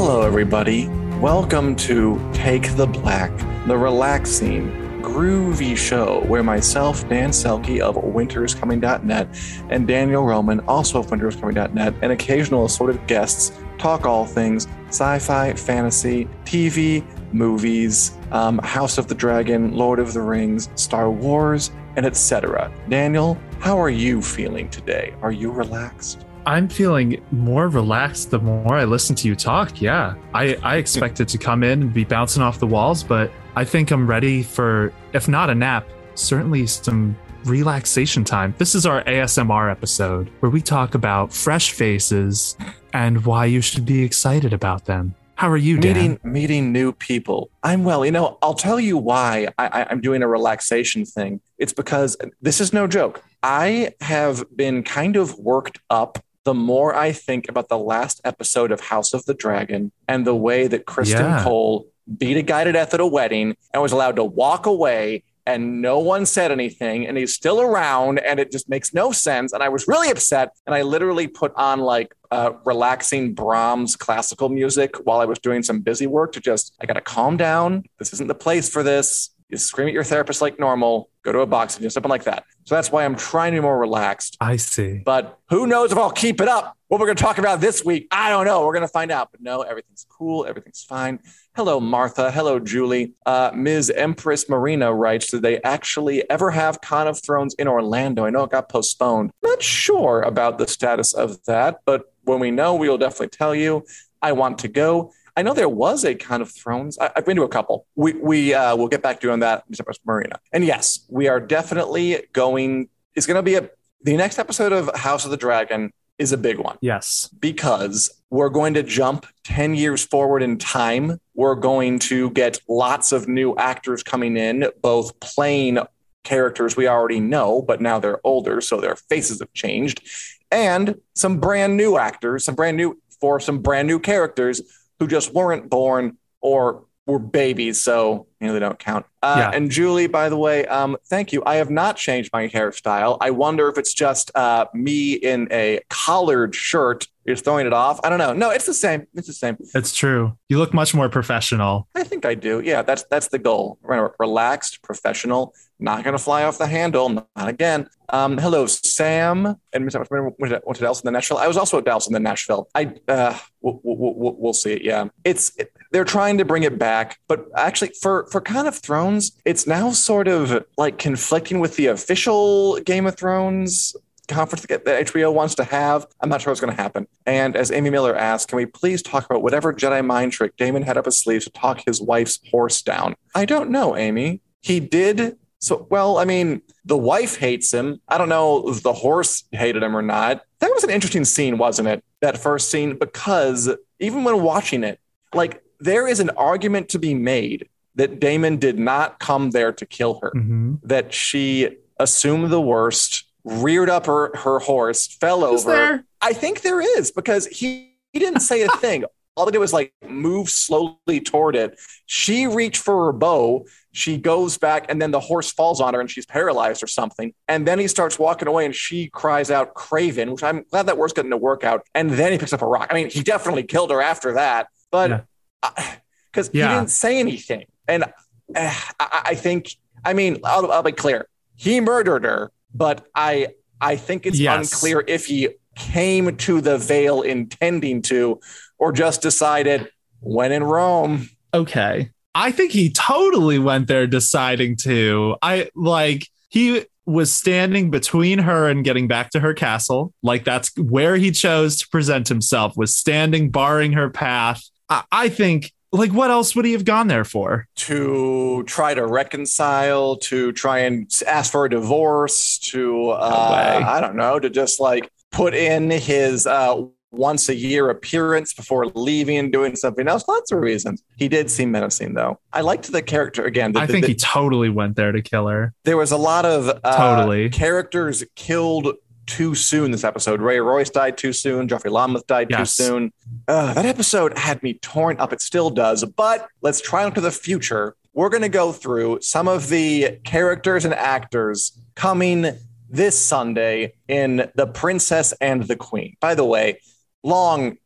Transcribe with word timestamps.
Hello, 0.00 0.22
everybody. 0.22 0.86
Welcome 1.18 1.74
to 1.74 2.30
Take 2.32 2.76
the 2.76 2.86
Black, 2.86 3.36
the 3.66 3.76
relaxing, 3.76 4.70
groovy 5.02 5.76
show 5.76 6.20
where 6.28 6.44
myself, 6.44 7.06
Dan 7.08 7.30
Selcke 7.30 7.80
of 7.80 7.96
winterscoming.net, 7.96 9.28
and 9.70 9.88
Daniel 9.88 10.22
Roman, 10.22 10.60
also 10.68 11.00
of 11.00 11.08
winterscoming.net, 11.08 11.94
and 12.00 12.12
occasional 12.12 12.64
assorted 12.64 13.04
guests 13.08 13.58
talk 13.76 14.06
all 14.06 14.24
things 14.24 14.68
sci 14.86 15.18
fi, 15.18 15.52
fantasy, 15.54 16.28
TV, 16.44 17.04
movies, 17.32 18.16
um, 18.30 18.58
House 18.58 18.98
of 18.98 19.08
the 19.08 19.16
Dragon, 19.16 19.74
Lord 19.74 19.98
of 19.98 20.12
the 20.12 20.22
Rings, 20.22 20.70
Star 20.76 21.10
Wars, 21.10 21.72
and 21.96 22.06
etc. 22.06 22.72
Daniel, 22.88 23.36
how 23.58 23.76
are 23.76 23.90
you 23.90 24.22
feeling 24.22 24.70
today? 24.70 25.12
Are 25.22 25.32
you 25.32 25.50
relaxed? 25.50 26.27
I'm 26.48 26.66
feeling 26.66 27.22
more 27.30 27.68
relaxed 27.68 28.30
the 28.30 28.38
more 28.38 28.74
I 28.74 28.84
listen 28.84 29.14
to 29.16 29.28
you 29.28 29.36
talk. 29.36 29.82
Yeah. 29.82 30.14
I, 30.32 30.54
I 30.62 30.76
expected 30.76 31.28
to 31.28 31.36
come 31.36 31.62
in 31.62 31.82
and 31.82 31.92
be 31.92 32.04
bouncing 32.04 32.42
off 32.42 32.58
the 32.58 32.66
walls, 32.66 33.04
but 33.04 33.30
I 33.54 33.66
think 33.66 33.90
I'm 33.90 34.06
ready 34.06 34.42
for, 34.42 34.90
if 35.12 35.28
not 35.28 35.50
a 35.50 35.54
nap, 35.54 35.86
certainly 36.14 36.66
some 36.66 37.14
relaxation 37.44 38.24
time. 38.24 38.54
This 38.56 38.74
is 38.74 38.86
our 38.86 39.04
ASMR 39.04 39.70
episode 39.70 40.30
where 40.40 40.48
we 40.48 40.62
talk 40.62 40.94
about 40.94 41.34
fresh 41.34 41.72
faces 41.72 42.56
and 42.94 43.26
why 43.26 43.44
you 43.44 43.60
should 43.60 43.84
be 43.84 44.02
excited 44.02 44.54
about 44.54 44.86
them. 44.86 45.14
How 45.34 45.50
are 45.50 45.58
you, 45.58 45.78
Dan? 45.78 45.94
Meeting 45.94 46.18
meeting 46.24 46.72
new 46.72 46.92
people. 46.92 47.50
I'm 47.62 47.84
well. 47.84 48.06
You 48.06 48.10
know, 48.10 48.38
I'll 48.40 48.54
tell 48.54 48.80
you 48.80 48.96
why 48.96 49.48
I, 49.58 49.86
I'm 49.90 50.00
doing 50.00 50.22
a 50.22 50.26
relaxation 50.26 51.04
thing. 51.04 51.42
It's 51.58 51.74
because 51.74 52.16
this 52.40 52.58
is 52.58 52.72
no 52.72 52.86
joke. 52.86 53.22
I 53.42 53.94
have 54.00 54.44
been 54.56 54.82
kind 54.82 55.14
of 55.14 55.38
worked 55.38 55.78
up 55.90 56.18
the 56.48 56.54
more 56.54 56.94
I 56.94 57.12
think 57.12 57.46
about 57.46 57.68
the 57.68 57.76
last 57.76 58.22
episode 58.24 58.72
of 58.72 58.80
House 58.80 59.12
of 59.12 59.22
the 59.26 59.34
Dragon 59.34 59.92
and 60.08 60.26
the 60.26 60.34
way 60.34 60.66
that 60.66 60.86
Criston 60.86 61.28
Yeah. 61.28 61.44
Cole 61.44 61.86
beat 62.16 62.38
a 62.38 62.42
guy 62.42 62.64
to 62.64 62.72
death 62.72 62.94
at 62.94 63.00
a 63.00 63.06
wedding 63.06 63.54
and 63.74 63.82
was 63.82 63.92
allowed 63.92 64.16
to 64.16 64.24
walk 64.24 64.64
away 64.64 65.24
and 65.44 65.82
no 65.82 65.98
one 65.98 66.24
said 66.24 66.50
anything 66.50 67.06
and 67.06 67.18
he's 67.18 67.34
still 67.34 67.60
around 67.60 68.18
and 68.20 68.40
it 68.40 68.50
just 68.50 68.66
makes 68.66 68.94
no 68.94 69.12
sense. 69.12 69.52
And 69.52 69.62
i 69.62 69.68
was 69.68 69.86
really 69.86 70.10
upset 70.10 70.52
and 70.66 70.74
i 70.74 70.80
literally 70.80 71.26
put 71.26 71.52
on 71.54 71.80
like 71.80 72.14
uh, 72.30 72.52
relaxing 72.64 73.34
brahms 73.34 73.94
classical 73.94 74.48
music 74.48 74.96
while 75.06 75.20
i 75.20 75.26
was 75.26 75.38
doing 75.38 75.62
some 75.62 75.80
busy 75.80 76.06
work 76.06 76.32
to 76.32 76.40
just 76.40 76.74
i 76.80 76.86
gotta 76.86 77.02
calm 77.02 77.36
down. 77.36 77.84
This 77.98 78.14
isn't 78.14 78.28
the 78.28 78.34
place 78.46 78.70
for 78.70 78.82
this 78.82 79.30
you 79.48 79.56
scream 79.58 79.88
at 79.88 79.94
your 79.94 80.04
therapist 80.04 80.40
like 80.40 80.58
normal 80.58 81.10
go 81.24 81.32
to 81.32 81.40
a 81.40 81.46
box 81.46 81.74
boxing 81.74 81.82
gym 81.82 81.90
something 81.90 82.10
like 82.10 82.24
that 82.24 82.44
so 82.64 82.74
that's 82.74 82.90
why 82.90 83.04
i'm 83.04 83.16
trying 83.16 83.52
to 83.52 83.58
be 83.58 83.62
more 83.62 83.78
relaxed 83.78 84.36
I 84.40 84.56
see. 84.56 85.02
but 85.04 85.38
who 85.50 85.66
knows 85.66 85.92
if 85.92 85.98
I'll 85.98 86.10
keep 86.10 86.40
it 86.40 86.48
up? 86.48 86.76
What 86.88 87.00
we're 87.00 87.06
going 87.06 87.16
to 87.16 87.22
talk 87.22 87.38
about 87.38 87.60
this 87.60 87.84
week, 87.84 88.06
I 88.10 88.30
don't 88.30 88.46
know. 88.46 88.64
We're 88.64 88.72
going 88.72 88.86
to 88.86 88.88
find 88.88 89.10
out. 89.10 89.30
But 89.30 89.42
no, 89.42 89.62
everything's 89.62 90.06
cool. 90.08 90.46
Everything's 90.46 90.82
fine. 90.82 91.20
Hello, 91.54 91.80
Martha. 91.80 92.30
Hello, 92.30 92.58
Julie. 92.58 93.12
Uh, 93.26 93.50
Ms. 93.54 93.90
Empress 93.90 94.48
Marina 94.48 94.92
writes 94.92 95.30
Did 95.30 95.42
they 95.42 95.60
actually 95.62 96.28
ever 96.30 96.50
have 96.50 96.80
Con 96.80 97.08
of 97.08 97.22
Thrones 97.22 97.54
in 97.54 97.68
Orlando? 97.68 98.24
I 98.24 98.30
know 98.30 98.44
it 98.44 98.50
got 98.50 98.68
postponed. 98.68 99.32
Not 99.42 99.62
sure 99.62 100.22
about 100.22 100.58
the 100.58 100.66
status 100.66 101.12
of 101.12 101.44
that, 101.44 101.80
but 101.84 102.12
when 102.24 102.40
we 102.40 102.50
know, 102.50 102.74
we 102.74 102.88
will 102.88 102.98
definitely 102.98 103.28
tell 103.28 103.54
you. 103.54 103.84
I 104.20 104.32
want 104.32 104.58
to 104.60 104.68
go. 104.68 105.12
I 105.38 105.42
know 105.42 105.54
there 105.54 105.68
was 105.68 106.04
a 106.04 106.16
kind 106.16 106.42
of 106.42 106.50
Thrones. 106.50 106.98
I, 106.98 107.12
have 107.14 107.24
been 107.24 107.36
to 107.36 107.44
a 107.44 107.48
couple. 107.48 107.86
We 107.94 108.14
we 108.14 108.54
uh, 108.54 108.74
will 108.74 108.88
get 108.88 109.02
back 109.02 109.20
to 109.20 109.28
you 109.28 109.32
on 109.32 109.38
that. 109.38 109.62
Marina. 110.04 110.40
And 110.52 110.64
yes, 110.64 111.06
we 111.08 111.28
are 111.28 111.38
definitely 111.38 112.24
going. 112.32 112.88
It's 113.14 113.24
going 113.24 113.36
to 113.36 113.42
be 113.42 113.54
a 113.54 113.70
the 114.02 114.16
next 114.16 114.40
episode 114.40 114.72
of 114.72 114.90
House 114.96 115.24
of 115.24 115.30
the 115.30 115.36
Dragon 115.36 115.92
is 116.18 116.32
a 116.32 116.36
big 116.36 116.58
one 116.58 116.76
Yes. 116.80 117.30
because 117.38 118.10
we're 118.30 118.48
going 118.48 118.74
to 118.74 118.82
jump 118.82 119.26
10 119.44 119.76
years 119.76 120.04
forward 120.04 120.42
in 120.42 120.58
time. 120.58 121.20
We're 121.34 121.54
going 121.54 122.00
to 122.00 122.30
get 122.30 122.60
lots 122.68 123.12
of 123.12 123.28
new 123.28 123.54
actors 123.54 124.02
coming 124.02 124.36
in, 124.36 124.66
both 124.82 125.20
playing 125.20 125.78
characters 126.24 126.76
we 126.76 126.88
already 126.88 127.20
know, 127.20 127.62
but 127.62 127.80
now 127.80 128.00
they're 128.00 128.20
older, 128.24 128.60
so 128.60 128.80
their 128.80 128.96
faces 128.96 129.38
have 129.38 129.52
changed, 129.52 130.02
and 130.50 130.96
some 131.14 131.38
brand 131.38 131.76
new 131.76 131.96
actors, 131.96 132.44
some 132.44 132.56
brand 132.56 132.76
new 132.76 133.00
for 133.20 133.40
some 133.40 133.60
brand 133.60 133.86
new 133.88 133.98
characters 133.98 134.60
who 134.98 135.06
just 135.06 135.32
weren't 135.32 135.70
born 135.70 136.18
or 136.40 136.84
were 137.08 137.18
babies, 137.18 137.82
so 137.82 138.26
you 138.40 138.46
know 138.46 138.52
they 138.52 138.60
don't 138.60 138.78
count. 138.78 139.06
Uh, 139.22 139.36
Yeah. 139.38 139.50
And 139.56 139.70
Julie, 139.70 140.06
by 140.06 140.28
the 140.28 140.36
way, 140.36 140.66
um, 140.66 140.96
thank 141.06 141.32
you. 141.32 141.42
I 141.44 141.56
have 141.56 141.70
not 141.70 141.96
changed 141.96 142.30
my 142.32 142.46
hairstyle. 142.46 143.18
I 143.20 143.30
wonder 143.30 143.68
if 143.68 143.78
it's 143.78 143.94
just 143.94 144.30
uh, 144.36 144.66
me 144.74 145.14
in 145.14 145.48
a 145.50 145.80
collared 145.90 146.54
shirt 146.54 147.06
is 147.24 147.40
throwing 147.40 147.66
it 147.66 147.72
off. 147.72 147.98
I 148.04 148.08
don't 148.08 148.18
know. 148.18 148.32
No, 148.32 148.50
it's 148.50 148.66
the 148.66 148.74
same. 148.74 149.06
It's 149.14 149.26
the 149.26 149.32
same. 149.32 149.56
It's 149.74 149.94
true. 149.94 150.36
You 150.48 150.58
look 150.58 150.72
much 150.72 150.94
more 150.94 151.08
professional. 151.08 151.88
I 151.94 152.04
think 152.04 152.24
I 152.24 152.34
do. 152.34 152.60
Yeah, 152.64 152.82
that's 152.82 153.04
that's 153.10 153.28
the 153.28 153.38
goal. 153.38 153.78
Re- 153.82 154.08
Relaxed, 154.18 154.82
professional, 154.82 155.54
not 155.78 156.04
going 156.04 156.16
to 156.16 156.22
fly 156.22 156.44
off 156.44 156.58
the 156.58 156.66
handle. 156.66 157.08
Not 157.08 157.28
again. 157.36 157.88
Um, 158.10 158.38
hello, 158.38 158.66
Sam. 158.66 159.56
And 159.72 159.84
went 159.84 159.92
to, 159.92 160.80
Dallas 160.80 161.00
in 161.00 161.06
the 161.06 161.10
Nashville. 161.10 161.38
I 161.38 161.46
was 161.46 161.56
also 161.56 161.78
at 161.78 161.84
Dallas 161.84 162.06
in 162.06 162.14
the 162.14 162.20
Nashville. 162.20 162.68
I 162.74 162.94
uh, 163.08 163.38
we'll, 163.60 163.80
we'll, 163.82 164.14
we'll, 164.14 164.36
we'll 164.38 164.52
see. 164.54 164.80
Yeah, 164.82 165.08
it's 165.24 165.54
it, 165.56 165.72
they're 165.90 166.04
trying 166.04 166.38
to 166.38 166.44
bring 166.44 166.62
it 166.62 166.78
back, 166.78 167.18
but 167.28 167.46
actually 167.56 167.92
for 168.00 168.26
for 168.30 168.40
Con 168.40 168.66
of 168.66 168.76
Thrones, 168.76 169.32
it's 169.44 169.66
now 169.66 169.90
sort 169.90 170.28
of 170.28 170.64
like 170.76 170.98
conflicting 170.98 171.60
with 171.60 171.76
the 171.76 171.86
official 171.86 172.78
Game 172.80 173.06
of 173.06 173.16
Thrones 173.16 173.94
conference 174.28 174.66
that 174.66 174.84
that 174.84 175.06
HBO 175.06 175.32
wants 175.32 175.54
to 175.56 175.64
have. 175.64 176.06
I'm 176.20 176.28
not 176.28 176.42
sure 176.42 176.50
what's 176.50 176.60
going 176.60 176.74
to 176.74 176.80
happen. 176.80 177.06
And 177.26 177.56
as 177.56 177.70
Amy 177.70 177.90
Miller 177.90 178.14
asked, 178.14 178.48
can 178.48 178.56
we 178.56 178.66
please 178.66 179.02
talk 179.02 179.24
about 179.24 179.42
whatever 179.42 179.72
Jedi 179.72 180.04
mind 180.04 180.32
trick 180.32 180.56
Daemon 180.56 180.82
had 180.82 180.96
up 180.98 181.06
his 181.06 181.18
sleeve 181.18 181.44
to 181.44 181.50
talk 181.50 181.82
his 181.86 182.00
wife's 182.00 182.38
horse 182.50 182.82
down? 182.82 183.14
I 183.34 183.44
don't 183.44 183.70
know, 183.70 183.96
Amy. 183.96 184.40
He 184.60 184.80
did. 184.80 185.38
So, 185.60 185.88
well, 185.90 186.18
I 186.18 186.24
mean, 186.24 186.62
the 186.84 186.96
wife 186.96 187.36
hates 187.38 187.72
him. 187.72 188.00
I 188.06 188.16
don't 188.16 188.28
know 188.28 188.68
if 188.68 188.82
the 188.82 188.92
horse 188.92 189.44
hated 189.50 189.82
him 189.82 189.96
or 189.96 190.02
not. 190.02 190.42
That 190.60 190.70
was 190.72 190.84
an 190.84 190.90
interesting 190.90 191.24
scene, 191.24 191.58
wasn't 191.58 191.88
it? 191.88 192.04
That 192.20 192.38
first 192.38 192.70
scene, 192.70 192.96
because 192.96 193.68
even 193.98 194.22
when 194.22 194.42
watching 194.42 194.84
it, 194.84 195.00
like 195.34 195.62
there 195.80 196.06
is 196.06 196.20
an 196.20 196.30
argument 196.30 196.88
to 196.90 196.98
be 196.98 197.14
made 197.14 197.68
that 197.94 198.20
Daemon 198.20 198.58
did 198.58 198.78
not 198.78 199.18
come 199.18 199.50
there 199.50 199.72
to 199.72 199.86
kill 199.86 200.20
her 200.22 200.30
hmm 200.30 200.74
that 200.82 201.12
she 201.12 201.76
assumed 201.98 202.50
the 202.50 202.60
worst, 202.60 203.24
reared 203.44 203.90
up 203.90 204.06
her, 204.06 204.36
her 204.36 204.58
horse, 204.60 205.06
fell 205.06 205.44
Is 205.52 205.64
over. 205.66 205.74
there? 205.76 206.04
I 206.20 206.32
think 206.32 206.60
there 206.62 206.80
is 206.80 207.10
because 207.10 207.46
he, 207.46 207.94
he 208.12 208.18
didn't 208.18 208.40
say 208.40 208.62
a 208.62 208.68
thing. 208.78 209.04
All 209.36 209.44
they 209.46 209.52
did 209.52 209.58
was 209.58 209.72
like 209.72 209.92
move 210.08 210.48
slowly 210.48 211.20
toward 211.20 211.54
it. 211.56 211.78
She 212.06 212.46
reached 212.46 212.82
for 212.82 213.06
her 213.06 213.12
bow. 213.12 213.66
She 213.92 214.16
goes 214.16 214.58
back, 214.58 214.86
and 214.88 215.00
then 215.02 215.10
the 215.12 215.20
horse 215.20 215.50
falls 215.52 215.80
on 215.80 215.94
her 215.94 216.00
and 216.00 216.10
she's 216.10 216.26
paralyzed 216.26 216.82
or 216.82 216.86
something. 216.88 217.32
And 217.48 217.66
then 217.66 217.78
he 217.78 217.88
starts 217.88 218.18
walking 218.18 218.46
away 218.48 218.64
and 218.64 218.74
she 218.74 219.08
cries 219.08 219.50
out, 219.50 219.74
Craven, 219.74 220.30
which 220.32 220.42
I'm 220.42 220.64
glad 220.70 220.86
that 220.86 220.98
word's 220.98 221.12
getting 221.12 221.30
to 221.30 221.36
work 221.36 221.64
out. 221.64 221.86
And 221.94 222.10
then 222.10 222.32
he 222.32 222.38
picks 222.38 222.52
up 222.52 222.62
a 222.62 222.66
rock. 222.66 222.88
I 222.90 222.94
mean, 222.94 223.10
he 223.10 223.22
definitely 223.22 223.62
killed 223.64 223.90
her 223.90 224.00
after 224.02 224.34
that, 224.34 224.68
Yeah. 225.10 225.20
Because 225.62 226.50
Yeah. 226.52 226.68
he 226.68 226.74
didn't 226.78 226.90
say 226.90 227.18
anything. 227.18 227.64
And 227.86 228.04
uh, 228.04 228.08
I, 228.54 229.22
I 229.26 229.34
think, 229.34 229.70
I 230.04 230.12
mean, 230.12 230.38
I'll, 230.44 230.70
I'll 230.70 230.82
be 230.82 230.92
clear. 230.92 231.28
He 231.56 231.80
murdered 231.80 232.24
her, 232.24 232.52
but 232.74 233.06
I, 233.14 233.48
I 233.80 233.96
think 233.96 234.26
it's 234.26 234.38
Yes. 234.38 234.72
unclear 234.72 235.04
if 235.06 235.26
he 235.26 235.48
came 235.76 236.36
to 236.36 236.60
the 236.60 236.78
Vale 236.78 237.22
intending 237.22 238.02
to, 238.02 238.40
or 238.78 238.92
just 238.92 239.22
decided 239.22 239.88
when 240.20 240.52
in 240.52 240.64
Rome. 240.64 241.28
Okay. 241.54 242.10
I 242.34 242.52
think 242.52 242.72
he 242.72 242.90
totally 242.90 243.58
went 243.58 243.88
there 243.88 244.06
deciding 244.06 244.76
to. 244.78 245.36
I 245.42 245.70
like 245.74 246.28
he 246.48 246.84
was 247.06 247.32
standing 247.32 247.90
between 247.90 248.38
her 248.40 248.68
and 248.68 248.84
getting 248.84 249.08
back 249.08 249.30
to 249.30 249.40
her 249.40 249.54
castle. 249.54 250.12
Like 250.22 250.44
that's 250.44 250.76
where 250.76 251.16
he 251.16 251.30
chose 251.30 251.78
to 251.80 251.88
present 251.88 252.28
himself, 252.28 252.76
was 252.76 252.94
standing 252.94 253.50
barring 253.50 253.92
her 253.92 254.10
path. 254.10 254.62
I, 254.88 255.04
I 255.12 255.28
think 255.28 255.72
like 255.92 256.12
what 256.12 256.30
else 256.30 256.54
would 256.54 256.64
he 256.64 256.72
have 256.72 256.84
gone 256.84 257.08
there 257.08 257.24
for? 257.24 257.66
to 257.76 258.62
try 258.66 258.94
to 258.94 259.06
reconcile, 259.06 260.16
to 260.16 260.52
try 260.52 260.80
and 260.80 261.10
ask 261.26 261.52
for 261.52 261.64
a 261.64 261.70
divorce, 261.70 262.58
to 262.58 263.10
uh. 263.10 263.82
I 263.86 264.00
don't 264.00 264.16
know, 264.16 264.38
to 264.38 264.50
just 264.50 264.80
like 264.80 265.10
put 265.30 265.54
in 265.54 265.90
his 265.90 266.46
uh, 266.46 266.82
once 267.10 267.48
a 267.48 267.54
year 267.54 267.88
appearance 267.88 268.52
before 268.52 268.86
leaving 268.94 269.38
and 269.38 269.50
doing 269.52 269.76
something 269.76 270.06
else. 270.08 270.28
Lots 270.28 270.52
of 270.52 270.60
reasons. 270.60 271.02
He 271.16 271.28
did 271.28 271.50
seem 271.50 271.70
menacing, 271.70 272.12
though. 272.14 272.38
I 272.52 272.60
liked 272.60 272.92
the 272.92 273.00
character 273.02 273.44
again. 273.44 273.72
the- 273.72 273.80
I 273.80 273.86
the- 273.86 273.92
think 273.94 274.04
the- 274.06 274.12
he 274.12 274.16
totally 274.16 274.68
went 274.68 274.96
there 274.96 275.12
to 275.12 275.22
kill 275.22 275.46
her. 275.48 275.72
there 275.84 275.96
was 275.96 276.12
a 276.12 276.18
lot 276.18 276.44
of 276.44 276.68
uh, 276.84 276.96
Totally. 276.96 277.48
characters 277.48 278.24
killed 278.36 278.94
too 279.28 279.54
soon 279.54 279.92
this 279.92 280.02
episode. 280.02 280.40
Rhea 280.40 280.62
Royce 280.62 280.90
died 280.90 281.16
too 281.16 281.32
soon. 281.32 281.68
Joffrey 281.68 281.90
Lonmouth 281.92 282.26
died 282.26 282.48
Yes. 282.50 282.76
too 282.76 282.82
soon. 282.84 283.12
Uh, 283.46 283.72
that 283.74 283.86
episode 283.86 284.36
had 284.36 284.60
me 284.64 284.74
torn 284.74 285.16
up. 285.20 285.32
It 285.32 285.40
still 285.40 285.70
does. 285.70 286.04
But 286.04 286.48
let's 286.62 286.80
try 286.80 287.04
look 287.04 287.14
to 287.14 287.20
the 287.20 287.30
future. 287.30 287.94
We're 288.14 288.30
going 288.30 288.42
to 288.42 288.48
go 288.48 288.72
through 288.72 289.20
some 289.20 289.46
of 289.46 289.68
the 289.68 290.18
characters 290.24 290.84
and 290.84 290.92
actors 290.94 291.78
coming 291.94 292.46
this 292.90 293.16
Sunday 293.18 293.92
in 294.08 294.50
The 294.56 294.66
Princess 294.66 295.32
and 295.40 295.62
the 295.62 295.76
Queen. 295.76 296.16
By 296.20 296.34
the 296.34 296.44
way, 296.44 296.80
long 297.22 297.76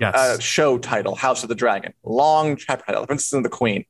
Yes. 0.00 0.14
uh, 0.14 0.38
show 0.38 0.78
title, 0.78 1.14
House 1.14 1.42
of 1.42 1.48
the 1.48 1.54
Dragon. 1.54 1.92
Long 2.04 2.56
chapter 2.56 2.84
title, 2.86 3.06
Princess 3.06 3.32
and 3.32 3.44
the 3.44 3.48
Queen. 3.48 3.84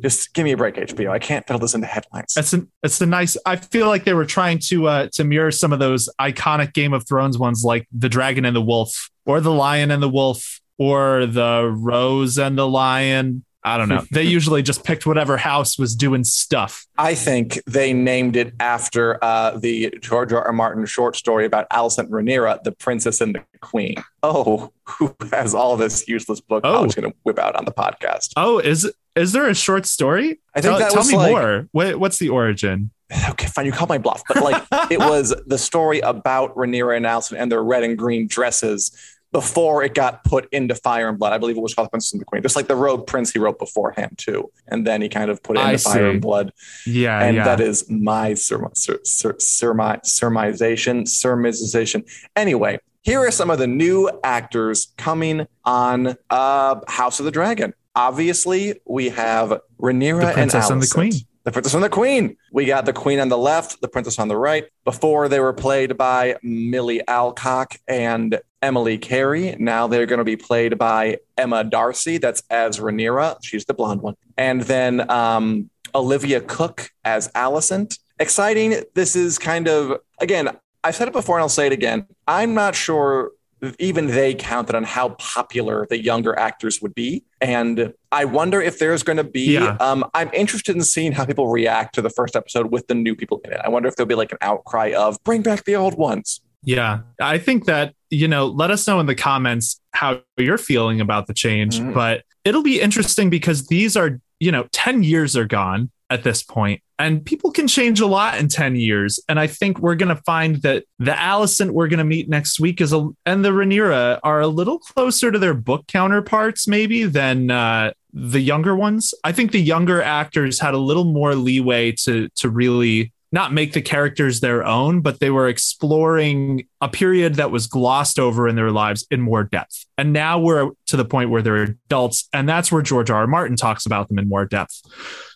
Just 0.00 0.32
give 0.34 0.44
me 0.44 0.52
a 0.52 0.56
break, 0.56 0.76
HBO. 0.76 1.10
I 1.10 1.18
can't 1.18 1.46
fill 1.46 1.58
this 1.58 1.74
into 1.74 1.86
headlines. 1.86 2.34
It's 2.36 2.52
an 2.52 2.70
it's 2.82 3.00
a 3.00 3.06
nice. 3.06 3.36
I 3.44 3.56
feel 3.56 3.88
like 3.88 4.04
they 4.04 4.14
were 4.14 4.24
trying 4.24 4.58
to 4.68 4.86
uh 4.86 5.08
to 5.14 5.24
mirror 5.24 5.50
some 5.50 5.72
of 5.72 5.78
those 5.78 6.08
iconic 6.20 6.72
Game 6.72 6.92
of 6.92 7.06
Thrones 7.06 7.38
ones, 7.38 7.64
like 7.64 7.88
the 7.92 8.08
Dragon 8.08 8.44
and 8.44 8.54
the 8.54 8.62
Wolf, 8.62 9.10
or 9.26 9.40
the 9.40 9.52
Lion 9.52 9.90
and 9.90 10.02
the 10.02 10.08
Wolf, 10.08 10.60
or 10.78 11.26
the 11.26 11.72
Rose 11.74 12.38
and 12.38 12.56
the 12.56 12.68
Lion. 12.68 13.44
I 13.64 13.76
don't 13.78 13.88
know. 13.88 14.04
they 14.10 14.24
usually 14.24 14.62
just 14.62 14.84
picked 14.84 15.06
whatever 15.06 15.36
house 15.36 15.78
was 15.78 15.94
doing 15.94 16.24
stuff. 16.24 16.86
I 16.98 17.14
think 17.14 17.60
they 17.66 17.92
named 17.92 18.36
it 18.36 18.54
after 18.58 19.22
uh, 19.22 19.56
the 19.58 19.94
George 20.00 20.32
R. 20.32 20.44
R. 20.44 20.52
Martin 20.52 20.84
short 20.86 21.16
story 21.16 21.46
about 21.46 21.68
Alicent 21.70 22.08
Rhaenyra, 22.08 22.62
the 22.64 22.72
Princess 22.72 23.20
and 23.20 23.34
the 23.34 23.42
Queen. 23.60 23.94
Oh, 24.22 24.72
who 24.88 25.14
has 25.30 25.54
all 25.54 25.76
this 25.76 26.08
useless 26.08 26.40
book 26.40 26.64
I 26.64 26.70
Oh. 26.70 26.82
was 26.84 26.94
going 26.94 27.10
to 27.10 27.16
whip 27.22 27.38
out 27.38 27.54
on 27.56 27.64
the 27.64 27.72
podcast? 27.72 28.32
Oh, 28.36 28.58
is 28.58 28.90
is 29.14 29.32
there 29.32 29.46
a 29.48 29.54
short 29.54 29.84
story? 29.86 30.40
I 30.54 30.60
think 30.60 30.70
tell 30.72 30.78
that 30.78 30.90
tell 30.92 31.00
was 31.00 31.10
me 31.10 31.16
like- 31.16 31.30
more. 31.32 31.68
What, 31.72 31.96
what's 32.00 32.18
the 32.18 32.30
origin? 32.30 32.90
Okay, 33.28 33.46
fine, 33.46 33.66
you 33.66 33.72
called 33.72 33.90
my 33.90 33.98
bluff, 33.98 34.22
but 34.26 34.42
like 34.42 34.62
it 34.90 34.98
was 34.98 35.34
the 35.46 35.58
story 35.58 36.00
about 36.00 36.56
Rhaenyra 36.56 36.96
and 36.96 37.04
Alicent 37.04 37.36
and 37.38 37.52
their 37.52 37.62
red 37.62 37.82
and 37.82 37.98
green 37.98 38.26
dresses 38.26 38.90
before 39.32 39.82
it 39.82 39.94
got 39.94 40.24
put 40.24 40.46
into 40.52 40.74
Fire 40.74 41.08
and 41.08 41.18
Blood. 41.18 41.32
I 41.32 41.38
believe 41.38 41.56
it 41.56 41.62
was 41.62 41.74
called 41.74 41.90
Princess 41.90 42.12
and 42.12 42.20
the 42.20 42.26
Queen, 42.26 42.42
just 42.42 42.54
like 42.54 42.68
the 42.68 42.76
Rogue 42.76 43.06
Prince 43.06 43.32
he 43.32 43.38
wrote 43.38 43.58
beforehand 43.58 44.18
too, 44.18 44.50
and 44.68 44.86
then 44.86 45.02
he 45.02 45.08
kind 45.08 45.30
of 45.30 45.42
put 45.42 45.56
it 45.56 45.60
into 45.60 45.78
Fire 45.78 46.10
and 46.10 46.20
Blood. 46.20 46.52
Yeah, 46.86 47.20
and 47.20 47.36
yeah. 47.36 47.44
that 47.44 47.60
is 47.60 47.88
my 47.90 48.34
sur- 48.34 48.70
sur- 48.74 49.34
surmi- 49.34 50.04
surmisation, 50.04 51.06
surmisation. 51.06 52.04
Anyway, 52.36 52.78
here 53.02 53.20
are 53.20 53.30
some 53.30 53.50
of 53.50 53.58
the 53.58 53.66
new 53.66 54.10
actors 54.22 54.92
coming 54.96 55.46
on 55.64 56.16
uh, 56.30 56.80
House 56.86 57.18
of 57.18 57.24
the 57.24 57.32
Dragon. 57.32 57.74
Obviously, 57.94 58.80
we 58.86 59.08
have 59.10 59.60
Rhaenyra 59.80 60.28
The 60.28 60.32
Princess 60.32 60.66
and 60.66 60.74
and 60.74 60.82
the. 60.82 60.88
Queen. 60.88 61.12
The 61.44 61.50
Princess 61.50 61.74
and 61.74 61.82
the 61.82 61.88
Queen. 61.88 62.36
We 62.52 62.66
got 62.66 62.84
the 62.84 62.92
Queen 62.92 63.18
on 63.18 63.28
the 63.28 63.36
left, 63.36 63.80
the 63.80 63.88
Princess 63.88 64.20
on 64.20 64.28
the 64.28 64.36
right. 64.36 64.66
Before 64.84 65.28
they 65.28 65.40
were 65.40 65.52
played 65.52 65.96
by 65.96 66.36
Milly 66.44 67.02
Alcock 67.08 67.76
and 67.88 68.40
Emily 68.62 68.96
Carey. 68.96 69.56
Now 69.58 69.86
they're 69.86 70.06
going 70.06 70.18
to 70.18 70.24
be 70.24 70.36
played 70.36 70.78
by 70.78 71.18
Emma 71.36 71.64
D'Arcy. 71.64 72.18
That's 72.18 72.42
as 72.48 72.78
Rhaenyra. 72.78 73.38
She's 73.42 73.64
the 73.64 73.74
blonde 73.74 74.00
one. 74.02 74.14
And 74.38 74.62
then 74.62 75.10
um, 75.10 75.68
Olivia 75.94 76.40
Cooke 76.40 76.90
as 77.04 77.28
Alicent. 77.32 77.98
Exciting. 78.20 78.82
This 78.94 79.16
is 79.16 79.38
kind 79.38 79.68
of, 79.68 79.98
again, 80.20 80.56
I've 80.84 80.94
said 80.94 81.08
it 81.08 81.12
before 81.12 81.36
and 81.36 81.42
I'll 81.42 81.48
say 81.48 81.66
it 81.66 81.72
again. 81.72 82.06
I'm 82.28 82.54
not 82.54 82.74
sure 82.74 83.32
even 83.78 84.08
they 84.08 84.34
counted 84.34 84.74
on 84.74 84.82
how 84.82 85.10
popular 85.10 85.86
the 85.88 86.02
younger 86.02 86.36
actors 86.36 86.82
would 86.82 86.94
be. 86.96 87.22
And 87.40 87.94
I 88.10 88.24
wonder 88.24 88.60
if 88.60 88.80
there's 88.80 89.04
going 89.04 89.18
to 89.18 89.24
be, 89.24 89.54
Yeah. 89.54 89.76
um, 89.78 90.04
I'm 90.14 90.30
interested 90.34 90.74
in 90.74 90.82
seeing 90.82 91.12
how 91.12 91.24
people 91.24 91.46
react 91.48 91.94
to 91.94 92.02
the 92.02 92.10
first 92.10 92.34
episode 92.34 92.72
with 92.72 92.88
the 92.88 92.94
new 92.96 93.14
people 93.14 93.40
in 93.44 93.52
it. 93.52 93.60
I 93.64 93.68
wonder 93.68 93.88
if 93.88 93.94
there'll 93.94 94.08
be 94.08 94.16
like 94.16 94.32
an 94.32 94.38
outcry 94.40 94.92
of 94.96 95.22
bring 95.22 95.42
back 95.42 95.64
the 95.64 95.76
old 95.76 95.94
ones. 95.96 96.40
Yeah, 96.64 97.00
I 97.20 97.38
think 97.38 97.66
that, 97.66 97.94
you 98.12 98.28
know, 98.28 98.46
let 98.46 98.70
us 98.70 98.86
know 98.86 99.00
in 99.00 99.06
the 99.06 99.14
comments 99.14 99.80
how 99.92 100.20
you're 100.36 100.58
feeling 100.58 101.00
about 101.00 101.26
the 101.26 101.34
change, 101.34 101.80
Mhm. 101.80 101.94
but 101.94 102.22
it'll 102.44 102.62
be 102.62 102.78
interesting 102.80 103.30
because 103.30 103.66
these 103.68 103.96
are, 103.96 104.20
you 104.38 104.52
know, 104.52 104.66
10 104.72 105.02
years 105.02 105.34
are 105.36 105.46
gone 105.46 105.90
at 106.10 106.22
this 106.22 106.42
point 106.42 106.82
and 106.98 107.24
people 107.24 107.50
can 107.50 107.66
change 107.66 107.98
a 108.00 108.06
lot 108.06 108.38
in 108.38 108.46
10 108.48 108.76
years. 108.76 109.18
And 109.30 109.40
I 109.40 109.46
think 109.46 109.78
we're 109.78 109.94
going 109.94 110.14
to 110.14 110.22
find 110.26 110.56
that 110.56 110.84
the 110.98 111.12
Alicent 111.12 111.70
we're 111.70 111.88
going 111.88 111.98
to 111.98 112.04
meet 112.04 112.28
next 112.28 112.60
week 112.60 112.82
is 112.82 112.92
a, 112.92 113.08
and 113.24 113.42
the 113.42 113.48
Rhaenyra 113.50 114.20
are 114.22 114.40
a 114.42 114.46
little 114.46 114.78
closer 114.78 115.32
to 115.32 115.38
their 115.38 115.54
book 115.54 115.86
counterparts 115.86 116.68
maybe 116.68 117.04
than, 117.04 117.50
uh, 117.50 117.92
the 118.12 118.40
younger 118.40 118.76
ones. 118.76 119.14
I 119.24 119.32
think 119.32 119.52
the 119.52 119.60
younger 119.60 120.02
actors 120.02 120.60
had 120.60 120.74
a 120.74 120.78
little 120.78 121.04
more 121.04 121.34
leeway 121.34 121.92
to 122.04 122.28
to 122.36 122.50
really 122.50 123.10
not 123.32 123.52
make 123.52 123.72
the 123.72 123.80
characters 123.80 124.40
their 124.40 124.64
own, 124.64 125.00
but 125.00 125.18
they 125.18 125.30
were 125.30 125.48
exploring 125.48 126.68
a 126.82 126.88
period 126.88 127.36
that 127.36 127.50
was 127.50 127.66
glossed 127.66 128.18
over 128.18 128.46
in 128.46 128.56
their 128.56 128.70
lives 128.70 129.06
in 129.10 129.22
more 129.22 129.42
depth. 129.42 129.86
And 129.96 130.12
now 130.12 130.38
we're 130.38 130.70
to 130.86 130.96
the 130.98 131.04
point 131.04 131.30
where 131.30 131.40
they're 131.40 131.62
adults, 131.62 132.28
and 132.34 132.46
that's 132.46 132.70
where 132.70 132.82
George 132.82 133.10
R. 133.10 133.22
R. 133.22 133.26
Martin 133.26 133.56
talks 133.56 133.86
about 133.86 134.08
them 134.08 134.18
in 134.18 134.28
more 134.28 134.44
depth. 134.44 134.82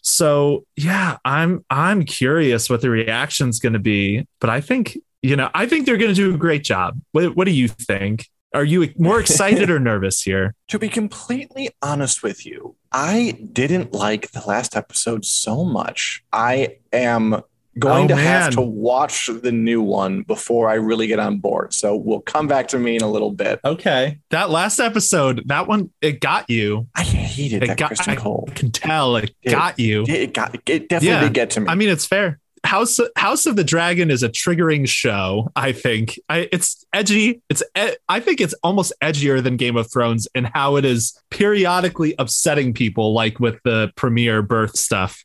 So 0.03 0.65
yeah, 0.77 1.17
I'm 1.25 1.65
I'm 1.71 2.05
curious 2.05 2.69
what 2.69 2.83
the 2.83 2.91
reaction's 2.91 3.59
going 3.59 3.73
to 3.73 3.79
be, 3.79 4.27
but 4.41 4.51
I 4.51 4.61
think 4.61 4.99
you 5.23 5.35
know 5.35 5.51
I 5.55 5.67
think 5.67 5.87
they're 5.87 5.97
going 5.97 6.15
to 6.15 6.15
do 6.15 6.35
a 6.35 6.39
great 6.39 6.65
job. 6.65 7.01
What, 7.13 7.35
what 7.35 7.47
do 7.47 7.53
you 7.53 7.69
think? 7.69 8.27
Are 8.55 8.65
you 8.65 8.93
more 8.97 9.21
excited 9.21 9.71
or 9.71 9.79
nervous 9.81 10.23
here? 10.23 10.55
To 10.69 10.79
be 10.79 10.89
completely 10.89 11.71
honest 11.83 12.23
with 12.23 12.47
you, 12.47 12.77
I 12.93 13.39
didn't 13.53 13.93
like 13.93 14.31
the 14.31 14.43
last 14.47 14.77
episode 14.77 15.25
so 15.25 15.65
much. 15.65 16.25
I 16.33 16.79
am 16.93 17.43
going 17.79 18.05
Oh, 18.05 18.09
to 18.09 18.17
have 18.17 18.53
to 18.55 18.61
watch 18.61 19.29
the 19.43 19.53
new 19.53 19.83
one 19.83 20.23
before 20.23 20.69
I 20.69 20.75
really 20.75 21.07
get 21.07 21.19
on 21.19 21.39
board. 21.39 21.75
So 21.75 21.97
we'll 21.97 22.21
come 22.21 22.47
back 22.47 22.69
to 22.69 22.79
me 22.79 22.97
in 22.97 23.03
a 23.03 23.11
little 23.11 23.31
bit. 23.31 23.61
Okay, 23.65 24.19
that 24.31 24.51
last 24.51 24.79
episode, 24.81 25.43
that 25.47 25.67
one, 25.69 25.91
it 26.01 26.21
got 26.21 26.49
you. 26.51 26.87
I 26.95 27.03
hated 27.03 27.63
It 27.63 27.67
that 27.69 27.77
got. 27.79 28.09
I 28.09 28.17
Cole. 28.17 28.49
can 28.55 28.71
tell 28.71 29.17
it 29.17 29.35
It- 29.43 29.51
got 29.51 29.79
you. 29.79 30.05
It 30.09 30.33
got 30.35 30.55
it 30.55 30.89
definitely 30.89 31.09
Yeah. 31.09 31.21
did 31.21 31.35
get 31.35 31.51
to 31.51 31.61
me. 31.61 31.67
I 31.69 31.75
mean, 31.75 31.89
it's 31.89 32.07
fair. 32.07 32.39
House 32.65 32.99
House 33.17 33.47
of 33.47 33.55
the 33.55 33.63
Dragon 33.63 34.11
is 34.11 34.25
a 34.25 34.29
triggering 34.29 34.89
show. 34.89 35.53
I 35.55 35.71
think 35.71 36.19
I, 36.29 36.49
it's 36.51 36.85
edgy. 36.93 37.41
It's 37.49 37.63
I 38.09 38.19
think 38.19 38.41
it's 38.41 38.55
almost 38.65 38.93
edgier 39.01 39.41
than 39.41 39.57
Game 39.57 39.77
of 39.77 39.93
Thrones 39.93 40.27
in 40.35 40.45
how 40.45 40.75
it 40.75 40.85
is 40.85 41.17
periodically 41.31 42.15
upsetting 42.19 42.75
people, 42.75 43.13
like 43.15 43.39
with 43.39 43.61
the 43.65 43.93
premiere 43.95 44.43
birth 44.43 44.77
stuff. 44.77 45.25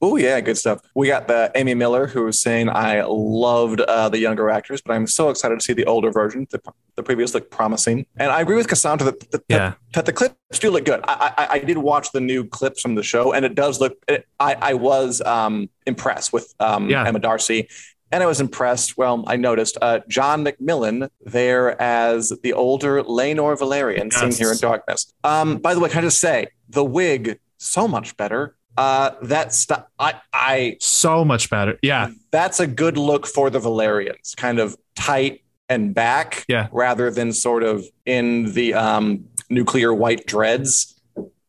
Oh 0.00 0.16
yeah, 0.16 0.40
good 0.40 0.56
stuff. 0.56 0.80
We 0.94 1.08
got 1.08 1.26
the 1.26 1.50
Amy 1.56 1.74
Miller 1.74 2.06
who 2.06 2.24
was 2.24 2.40
saying 2.40 2.68
I 2.68 3.02
loved 3.02 3.80
uh, 3.80 4.08
the 4.08 4.18
younger 4.18 4.48
actors, 4.48 4.80
but 4.80 4.92
I'm 4.92 5.06
so 5.06 5.28
excited 5.28 5.58
to 5.58 5.64
see 5.64 5.72
the 5.72 5.86
older 5.86 6.10
version. 6.12 6.46
The, 6.50 6.60
the 6.94 7.02
previous 7.02 7.34
looked 7.34 7.50
promising, 7.50 8.06
and 8.16 8.30
I 8.30 8.40
agree 8.40 8.56
with 8.56 8.68
Cassandra 8.68 9.06
that, 9.06 9.30
that, 9.32 9.42
Yeah. 9.48 9.74
that 9.94 10.06
the 10.06 10.12
clips 10.12 10.58
do 10.60 10.70
look 10.70 10.84
good. 10.84 11.00
I, 11.04 11.32
I, 11.36 11.46
I 11.54 11.58
did 11.58 11.78
watch 11.78 12.12
the 12.12 12.20
new 12.20 12.44
clips 12.44 12.80
from 12.80 12.94
the 12.94 13.02
show, 13.02 13.32
and 13.32 13.44
it 13.44 13.54
does 13.56 13.80
look. 13.80 13.96
It, 14.06 14.26
I 14.38 14.54
I 14.54 14.74
was 14.74 15.20
um, 15.22 15.68
impressed 15.86 16.32
with 16.32 16.54
um, 16.60 16.88
Yeah. 16.88 17.04
Emma 17.06 17.18
D'Arcy. 17.18 17.68
And 18.10 18.22
I 18.22 18.26
was 18.26 18.40
impressed. 18.40 18.96
Well, 18.96 19.22
I 19.26 19.36
noticed 19.36 19.76
uh, 19.82 20.00
John 20.08 20.42
Macmillan 20.42 21.10
there 21.26 21.78
as 21.82 22.32
the 22.42 22.54
older 22.54 23.02
Laenor 23.02 23.54
Velaryon, 23.58 24.10
seen 24.14 24.32
here 24.32 24.50
in 24.50 24.56
darkness. 24.56 25.12
Um, 25.24 25.58
by 25.58 25.74
the 25.74 25.80
way, 25.80 25.90
can 25.90 25.98
I 25.98 26.02
just 26.02 26.18
say 26.18 26.46
the 26.70 26.82
wig 26.82 27.38
so 27.58 27.86
much 27.86 28.16
better. 28.16 28.54
Uh, 28.78 29.10
that's 29.22 29.58
st- 29.58 29.80
I 29.98 30.14
I 30.32 30.76
So 30.80 31.24
much 31.24 31.50
better. 31.50 31.78
Yeah. 31.82 32.10
that's 32.30 32.60
a 32.60 32.66
good 32.66 32.96
look 32.96 33.26
for 33.26 33.50
the 33.50 33.58
Velaryons, 33.58 34.36
kind 34.36 34.58
of 34.60 34.76
tight 34.94 35.42
and 35.68 35.94
back, 35.94 36.44
Yeah. 36.48 36.68
rather 36.72 37.10
than 37.10 37.32
sort 37.32 37.62
of 37.64 37.84
in 38.06 38.52
the 38.52 38.74
um 38.74 39.24
nuclear 39.50 39.92
white 39.92 40.26
dreads. 40.26 40.94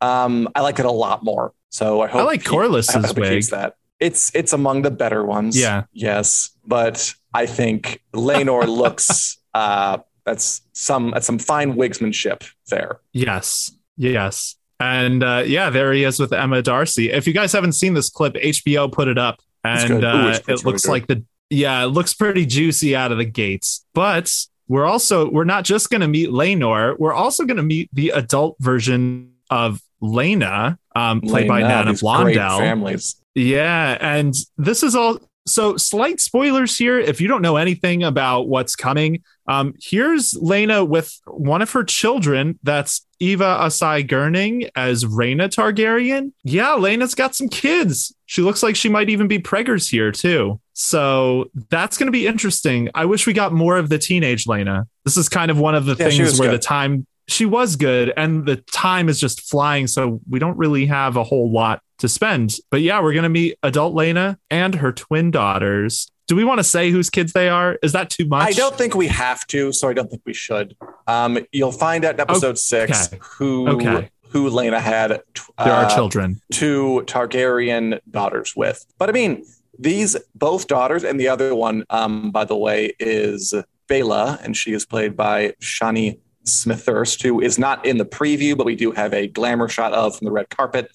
Um, 0.01 0.47
I 0.55 0.61
like 0.61 0.79
it 0.79 0.85
a 0.85 0.91
lot 0.91 1.23
more. 1.23 1.53
So 1.69 2.01
I 2.01 2.07
hope 2.07 2.21
I 2.21 2.23
like 2.23 2.43
Corlys's 2.45 2.95
I 2.95 3.07
hope 3.07 3.15
he 3.17 3.21
wig. 3.21 3.43
that. 3.51 3.75
It's 3.99 4.33
it's 4.33 4.53
among 4.53 4.81
the 4.83 4.91
better 4.91 5.23
ones. 5.23 5.55
Yeah. 5.59 5.83
Yes, 5.93 6.49
but 6.65 7.13
I 7.33 7.45
think 7.45 8.01
Laenor 8.13 8.65
looks 8.81 9.37
uh 9.53 9.99
that's 10.25 10.61
some 10.73 11.11
that's 11.11 11.27
some 11.27 11.37
fine 11.39 11.73
wigsmanship 11.75 12.49
there. 12.69 13.01
Yes. 13.13 13.71
Yes. 13.97 14.55
And 14.79 15.23
uh, 15.23 15.43
yeah, 15.45 15.69
there 15.69 15.91
he 15.91 16.03
is 16.03 16.19
with 16.19 16.31
Emma 16.31 16.61
D'Arcy. 16.61 17.11
If 17.11 17.27
you 17.27 17.33
guys 17.33 17.51
haven't 17.51 17.73
seen 17.73 17.93
this 17.93 18.09
clip, 18.09 18.35
HBO 18.35 18.91
put 18.91 19.07
it 19.07 19.17
up, 19.17 19.41
and. 19.63 20.03
Ooh, 20.03 20.07
uh, 20.07 20.39
it 20.47 20.63
looks 20.63 20.87
like 20.87 21.07
the 21.07 21.23
yeah, 21.49 21.83
it 21.83 21.87
looks 21.87 22.13
pretty 22.13 22.45
juicy 22.45 22.95
out 22.95 23.11
of 23.11 23.17
the 23.17 23.25
gates. 23.25 23.85
But 23.93 24.31
we're 24.67 24.85
also 24.85 25.29
we're 25.29 25.45
not 25.45 25.65
just 25.65 25.89
going 25.89 26.01
to 26.01 26.07
meet 26.07 26.29
Laenor. 26.29 26.97
We're 26.97 27.13
also 27.13 27.45
going 27.45 27.57
to 27.57 27.63
meet 27.63 27.89
the 27.91 28.09
adult 28.09 28.55
version 28.59 29.33
of 29.49 29.81
Laena, 30.01 30.77
um, 30.95 31.21
played 31.21 31.47
by 31.47 31.61
Lena, 31.61 31.69
Nanna 31.69 31.93
Blondell. 31.93 32.59
families. 32.59 33.15
Yeah, 33.35 33.97
and 33.99 34.33
this 34.57 34.83
is 34.83 34.95
all 34.95 35.19
so 35.47 35.75
slight 35.77 36.19
spoilers 36.19 36.77
here. 36.77 36.99
If 36.99 37.19
you 37.19 37.27
don't 37.27 37.41
know 37.41 37.57
anything 37.57 38.03
about 38.03 38.47
what's 38.47 38.75
coming, 38.75 39.23
um, 39.47 39.73
here's 39.81 40.33
Laena 40.33 40.87
with 40.87 41.19
one 41.25 41.61
of 41.61 41.71
her 41.71 41.83
children. 41.83 42.59
That's 42.61 43.05
Eva 43.19 43.57
Ossei-Gerning 43.61 44.69
as 44.75 45.03
Rhaena 45.05 45.49
Targaryen. 45.49 46.31
Yeah, 46.43 46.75
Laena's 46.77 47.15
got 47.15 47.35
some 47.35 47.49
kids. 47.49 48.13
She 48.25 48.41
looks 48.41 48.63
like 48.63 48.75
she 48.75 48.89
might 48.89 49.09
even 49.09 49.27
be 49.27 49.39
preggers 49.39 49.89
here 49.89 50.11
too. 50.11 50.59
So 50.73 51.49
that's 51.69 51.97
going 51.97 52.07
to 52.07 52.11
be 52.11 52.27
interesting. 52.27 52.89
I 52.95 53.05
wish 53.05 53.27
we 53.27 53.33
got 53.33 53.51
more 53.51 53.77
of 53.77 53.89
the 53.89 53.97
teenage 53.97 54.45
Laena. 54.45 54.85
This 55.03 55.17
is 55.17 55.27
kind 55.27 55.51
of 55.51 55.59
one 55.59 55.75
of 55.75 55.85
the 55.85 55.95
Yeah, 55.99 56.09
things 56.09 56.39
where 56.39 56.49
good. 56.49 56.59
the 56.59 56.63
time 56.63 57.05
she 57.27 57.45
was 57.45 57.75
good 57.75 58.11
and 58.17 58.45
the 58.45 58.55
time 58.55 59.07
is 59.07 59.19
just 59.19 59.41
flying 59.49 59.85
so 59.85 60.19
we 60.27 60.39
don't 60.39 60.57
really 60.57 60.87
have 60.87 61.15
a 61.15 61.23
whole 61.23 61.51
lot 61.51 61.79
to 61.99 62.09
spend 62.09 62.55
but 62.71 62.81
yeah 62.81 62.99
we're 63.03 63.13
gonna 63.13 63.29
meet 63.29 63.55
adult 63.61 63.93
laena 63.93 64.35
and 64.49 64.73
her 64.73 64.91
twin 64.91 65.29
daughters 65.29 66.09
do 66.29 66.35
we 66.35 66.43
want 66.43 66.59
to 66.59 66.63
say 66.63 66.91
whose 66.91 67.09
kids 67.09 67.33
they 67.33 67.49
are 67.49 67.79
is 67.81 67.91
that 67.93 68.11
too 68.11 68.25
much 68.25 68.47
I 68.47 68.51
don't 68.51 68.75
think 68.77 68.93
we 68.93 69.07
have 69.07 69.45
to, 69.47 69.73
so 69.73 69.89
I 69.89 69.93
don't 69.93 70.09
think 70.09 70.21
we 70.25 70.33
should. 70.33 70.77
Um, 71.07 71.39
you'll 71.51 71.71
find 71.71 72.05
out 72.05 72.13
in 72.13 72.19
episode 72.21 72.57
six 72.59 73.09
who 73.19 73.67
Okay. 73.69 74.09
who 74.29 74.49
Laena 74.51 74.79
had 74.79 75.09
there 75.09 75.23
are 75.57 75.85
uh, 75.85 75.89
children 75.95 76.39
two 76.51 77.03
Targaryen 77.07 77.99
daughters 78.11 78.55
with. 78.55 78.85
But 78.99 79.09
I 79.09 79.11
mean, 79.11 79.43
these 79.79 80.15
both 80.35 80.67
daughters, 80.67 81.03
and 81.03 81.19
the 81.19 81.27
other 81.27 81.55
one, 81.55 81.83
um, 81.89 82.29
by 82.29 82.45
the 82.45 82.55
way, 82.55 82.93
is 82.99 83.55
Baela, 83.87 84.39
and 84.43 84.55
she 84.55 84.73
is 84.73 84.85
played 84.85 85.17
by 85.17 85.53
Shani 85.61 86.19
Smethurst, 86.45 87.23
who 87.23 87.41
is 87.41 87.57
not 87.57 87.83
in 87.85 87.97
the 87.97 88.05
preview, 88.05 88.55
but 88.55 88.67
we 88.67 88.75
do 88.75 88.91
have 88.91 89.13
a 89.15 89.25
glamour 89.27 89.67
shot 89.67 89.93
of 89.93 90.15
from 90.17 90.25
the 90.25 90.31
red 90.31 90.49
carpet. 90.49 90.91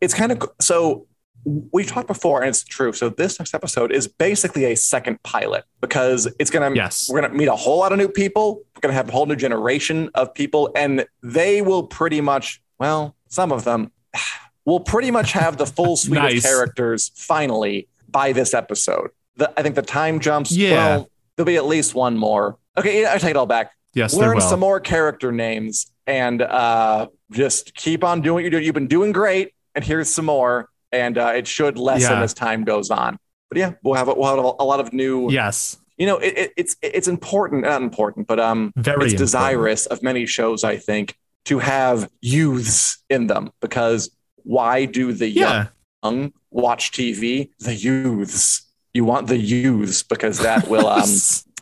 It's 0.00 0.14
kind 0.14 0.32
of 0.32 0.50
so 0.58 1.06
we've 1.44 1.86
talked 1.86 2.06
before, 2.06 2.40
and 2.40 2.48
it's 2.48 2.62
true. 2.64 2.92
So 2.92 3.08
this 3.08 3.38
next 3.38 3.54
episode 3.54 3.92
is 3.92 4.06
basically 4.06 4.64
a 4.66 4.76
second 4.76 5.22
pilot 5.22 5.64
because 5.80 6.28
it's 6.38 6.50
gonna 6.50 6.74
Yes. 6.74 7.08
we're 7.10 7.20
gonna 7.22 7.34
meet 7.34 7.48
a 7.48 7.56
whole 7.56 7.78
lot 7.78 7.92
of 7.92 7.98
new 7.98 8.08
people. 8.08 8.62
We're 8.74 8.80
gonna 8.82 8.94
have 8.94 9.08
a 9.08 9.12
whole 9.12 9.26
new 9.26 9.36
generation 9.36 10.10
of 10.14 10.32
people, 10.34 10.70
and 10.76 11.06
they 11.22 11.62
will 11.62 11.84
pretty 11.84 12.20
much, 12.20 12.62
well, 12.78 13.16
some 13.28 13.52
of 13.52 13.64
them 13.64 13.90
will 14.64 14.80
pretty 14.80 15.10
much 15.10 15.32
have 15.32 15.56
the 15.56 15.66
full 15.66 15.96
suite 15.96 16.36
of 16.36 16.42
characters 16.42 17.10
finally 17.14 17.88
by 18.08 18.32
this 18.32 18.54
episode. 18.54 19.10
The, 19.36 19.52
I 19.58 19.62
think 19.62 19.74
the 19.74 19.82
time 19.82 20.20
jumps. 20.20 20.52
Yeah. 20.52 20.72
Well, 20.96 21.10
there'll 21.36 21.46
be 21.46 21.56
at 21.56 21.66
least 21.66 21.94
one 21.94 22.16
more. 22.16 22.58
Okay, 22.76 23.06
I 23.06 23.18
take 23.18 23.30
it 23.30 23.36
all 23.36 23.46
back. 23.46 23.72
yes 23.94 24.14
there 24.16 24.28
Learn 24.28 24.40
some 24.40 24.60
more 24.60 24.78
character 24.80 25.32
names 25.32 25.90
and 26.06 26.42
uh, 26.42 27.06
just 27.30 27.74
keep 27.74 28.02
on 28.04 28.20
doing 28.20 28.34
what 28.34 28.42
you're 28.42 28.50
doing. 28.50 28.64
You've 28.64 28.74
been 28.74 28.86
doing 28.88 29.12
great, 29.12 29.52
and 29.74 29.84
here's 29.84 30.08
some 30.08 30.24
more. 30.26 30.68
And 30.92 31.16
uh, 31.18 31.32
it 31.36 31.46
should 31.46 31.78
lessen 31.78 32.18
Yeah. 32.18 32.22
as 32.22 32.34
time 32.34 32.64
goes 32.64 32.90
on. 32.90 33.18
But 33.48 33.58
yeah, 33.58 33.72
we'll 33.82 33.94
have 33.94 34.08
a, 34.08 34.14
we'll 34.14 34.28
have 34.36 34.44
a 34.58 34.64
lot 34.64 34.80
of 34.80 34.92
new 34.92 35.30
yes 35.30 35.76
you 35.98 36.06
know 36.06 36.16
it, 36.18 36.38
it, 36.38 36.52
it's 36.56 36.76
it's 36.82 37.08
important 37.08 37.62
not 37.64 37.82
important 37.82 38.26
but 38.26 38.40
um 38.40 38.72
very 38.76 39.04
it's 39.04 39.12
important. 39.12 39.18
desirous 39.18 39.84
of 39.86 40.02
many 40.02 40.24
shows 40.24 40.64
i 40.64 40.74
think 40.74 41.14
to 41.44 41.58
have 41.58 42.08
youths 42.22 43.02
in 43.10 43.26
them 43.26 43.50
because 43.60 44.08
why 44.44 44.86
do 44.86 45.12
the 45.12 45.28
yeah 45.28 45.66
young 46.02 46.32
watch 46.50 46.92
tv 46.92 47.50
the 47.58 47.74
youths 47.74 48.62
you 48.94 49.04
want 49.04 49.26
the 49.26 49.36
youths 49.36 50.02
because 50.02 50.38
that 50.38 50.68
will 50.68 50.86
um 50.98 51.08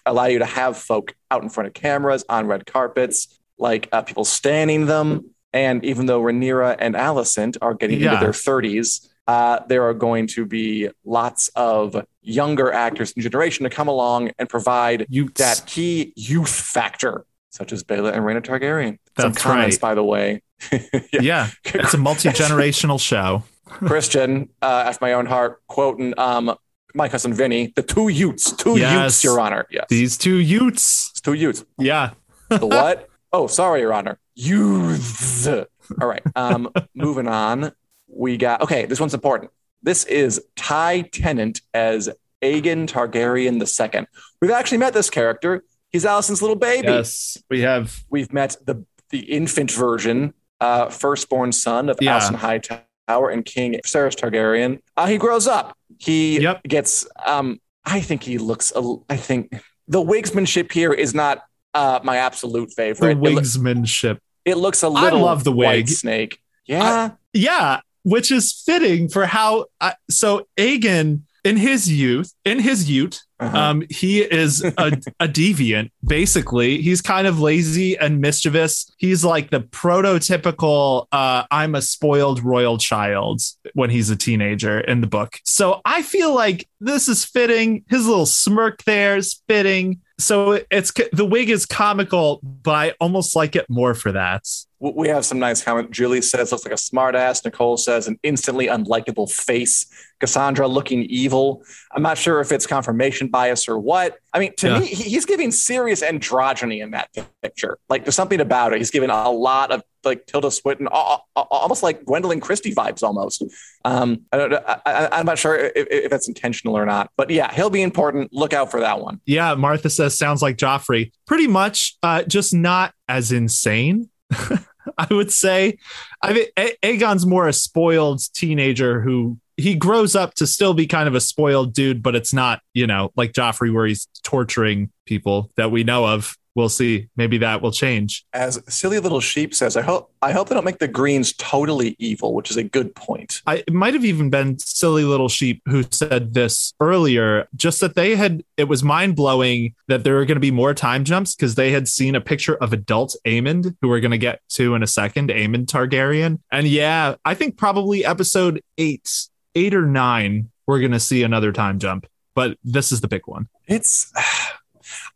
allow 0.06 0.26
you 0.26 0.38
to 0.38 0.44
have 0.46 0.76
folk 0.76 1.14
out 1.32 1.42
in 1.42 1.48
front 1.48 1.66
of 1.66 1.74
cameras 1.74 2.24
on 2.28 2.46
red 2.46 2.64
carpets 2.66 3.40
like 3.58 3.88
uh, 3.92 4.02
people 4.02 4.24
standing 4.24 4.86
them 4.86 5.24
and 5.52 5.84
even 5.84 6.06
though 6.06 6.20
Rhaenyra 6.22 6.76
and 6.78 6.94
Alicent 6.94 7.56
are 7.60 7.74
getting 7.74 8.00
Yeah. 8.00 8.12
into 8.12 8.24
their 8.24 8.32
30s 8.32 9.08
uh, 9.28 9.60
there 9.68 9.84
are 9.88 9.94
going 9.94 10.26
to 10.26 10.44
be 10.46 10.88
lots 11.04 11.48
of 11.54 12.04
younger 12.22 12.72
actors 12.72 13.12
in 13.12 13.22
generation 13.22 13.62
to 13.64 13.70
come 13.70 13.86
along 13.86 14.32
and 14.38 14.48
provide 14.48 15.06
you 15.08 15.28
that 15.36 15.62
key 15.66 16.12
youth 16.16 16.48
factor, 16.50 17.24
such 17.50 17.72
as 17.72 17.84
Baela 17.84 18.12
and 18.12 18.24
Rhaena 18.24 18.40
Targaryen. 18.42 18.98
Some 19.20 19.34
comments, 19.34 19.76
right. 19.76 19.80
by 19.80 19.94
the 19.94 20.02
way. 20.02 20.42
yeah 21.12 21.50
it's 21.66 21.94
a 21.94 21.98
multi-generational 21.98 22.98
show 23.00 23.44
Christian, 23.68 24.48
uh, 24.60 24.84
after 24.86 25.04
my 25.04 25.12
own 25.12 25.26
heart, 25.26 25.62
quoting 25.68 26.18
um, 26.18 26.56
my 26.94 27.08
cousin 27.08 27.32
Vinny, 27.32 27.72
the 27.76 27.82
two 27.82 28.08
youths, 28.08 28.50
two 28.50 28.76
Yes. 28.76 28.92
youths, 28.94 29.24
Your 29.24 29.38
Honor. 29.38 29.66
Yes, 29.70 29.84
these 29.88 30.16
two 30.18 30.38
youths 30.38 31.10
It's 31.12 31.20
two 31.20 31.34
youths. 31.34 31.64
yeah 31.78 32.10
The 32.48 32.66
what? 32.66 33.08
oh, 33.32 33.46
sorry, 33.46 33.80
Your 33.82 33.92
Honor. 33.92 34.18
Youths. 34.34 35.46
All 35.46 36.08
right. 36.08 36.22
Um, 36.34 36.70
moving 36.94 37.28
on. 37.28 37.72
We 38.08 38.36
got 38.36 38.62
okay. 38.62 38.86
This 38.86 39.00
one's 39.00 39.14
important. 39.14 39.50
This 39.82 40.04
is 40.04 40.42
Ty 40.56 41.02
Tennant 41.12 41.60
as 41.74 42.08
Aegon 42.42 42.86
Targaryen 42.88 43.60
II. 43.94 44.06
We've 44.40 44.50
actually 44.50 44.78
met 44.78 44.94
this 44.94 45.10
character. 45.10 45.62
He's 45.90 46.04
Alicent's 46.04 46.42
little 46.42 46.56
baby. 46.56 46.88
yes 46.88 47.38
we 47.50 47.60
have 47.62 48.02
We've 48.10 48.32
met 48.32 48.56
the 48.64 48.84
the 49.10 49.20
infant 49.20 49.70
version, 49.70 50.34
uh, 50.60 50.88
firstborn 50.90 51.52
son 51.52 51.88
of 51.88 51.96
Yeah. 52.00 52.18
Alicent 52.18 52.34
Hightower 52.36 53.30
and 53.30 53.44
King 53.44 53.74
Viserys 53.84 54.14
Targaryen. 54.16 54.80
Uh, 54.96 55.06
he 55.06 55.16
grows 55.16 55.46
up. 55.46 55.76
He 55.98 56.40
Yep. 56.40 56.62
gets. 56.64 57.06
Um, 57.24 57.60
I 57.84 58.00
think 58.00 58.22
he 58.22 58.36
looks. 58.38 58.70
A, 58.76 58.96
I 59.08 59.16
think 59.16 59.54
the 59.86 60.02
wigsmanship 60.02 60.70
here 60.72 60.92
is 60.92 61.14
not 61.14 61.42
uh, 61.74 62.00
my 62.02 62.16
absolute 62.18 62.68
the 62.70 62.74
favorite. 62.74 63.10
It, 63.12 63.18
wigsmanship 63.18 64.18
it 64.44 64.56
looks 64.58 64.82
a 64.82 64.88
little. 64.88 65.20
I 65.20 65.22
love 65.22 65.44
the 65.44 65.52
white 65.52 65.76
wig. 65.86 65.88
snake. 65.88 66.40
Yeah, 66.66 67.12
Yeah, 67.32 67.80
which 68.02 68.30
is 68.30 68.52
fitting 68.66 69.08
for 69.08 69.26
how. 69.26 69.66
Uh, 69.80 69.92
so 70.10 70.46
Aegon, 70.56 71.22
in 71.44 71.56
his 71.56 71.90
youth, 71.90 72.32
in 72.44 72.58
his 72.60 72.90
youth, 72.90 73.20
Uh-huh. 73.40 73.56
um, 73.56 73.82
he 73.88 74.20
is 74.20 74.64
a, 74.64 74.72
a 75.20 75.28
deviant. 75.28 75.90
Basically, 76.04 76.82
he's 76.82 77.00
kind 77.00 77.26
of 77.28 77.38
lazy 77.40 77.96
and 77.96 78.20
mischievous. 78.20 78.90
He's 78.98 79.24
like 79.24 79.50
the 79.50 79.60
prototypical 79.60 81.06
uh, 81.12 81.44
"I'm 81.50 81.74
a 81.74 81.82
spoiled 81.82 82.42
royal 82.42 82.78
child" 82.78 83.40
when 83.74 83.90
he's 83.90 84.10
a 84.10 84.16
teenager 84.16 84.80
in 84.80 85.00
the 85.00 85.06
book. 85.06 85.38
So 85.44 85.80
I 85.84 86.02
feel 86.02 86.34
like 86.34 86.68
this 86.80 87.08
is 87.08 87.24
fitting. 87.24 87.84
His 87.88 88.06
little 88.06 88.26
smirk 88.26 88.82
there 88.84 89.16
is 89.16 89.40
fitting. 89.48 90.00
So 90.18 90.60
it's 90.70 90.92
the 91.12 91.24
wig 91.24 91.48
is 91.48 91.64
comical, 91.64 92.40
but 92.42 92.74
I 92.74 92.94
almost 93.00 93.36
like 93.36 93.54
it 93.54 93.66
more 93.70 93.94
for 93.94 94.10
that. 94.12 94.42
We 94.80 95.08
have 95.08 95.24
some 95.24 95.38
nice 95.40 95.62
comment. 95.62 95.90
Julie 95.90 96.22
says 96.22 96.52
looks 96.52 96.64
like 96.64 96.72
a 96.72 96.76
smartass. 96.76 97.44
Nicole 97.44 97.76
says 97.76 98.06
an 98.06 98.18
instantly 98.22 98.68
unlikable 98.68 99.28
face. 99.30 99.86
Cassandra 100.20 100.68
looking 100.68 101.02
evil. 101.04 101.62
I'm 101.92 102.02
not 102.02 102.16
sure 102.18 102.40
if 102.40 102.52
it's 102.52 102.66
confirmation 102.66 103.28
bias 103.28 103.68
or 103.68 103.78
what. 103.78 104.18
I 104.32 104.38
mean, 104.38 104.54
to 104.58 104.68
Yeah. 104.68 104.78
me, 104.80 104.86
he's 104.86 105.24
giving 105.24 105.50
serious 105.50 106.02
androgyny 106.02 106.80
in 106.82 106.92
that 106.92 107.08
picture. 107.42 107.78
Like, 107.88 108.04
there's 108.04 108.14
something 108.14 108.40
about 108.40 108.72
it. 108.72 108.78
He's 108.78 108.90
giving 108.92 109.10
a 109.10 109.30
lot 109.30 109.70
of 109.72 109.82
like 110.04 110.26
Tilda 110.26 110.50
Swinton, 110.52 110.88
al- 110.92 111.26
al- 111.36 111.48
almost 111.50 111.82
like 111.82 112.04
Gwendoline 112.04 112.40
Christie 112.40 112.72
vibes 112.74 113.02
almost. 113.02 113.44
Um, 113.84 114.20
I 114.32 114.36
don't, 114.36 114.54
I, 114.54 114.80
I, 114.86 115.08
I'm 115.18 115.26
not 115.26 115.38
sure 115.38 115.56
if, 115.56 115.72
if 115.90 116.10
that's 116.10 116.28
intentional 116.28 116.76
or 116.78 116.86
not, 116.86 117.10
but 117.16 117.30
yeah, 117.30 117.52
he'll 117.52 117.68
be 117.68 117.82
important. 117.82 118.32
Look 118.32 118.52
out 118.52 118.70
for 118.70 118.78
that 118.80 119.00
one. 119.00 119.20
Yeah, 119.26 119.54
Martha 119.56 119.90
says 119.90 120.16
sounds 120.16 120.40
like 120.40 120.56
Joffrey. 120.56 121.10
Pretty 121.26 121.48
much, 121.48 121.96
uh, 122.04 122.22
just 122.22 122.54
not 122.54 122.94
as 123.08 123.32
insane. 123.32 124.08
I 124.98 125.06
would 125.12 125.32
say. 125.32 125.78
I 126.22 126.32
mean, 126.32 126.46
Aegon's 126.82 127.26
more 127.26 127.48
a 127.48 127.52
spoiled 127.52 128.20
teenager 128.34 129.00
who 129.00 129.38
he 129.56 129.74
grows 129.74 130.14
up 130.14 130.34
to 130.34 130.46
still 130.46 130.72
be 130.72 130.86
kind 130.86 131.08
of 131.08 131.14
a 131.14 131.20
spoiled 131.20 131.74
dude, 131.74 132.02
but 132.02 132.14
it's 132.14 132.32
not, 132.32 132.60
you 132.74 132.86
know, 132.86 133.10
like 133.16 133.32
Joffrey 133.32 133.72
where 133.74 133.86
he's 133.86 134.06
torturing 134.22 134.90
people 135.04 135.50
that 135.56 135.70
we 135.72 135.82
know 135.82 136.06
of 136.06 136.36
we'll 136.58 136.68
see. 136.68 137.08
Maybe 137.16 137.38
that 137.38 137.62
will 137.62 137.70
change. 137.70 138.26
As 138.32 138.60
silly 138.68 138.98
little 138.98 139.20
sheep 139.20 139.54
says, 139.54 139.76
I 139.76 139.82
hope 139.82 140.12
I 140.20 140.32
hope 140.32 140.48
they 140.48 140.56
don't 140.56 140.64
make 140.64 140.80
the 140.80 140.88
Greens 140.88 141.32
totally 141.32 141.94
evil, 142.00 142.34
which 142.34 142.50
is 142.50 142.56
a 142.56 142.64
good 142.64 142.94
point. 142.96 143.40
I, 143.46 143.62
it 143.66 143.72
might 143.72 143.94
have 143.94 144.04
even 144.04 144.28
been 144.28 144.58
silly 144.58 145.04
little 145.04 145.28
sheep 145.28 145.62
who 145.66 145.84
said 145.90 146.34
this 146.34 146.74
earlier, 146.80 147.48
just 147.54 147.80
that 147.80 147.94
they 147.94 148.16
had 148.16 148.42
it 148.56 148.64
was 148.64 148.82
mind 148.82 149.14
blowing 149.14 149.74
that 149.86 150.02
there 150.02 150.16
were 150.16 150.24
going 150.24 150.36
to 150.36 150.40
be 150.40 150.50
more 150.50 150.74
time 150.74 151.04
jumps 151.04 151.36
because 151.36 151.54
they 151.54 151.70
had 151.70 151.86
seen 151.86 152.16
a 152.16 152.20
picture 152.20 152.56
of 152.56 152.72
adult 152.72 153.14
Aemond, 153.24 153.76
who 153.80 153.88
we're 153.88 154.00
going 154.00 154.10
to 154.10 154.18
get 154.18 154.40
to 154.50 154.74
in 154.74 154.82
a 154.82 154.88
second, 154.88 155.30
Aemond 155.30 155.66
Targaryen. 155.66 156.40
And 156.50 156.66
yeah, 156.66 157.14
I 157.24 157.34
think 157.34 157.56
probably 157.56 158.04
episode 158.04 158.62
eight, 158.76 159.28
eight 159.54 159.74
or 159.74 159.86
nine, 159.86 160.50
we're 160.66 160.80
going 160.80 160.92
to 160.92 161.00
see 161.00 161.22
another 161.22 161.52
time 161.52 161.78
jump. 161.78 162.06
But 162.34 162.58
this 162.64 162.92
is 162.92 163.00
the 163.00 163.08
big 163.08 163.22
one. 163.26 163.48
It's 163.66 164.12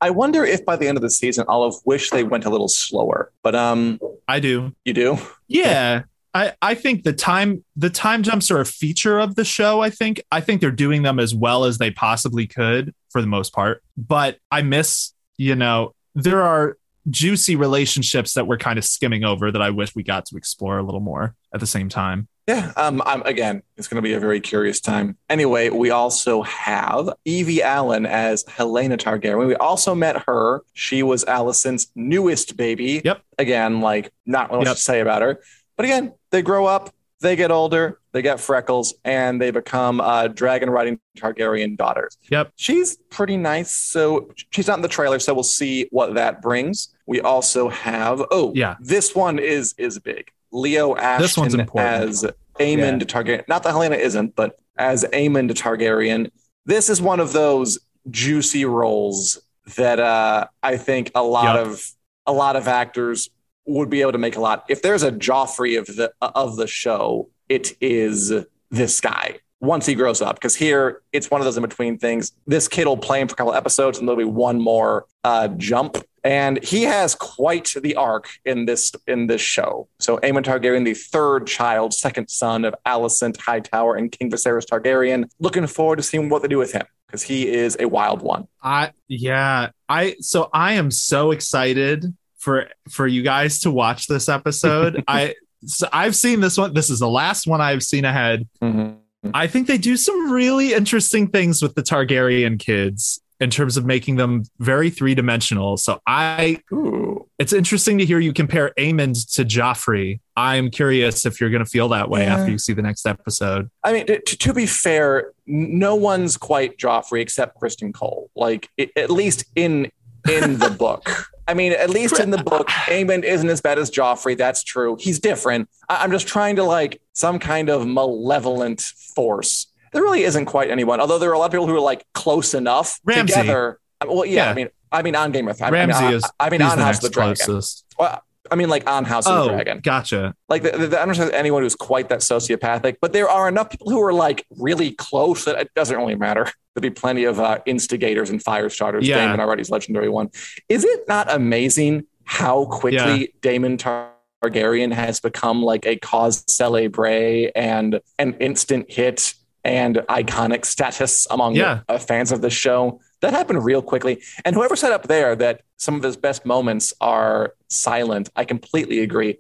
I 0.03 0.11
wonder 0.11 0.45
if 0.45 0.65
by 0.65 0.75
the 0.75 0.89
end 0.89 0.99
of 0.99 1.03
the 1.03 1.11
season 1.11 1.47
I'll 1.49 1.71
have 1.71 1.81
wished 1.85 2.13
they 2.13 2.25
went 2.25 2.45
a 2.45 2.51
little 2.51 2.69
slower. 2.69 3.31
But 3.43 3.55
um 3.55 4.01
I 4.27 4.41
do. 4.41 4.75
you 4.85 4.93
do? 4.93 5.17
Yeah. 5.47 6.03
I, 6.35 6.55
I 6.61 6.75
think 6.75 7.05
the 7.05 7.13
time 7.13 7.65
the 7.77 7.91
time 7.91 8.23
jumps 8.23 8.51
are 8.51 8.61
a 8.61 8.67
feature 8.67 9.19
of 9.19 9.37
the 9.37 9.45
show. 9.45 9.81
I 9.81 9.91
think 9.91 10.21
I 10.33 10.41
think 10.41 10.61
they're 10.61 10.71
doing 10.71 11.03
them 11.03 11.21
as 11.21 11.35
well 11.35 11.65
as 11.65 11.79
they 11.79 11.91
possibly 11.91 12.47
could 12.47 12.95
for 13.11 13.21
the 13.21 13.27
most 13.27 13.53
part. 13.53 13.83
But 13.97 14.39
I 14.51 14.63
miss, 14.63 15.13
you 15.37 15.55
know, 15.55 15.95
there 16.15 16.43
are 16.43 16.77
juicy 17.11 17.55
relationships 17.55 18.33
that 18.33 18.47
we're 18.47 18.59
kind 18.59 18.79
of 18.79 18.85
skimming 18.85 19.25
over 19.25 19.53
that 19.53 19.63
I 19.63 19.71
wish 19.71 19.95
we 19.95 20.03
got 20.03 20.27
to 20.27 20.37
explore 20.37 20.79
a 20.79 20.83
little 20.83 21.01
more 21.01 21.35
at 21.55 21.61
the 21.61 21.67
same 21.67 21.89
time. 21.89 22.29
Yeah. 22.49 22.73
Um 22.77 23.01
I'm 23.07 23.23
again, 23.23 23.63
it's 23.77 23.87
gonna 23.89 24.03
be 24.03 24.15
a 24.15 24.21
very 24.21 24.41
curious 24.41 24.81
time. 24.81 25.17
Anyway, 25.31 25.71
we 25.71 25.91
also 25.91 26.43
have 26.43 27.11
Evie 27.25 27.63
Allen 27.63 28.05
as 28.07 28.43
Helaena 28.45 28.97
Targaryen. 28.99 29.47
We 29.47 29.55
also 29.57 29.95
met 29.95 30.25
her. 30.27 30.63
She 30.73 31.03
was 31.03 31.25
Alicent's 31.25 31.93
newest 31.95 32.57
baby. 32.57 33.01
Yep. 33.05 33.23
Again, 33.39 33.81
like 33.81 34.13
not 34.27 34.51
much 34.51 34.67
Yep. 34.67 34.75
to 34.77 34.81
say 34.81 35.01
about 35.01 35.23
her. 35.23 35.41
But 35.77 35.85
again, 35.87 36.13
they 36.31 36.43
grow 36.43 36.67
up, 36.67 36.93
they 37.21 37.35
get 37.37 37.51
older, 37.51 37.99
they 38.13 38.21
get 38.23 38.41
freckles, 38.41 38.93
and 39.05 39.41
they 39.41 39.51
become 39.51 40.01
uh, 40.01 40.27
dragon 40.29 40.69
riding 40.69 40.99
Targaryen 41.17 41.77
daughters. 41.77 42.19
Yep. 42.31 42.53
She's 42.57 42.97
pretty 43.11 43.37
nice. 43.37 43.71
So 43.71 44.31
she's 44.51 44.67
not 44.67 44.79
in 44.79 44.83
the 44.83 44.89
trailer, 44.89 45.19
so 45.19 45.33
we'll 45.33 45.43
see 45.45 45.87
what 45.91 46.15
that 46.15 46.43
brings. 46.43 46.89
We 47.07 47.21
also 47.21 47.69
have 47.69 48.21
oh 48.33 48.53
Yeah. 48.55 48.75
this 48.81 49.15
one 49.15 49.39
is 49.39 49.75
is 49.79 49.99
big. 50.01 50.31
Leo 50.53 50.95
Ashton 50.97 51.23
This 51.23 51.37
one's 51.37 51.55
important. 51.55 52.09
as 52.11 52.25
Aemond 52.61 53.03
Targaryen. 53.05 53.47
Not 53.49 53.63
that 53.65 53.75
Helaena 53.75 53.99
isn't, 53.99 54.37
but 54.37 54.59
as 54.77 55.05
Aemond 55.13 55.51
Targaryen. 55.53 56.31
This 56.67 56.89
is 56.89 57.01
one 57.03 57.19
of 57.21 57.33
those 57.33 57.79
juicy 58.11 58.65
roles 58.65 59.41
that 59.77 59.99
uh, 59.99 60.47
I 60.63 60.77
think 60.77 61.11
a 61.15 61.23
lot 61.23 61.57
Yep. 61.57 61.67
of 61.67 61.91
a 62.27 62.33
lot 62.33 62.57
of 62.57 62.69
actors 62.69 63.31
would 63.67 63.91
be 63.91 64.01
able 64.01 64.13
to 64.13 64.19
make 64.19 64.37
a 64.37 64.41
lot. 64.41 64.65
If 64.69 64.83
there's 64.83 65.03
a 65.03 65.11
Joffrey 65.13 65.79
of 65.79 65.87
the 65.87 66.13
of 66.21 66.57
the 66.57 66.67
show, 66.67 67.29
it 67.49 67.73
is 67.81 68.33
this 68.71 69.01
guy 69.01 69.39
once 69.61 69.87
he 69.87 69.95
grows 69.95 70.21
up. 70.21 70.37
Because 70.37 70.57
here 70.57 71.03
it's 71.13 71.31
one 71.31 71.41
of 71.41 71.45
those 71.45 71.57
in 71.57 71.63
between 71.63 71.99
things. 71.99 72.33
This 72.47 72.69
kid 72.69 72.87
will 72.87 72.97
play 72.97 73.21
him 73.21 73.29
for 73.29 73.35
a 73.35 73.37
couple 73.37 73.55
episodes, 73.55 73.99
and 73.99 74.07
there'll 74.07 74.19
be 74.19 74.25
one 74.25 74.61
more 74.61 75.07
uh, 75.25 75.49
jump. 75.49 75.97
And 76.25 76.63
he 76.63 76.83
has 76.85 77.15
quite 77.15 77.75
the 77.83 77.97
arc 77.97 78.29
in 78.45 78.65
this 78.67 78.93
in 79.07 79.27
this 79.27 79.41
show. 79.41 79.89
So 79.99 80.19
Aemond 80.19 80.45
Targaryen, 80.45 80.85
the 80.85 80.95
third 80.95 81.47
child, 81.47 81.93
second 81.95 82.29
son 82.29 82.65
of 82.65 82.75
Alicent 82.87 83.39
Hightower 83.39 83.97
and 83.97 84.13
King 84.13 84.31
Viserys 84.31 84.65
Targaryen. 84.65 85.29
Looking 85.41 85.67
forward 85.67 85.97
to 85.97 86.03
seeing 86.03 86.29
what 86.29 86.43
they 86.43 86.49
do 86.49 86.59
with 86.59 86.73
him 86.73 86.87
because 87.07 87.23
he 87.23 87.49
is 87.49 87.77
a 87.81 87.87
wild 87.87 88.23
one. 88.23 88.47
I 88.63 88.93
yeah, 89.09 89.71
I 89.89 90.17
so 90.21 90.49
I 90.53 90.75
am 90.75 90.91
so 90.91 91.33
excited 91.33 92.15
for 92.39 92.69
for 92.89 93.07
you 93.07 93.23
guys 93.23 93.61
to 93.61 93.71
watch 93.71 94.07
this 94.07 94.29
episode. 94.29 95.03
I 95.09 95.35
so 95.65 95.89
I've 95.93 96.17
seen 96.17 96.41
this 96.41 96.57
one. 96.57 96.73
This 96.73 96.89
is 96.89 97.01
the 97.01 97.09
last 97.09 97.47
one 97.47 97.61
I've 97.61 97.83
seen 97.83 98.05
ahead. 98.05 98.49
Mm-hmm. 98.63 99.31
I 99.35 99.47
think 99.47 99.69
they 99.69 99.79
do 99.79 99.97
some 99.97 100.33
really 100.33 100.73
interesting 100.75 101.29
things 101.29 101.63
with 101.63 101.75
the 101.75 101.83
Targaryen 101.83 102.59
kids 102.59 103.21
in 103.43 103.51
terms 103.51 103.77
of 103.77 103.85
making 103.85 104.17
them 104.17 104.45
very 104.61 104.89
three 104.89 105.15
dimensional. 105.17 105.77
So 105.77 106.01
I 106.07 106.61
Ooh. 106.73 107.29
it's 107.41 107.53
interesting 107.53 107.99
to 107.99 108.05
hear 108.05 108.21
you 108.21 108.33
compare 108.33 108.73
Aemond 108.79 109.35
to 109.35 109.45
Joffrey. 109.45 110.21
I'm 110.37 110.71
curious 110.71 111.27
if 111.27 111.41
you're 111.41 111.51
going 111.51 111.65
to 111.65 111.69
feel 111.69 111.89
that 111.89 112.09
way 112.09 112.23
Yeah. 112.23 112.37
after 112.37 112.53
you 112.53 112.59
see 112.59 112.73
the 112.73 112.83
next 112.83 113.05
episode. 113.05 113.69
I 113.83 113.93
mean, 113.93 114.07
to, 114.07 114.21
to 114.21 114.55
be 114.55 114.67
fair, 114.67 115.33
no 115.47 115.97
one's 115.97 116.37
quite 116.37 116.79
Joffrey 116.79 117.21
except 117.21 117.61
Criston 117.61 117.93
Cole. 117.93 118.31
Like, 118.37 118.69
i 118.79 118.89
at 118.97 119.11
least 119.11 119.45
in 119.57 119.91
in 120.31 120.59
the 120.61 120.71
book. 120.79 121.29
I 121.49 121.55
mean, 121.55 121.73
at 121.73 121.91
least 121.91 122.21
in 122.21 122.31
the 122.31 122.39
book, 122.39 122.69
Aemond 122.69 123.25
isn't 123.25 123.49
as 123.49 123.61
bad 123.61 123.77
as 123.77 123.91
Joffrey. 123.91 124.39
That's 124.39 124.63
true. 124.63 124.97
He's 125.01 125.19
different. 125.19 125.69
I, 125.89 126.05
I'm 126.05 126.13
just 126.13 126.29
trying 126.29 126.55
to 126.57 126.63
like 126.65 127.01
some 127.13 127.41
kind 127.41 127.69
of 127.69 127.87
malevolent 127.89 128.81
force. 128.81 129.67
There 129.93 130.03
really 130.03 130.23
isn't 130.23 130.47
quite 130.47 130.71
anyone. 130.71 131.01
Although 131.01 131.19
there 131.19 131.31
are 131.31 131.35
a 131.35 131.39
lot 131.39 131.47
of 131.47 131.53
people 131.53 131.67
who 131.67 131.75
are 131.77 131.81
like 131.81 132.05
close 132.15 132.55
enough 132.55 132.99
Ramsay. 133.05 133.33
together. 133.35 133.79
Well, 134.07 134.25
yeah, 134.25 134.45
Yeah. 134.47 134.51
I 134.51 134.55
mean, 134.55 134.69
I 134.91 135.03
mean 135.03 135.17
on 135.17 135.33
Game 135.33 135.49
of 135.49 135.57
Thrones. 135.59 135.73
Ramsay 135.73 135.97
I 135.97 136.07
mean, 136.09 136.15
is 136.15 136.25
I, 136.25 136.47
I 136.47 136.51
mean 136.51 136.63
on 136.63 136.79
the 136.79 136.85
House 136.85 136.97
of 136.97 137.03
the 137.03 137.11
Dragon. 137.11 137.61
Well, 137.99 138.23
I 138.51 138.55
mean, 138.55 138.69
like 138.69 138.89
on 138.91 139.05
House 139.05 139.27
of 139.27 139.33
Oh, 139.39 139.43
the 139.45 139.53
Dragon. 139.55 139.81
gotcha. 139.83 140.35
Like, 140.49 140.63
the, 140.63 140.73
the, 140.73 140.87
I 140.87 140.89
don't 140.89 141.03
understand 141.03 141.31
anyone 141.33 141.63
who's 141.63 141.77
quite 141.77 142.09
that 142.11 142.21
sociopathic, 142.21 142.97
but 143.01 143.13
there 143.15 143.29
are 143.29 143.49
enough 143.49 143.71
people 143.71 143.91
who 143.91 144.03
are 144.03 144.13
like 144.13 144.45
really 144.59 144.91
close 144.93 145.45
that 145.47 145.59
it 145.59 145.71
doesn't 145.75 145.97
really 145.97 146.17
matter. 146.17 146.45
There'll 146.75 146.83
be 146.83 146.91
plenty 146.91 147.25
of 147.25 147.39
uh, 147.41 147.61
instigators 147.67 148.31
and 148.31 148.43
fire 148.43 148.69
starters. 148.69 149.07
Yeah. 149.07 149.19
Daemon 149.19 149.41
already's 149.41 149.71
legendary 149.71 150.09
one. 150.09 150.29
Is 150.69 150.85
it 150.85 151.07
not 151.09 151.33
amazing 151.33 152.05
how 152.25 152.65
quickly 152.67 153.35
Daemon 153.43 153.77
Targaryen 153.79 154.93
has 154.93 155.21
become 155.21 155.63
like 155.63 155.87
a 155.87 155.97
cause 155.97 156.45
celebre 156.49 157.51
and 157.55 158.01
an 158.19 158.35
instant 158.41 158.91
hit 158.91 159.35
and 159.65 159.97
iconic 160.09 160.65
status 160.65 161.27
among 161.31 161.55
Yeah. 161.57 161.81
uh, 161.89 161.99
fans 161.99 162.33
of 162.33 162.41
the 162.41 162.51
show? 162.51 163.01
That 163.21 163.33
happened 163.33 163.65
real 163.65 163.83
quickly. 163.83 164.23
And 164.45 164.55
whoever 164.57 164.75
said 164.77 164.93
up 164.93 165.07
there 165.09 165.37
that 165.37 165.63
some 165.77 165.95
of 165.95 166.03
his 166.03 166.17
best 166.17 166.45
moments 166.45 166.93
are 167.01 167.55
silent, 167.69 168.31
I 168.35 168.45
completely 168.45 168.99
agree. 169.01 169.39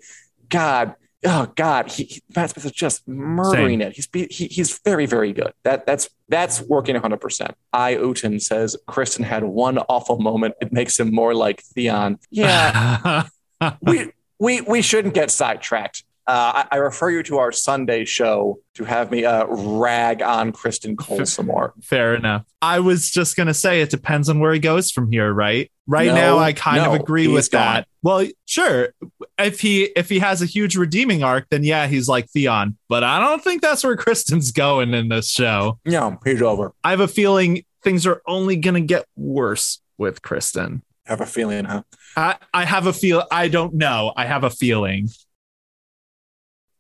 God, 0.49 0.95
oh 1.25 1.47
God, 1.57 1.91
he, 1.91 2.05
he 2.05 2.23
Matt 2.37 2.51
Smith 2.51 2.65
is 2.67 2.73
just 2.73 3.07
murdering 3.09 3.81
it. 3.81 3.95
He's 3.95 4.09
he, 4.13 4.47
he's 4.47 4.79
very 4.85 5.07
very 5.07 5.33
good. 5.33 5.53
That 5.65 5.87
that's 5.87 6.09
that's 6.29 6.61
working 6.63 6.95
100. 6.95 7.21
percent 7.21 7.55
I 7.73 7.95
Uten 7.97 8.41
says 8.41 8.77
Criston 8.89 9.25
had 9.25 9.43
one 9.45 9.79
awful 9.79 10.19
moment. 10.21 10.55
It 10.61 10.73
makes 10.73 10.99
him 11.01 11.13
more 11.13 11.35
like 11.35 11.63
Theon. 11.75 12.19
Yeah, 12.31 13.25
we 13.83 14.13
we 14.39 14.61
we 14.61 14.83
shouldn't 14.83 15.15
get 15.15 15.31
sidetracked. 15.31 16.05
Uh, 16.27 16.65
I, 16.71 16.77
I 16.77 16.77
refer 16.77 17.11
you 17.11 17.23
to 17.25 17.39
our 17.39 17.51
Sunday 17.53 18.05
show 18.05 18.61
to 18.75 18.85
have 18.85 19.11
me 19.11 19.25
uh, 19.25 19.45
rag 19.47 20.23
on 20.23 20.53
Criston 20.53 20.97
Cole 20.97 21.27
some 21.27 21.47
more. 21.47 21.75
Fair 21.83 22.15
enough. 22.15 22.45
I 22.61 22.79
was 22.79 23.11
just 23.11 23.37
gonna 23.37 23.55
say 23.55 23.81
it 23.81 23.91
depends 23.91 24.29
on 24.29 24.39
where 24.39 24.53
he 24.53 24.61
goes 24.61 24.91
from 24.93 25.11
here, 25.11 25.33
right? 25.33 25.71
Right 25.89 26.07
No, 26.07 26.15
now, 26.15 26.39
I 26.39 26.53
kind 26.53 26.77
no, 26.79 26.95
of 26.95 27.01
agree 27.01 27.27
with 27.27 27.51
gone. 27.51 27.61
that. 27.75 27.89
Well, 28.03 28.27
sure. 28.47 28.91
If 29.39 29.61
he 29.61 29.85
if 29.97 30.09
he 30.09 30.21
has 30.21 30.41
a 30.43 30.47
huge 30.47 30.77
redeeming 30.77 31.25
arc, 31.25 31.49
then 31.51 31.65
yeah, 31.65 31.89
he's 31.89 32.09
like 32.09 32.29
Theon. 32.31 32.77
But 32.89 33.03
I 33.03 33.19
don't 33.19 33.43
think 33.43 33.61
that's 33.63 33.83
where 33.83 33.97
Criston's 33.97 34.53
going 34.53 34.95
in 34.95 35.09
this 35.09 35.29
show. 35.29 35.81
No, 35.85 36.19
he's 36.25 36.41
over. 36.41 36.73
I 36.85 36.91
have 36.91 37.01
a 37.01 37.09
feeling 37.09 37.65
things 37.83 38.07
are 38.07 38.23
only 38.29 38.55
gonna 38.57 38.81
get 38.81 39.07
worse 39.17 39.81
with 39.99 40.23
Criston. 40.23 40.83
Have 41.07 41.21
a 41.21 41.27
feeling, 41.27 41.65
huh? 41.65 41.83
I, 42.17 42.37
I 42.55 42.65
have 42.65 42.87
a 42.87 42.93
feel. 42.93 43.25
I 43.29 43.49
don't 43.49 43.75
know. 43.75 44.13
I 44.17 44.25
have 44.25 44.45
a 44.45 44.51
feeling. 44.51 45.09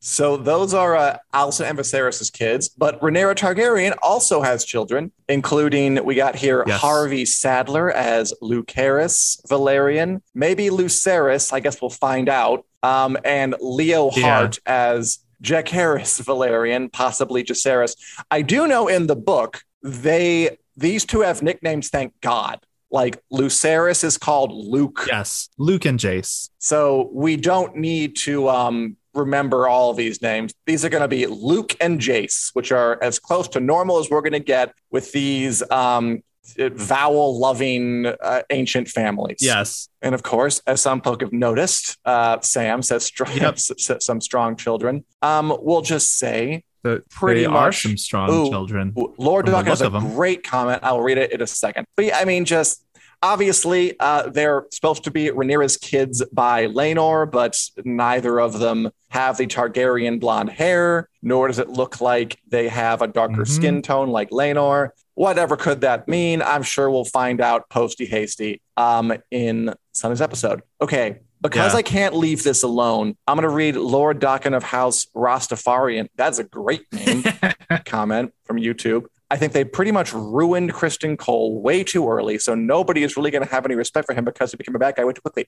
So 0.04 0.36
those 0.36 0.74
are 0.74 0.96
uh, 0.96 1.18
and 1.32 1.78
Viserys' 1.78 2.32
kids, 2.32 2.68
but 2.68 3.00
Rhaenyra 3.00 3.36
Targaryen 3.36 3.94
also 4.02 4.42
has 4.42 4.64
children, 4.64 5.12
including 5.28 6.04
we 6.04 6.16
got 6.16 6.34
here 6.34 6.64
Yes. 6.66 6.80
Harvey 6.80 7.24
Sadler 7.24 7.92
as 7.92 8.34
Lucerys 8.42 9.40
Velaryon, 9.46 10.20
maybe 10.34 10.70
Lucerys, 10.70 11.52
I 11.52 11.60
guess 11.60 11.80
we'll 11.80 11.90
find 11.90 12.28
out, 12.28 12.66
um, 12.82 13.16
and 13.24 13.54
Leo 13.60 14.10
Yeah. 14.16 14.22
Hart 14.40 14.58
as 14.66 15.20
Jacaerys 15.40 16.20
Velaryon, 16.20 16.90
possibly 16.92 17.44
Jacaerys. 17.44 17.94
I 18.28 18.42
do 18.42 18.66
know 18.66 18.88
in 18.88 19.06
the 19.06 19.16
book 19.16 19.62
they 19.84 20.58
these 20.76 21.04
two 21.04 21.20
have 21.20 21.42
nicknames. 21.42 21.90
Thank 21.90 22.20
God. 22.20 22.58
Like 22.90 23.22
Lucerys 23.32 24.02
is 24.02 24.18
called 24.18 24.50
Luke. 24.52 25.06
Yes, 25.06 25.48
Luke 25.58 25.84
and 25.84 25.98
Jace. 25.98 26.50
So 26.58 27.08
we 27.12 27.36
don't 27.36 27.76
need 27.76 28.16
to 28.24 28.48
um, 28.48 28.96
remember 29.14 29.68
all 29.68 29.90
of 29.90 29.96
these 29.96 30.22
names. 30.22 30.52
These 30.66 30.84
are 30.84 30.88
going 30.88 31.02
to 31.02 31.08
be 31.08 31.26
Luke 31.26 31.76
and 31.80 32.00
Jace, 32.00 32.50
which 32.54 32.72
are 32.72 32.98
as 33.02 33.18
close 33.18 33.48
to 33.48 33.60
normal 33.60 33.98
as 33.98 34.10
we're 34.10 34.20
going 34.22 34.32
to 34.32 34.38
get 34.40 34.74
with 34.90 35.12
these 35.12 35.62
um, 35.70 36.22
vowel 36.56 37.38
loving 37.38 38.06
uh, 38.06 38.42
ancient 38.50 38.88
families. 38.88 39.38
Yes. 39.40 39.88
And 40.00 40.14
of 40.14 40.22
course, 40.22 40.60
as 40.66 40.80
some 40.80 41.00
folk 41.00 41.20
have 41.20 41.32
noticed, 41.32 41.98
uh, 42.04 42.40
Sam 42.40 42.82
says 42.82 43.04
str- 43.04 43.24
Yep. 43.34 43.58
some 44.02 44.20
strong 44.20 44.56
children. 44.56 45.04
Um, 45.22 45.56
we'll 45.60 45.82
just 45.82 46.18
say 46.18 46.64
The, 46.82 47.02
Pretty 47.10 47.40
they 47.40 47.46
are 47.46 47.70
some 47.72 47.96
strong 47.96 48.30
Ooh. 48.30 48.48
children. 48.50 48.92
Lord 49.18 49.46
Duck 49.46 49.66
has 49.66 49.80
a 49.80 49.84
look 49.84 49.94
of 49.94 50.04
'em. 50.04 50.14
great 50.14 50.42
comment. 50.42 50.80
I'll 50.82 51.00
read 51.00 51.18
it 51.18 51.32
in 51.32 51.40
a 51.40 51.46
second. 51.46 51.86
But 51.96 52.06
yeah, 52.06 52.18
I 52.18 52.24
mean, 52.24 52.44
just 52.44 52.84
obviously, 53.22 53.98
uh, 54.00 54.28
they're 54.28 54.66
supposed 54.70 55.04
to 55.04 55.10
be 55.10 55.28
Rhaenyra's 55.30 55.76
kids 55.76 56.22
by 56.32 56.66
Laenor, 56.66 57.30
but 57.30 57.56
neither 57.84 58.40
of 58.40 58.58
them 58.58 58.90
have 59.10 59.36
the 59.36 59.46
Targaryen 59.46 60.18
blonde 60.20 60.50
hair, 60.50 61.08
nor 61.22 61.48
does 61.48 61.58
it 61.58 61.68
look 61.68 62.00
like 62.00 62.38
they 62.48 62.68
have 62.68 63.02
a 63.02 63.06
darker 63.06 63.42
Mhm. 63.42 63.48
skin 63.48 63.82
tone 63.82 64.08
like 64.10 64.30
Laenor. 64.30 64.90
Whatever 65.14 65.56
could 65.56 65.82
that 65.82 66.08
mean? 66.08 66.40
I'm 66.42 66.62
sure 66.62 66.90
we'll 66.90 67.04
find 67.04 67.40
out 67.40 67.68
posty 67.68 68.06
hasty 68.06 68.62
um, 68.76 69.12
in 69.30 69.74
Sunday's 69.92 70.22
episode. 70.22 70.62
Okay. 70.80 71.18
Because 71.42 71.72
Yeah. 71.72 71.78
I 71.80 71.82
can't 71.82 72.16
leave 72.16 72.44
this 72.44 72.62
alone, 72.62 73.16
I'm 73.26 73.36
going 73.36 73.42
to 73.48 73.54
read 73.54 73.74
Lord 73.76 74.20
Dakin 74.20 74.54
of 74.54 74.62
House 74.62 75.06
Rastafarian. 75.14 76.06
That's 76.16 76.38
a 76.38 76.44
great 76.44 76.82
name 76.92 77.24
comment 77.84 78.32
from 78.44 78.58
YouTube. 78.58 79.06
I 79.32 79.36
think 79.36 79.54
they 79.54 79.64
pretty 79.64 79.92
much 79.92 80.12
ruined 80.12 80.74
Criston 80.74 81.16
Cole 81.16 81.62
way 81.62 81.82
too 81.82 82.06
early. 82.06 82.38
So 82.38 82.54
nobody 82.54 83.02
is 83.02 83.16
really 83.16 83.30
going 83.30 83.42
to 83.42 83.50
have 83.50 83.64
any 83.64 83.74
respect 83.74 84.06
for 84.06 84.12
him 84.12 84.26
because 84.26 84.50
he 84.50 84.58
became 84.58 84.74
a 84.76 84.78
bad 84.78 84.94
guy 84.94 85.06
way 85.06 85.14
too 85.14 85.22
quickly. 85.22 85.46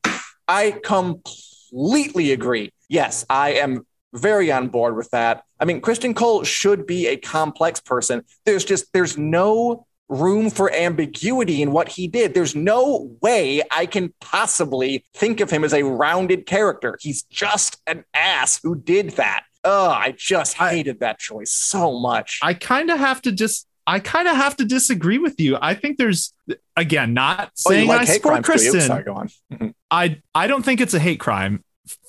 I 0.48 0.70
completely 0.82 2.32
agree. 2.32 2.72
Yes, 2.88 3.26
I 3.28 3.52
am 3.52 3.86
very 4.14 4.50
on 4.50 4.68
board 4.68 4.96
with 4.96 5.10
that. 5.10 5.42
I 5.60 5.66
mean, 5.66 5.82
Criston 5.82 6.16
Cole 6.16 6.44
should 6.44 6.86
be 6.86 7.08
a 7.08 7.18
complex 7.18 7.78
person. 7.78 8.22
There's 8.46 8.64
just, 8.64 8.90
there's 8.94 9.18
no 9.18 9.86
room 10.08 10.48
for 10.48 10.72
ambiguity 10.72 11.60
in 11.60 11.70
what 11.70 11.90
he 11.90 12.08
did. 12.08 12.32
There's 12.32 12.54
no 12.54 13.14
way 13.20 13.60
I 13.70 13.84
can 13.84 14.14
possibly 14.18 15.04
think 15.12 15.40
of 15.40 15.50
him 15.50 15.62
as 15.62 15.74
a 15.74 15.82
rounded 15.82 16.46
character. 16.46 16.96
He's 17.02 17.24
just 17.24 17.82
an 17.86 18.04
ass 18.14 18.60
who 18.62 18.76
did 18.76 19.10
that. 19.10 19.44
Oh, 19.62 19.90
I 19.90 20.14
just 20.16 20.58
I- 20.58 20.70
hated 20.70 21.00
that 21.00 21.18
choice 21.18 21.50
so 21.50 21.98
much. 21.98 22.40
I 22.42 22.54
kind 22.54 22.90
of 22.90 22.98
have 22.98 23.20
to 23.22 23.32
just. 23.32 23.66
I 23.86 23.98
kind 24.00 24.28
of 24.28 24.36
have 24.36 24.56
to 24.56 24.64
disagree 24.64 25.18
with 25.18 25.38
you. 25.40 25.58
I 25.60 25.74
think 25.74 25.98
there's 25.98 26.32
again 26.76 27.12
not 27.14 27.48
Oh, 27.66 27.70
saying 27.70 27.88
like 27.88 28.00
I 28.00 28.04
support 28.04 28.44
crimes, 28.44 28.60
do 28.62 28.66
you? 28.66 28.72
Criston. 28.74 28.86
Sorry, 28.86 29.04
go 29.04 29.14
on. 29.14 29.28
Mhm. 29.52 29.74
I 29.90 30.20
I 30.34 30.46
don't 30.46 30.64
think 30.64 30.80
it's 30.80 30.94
a 30.94 30.98
hate 31.00 31.20
crime. 31.20 31.62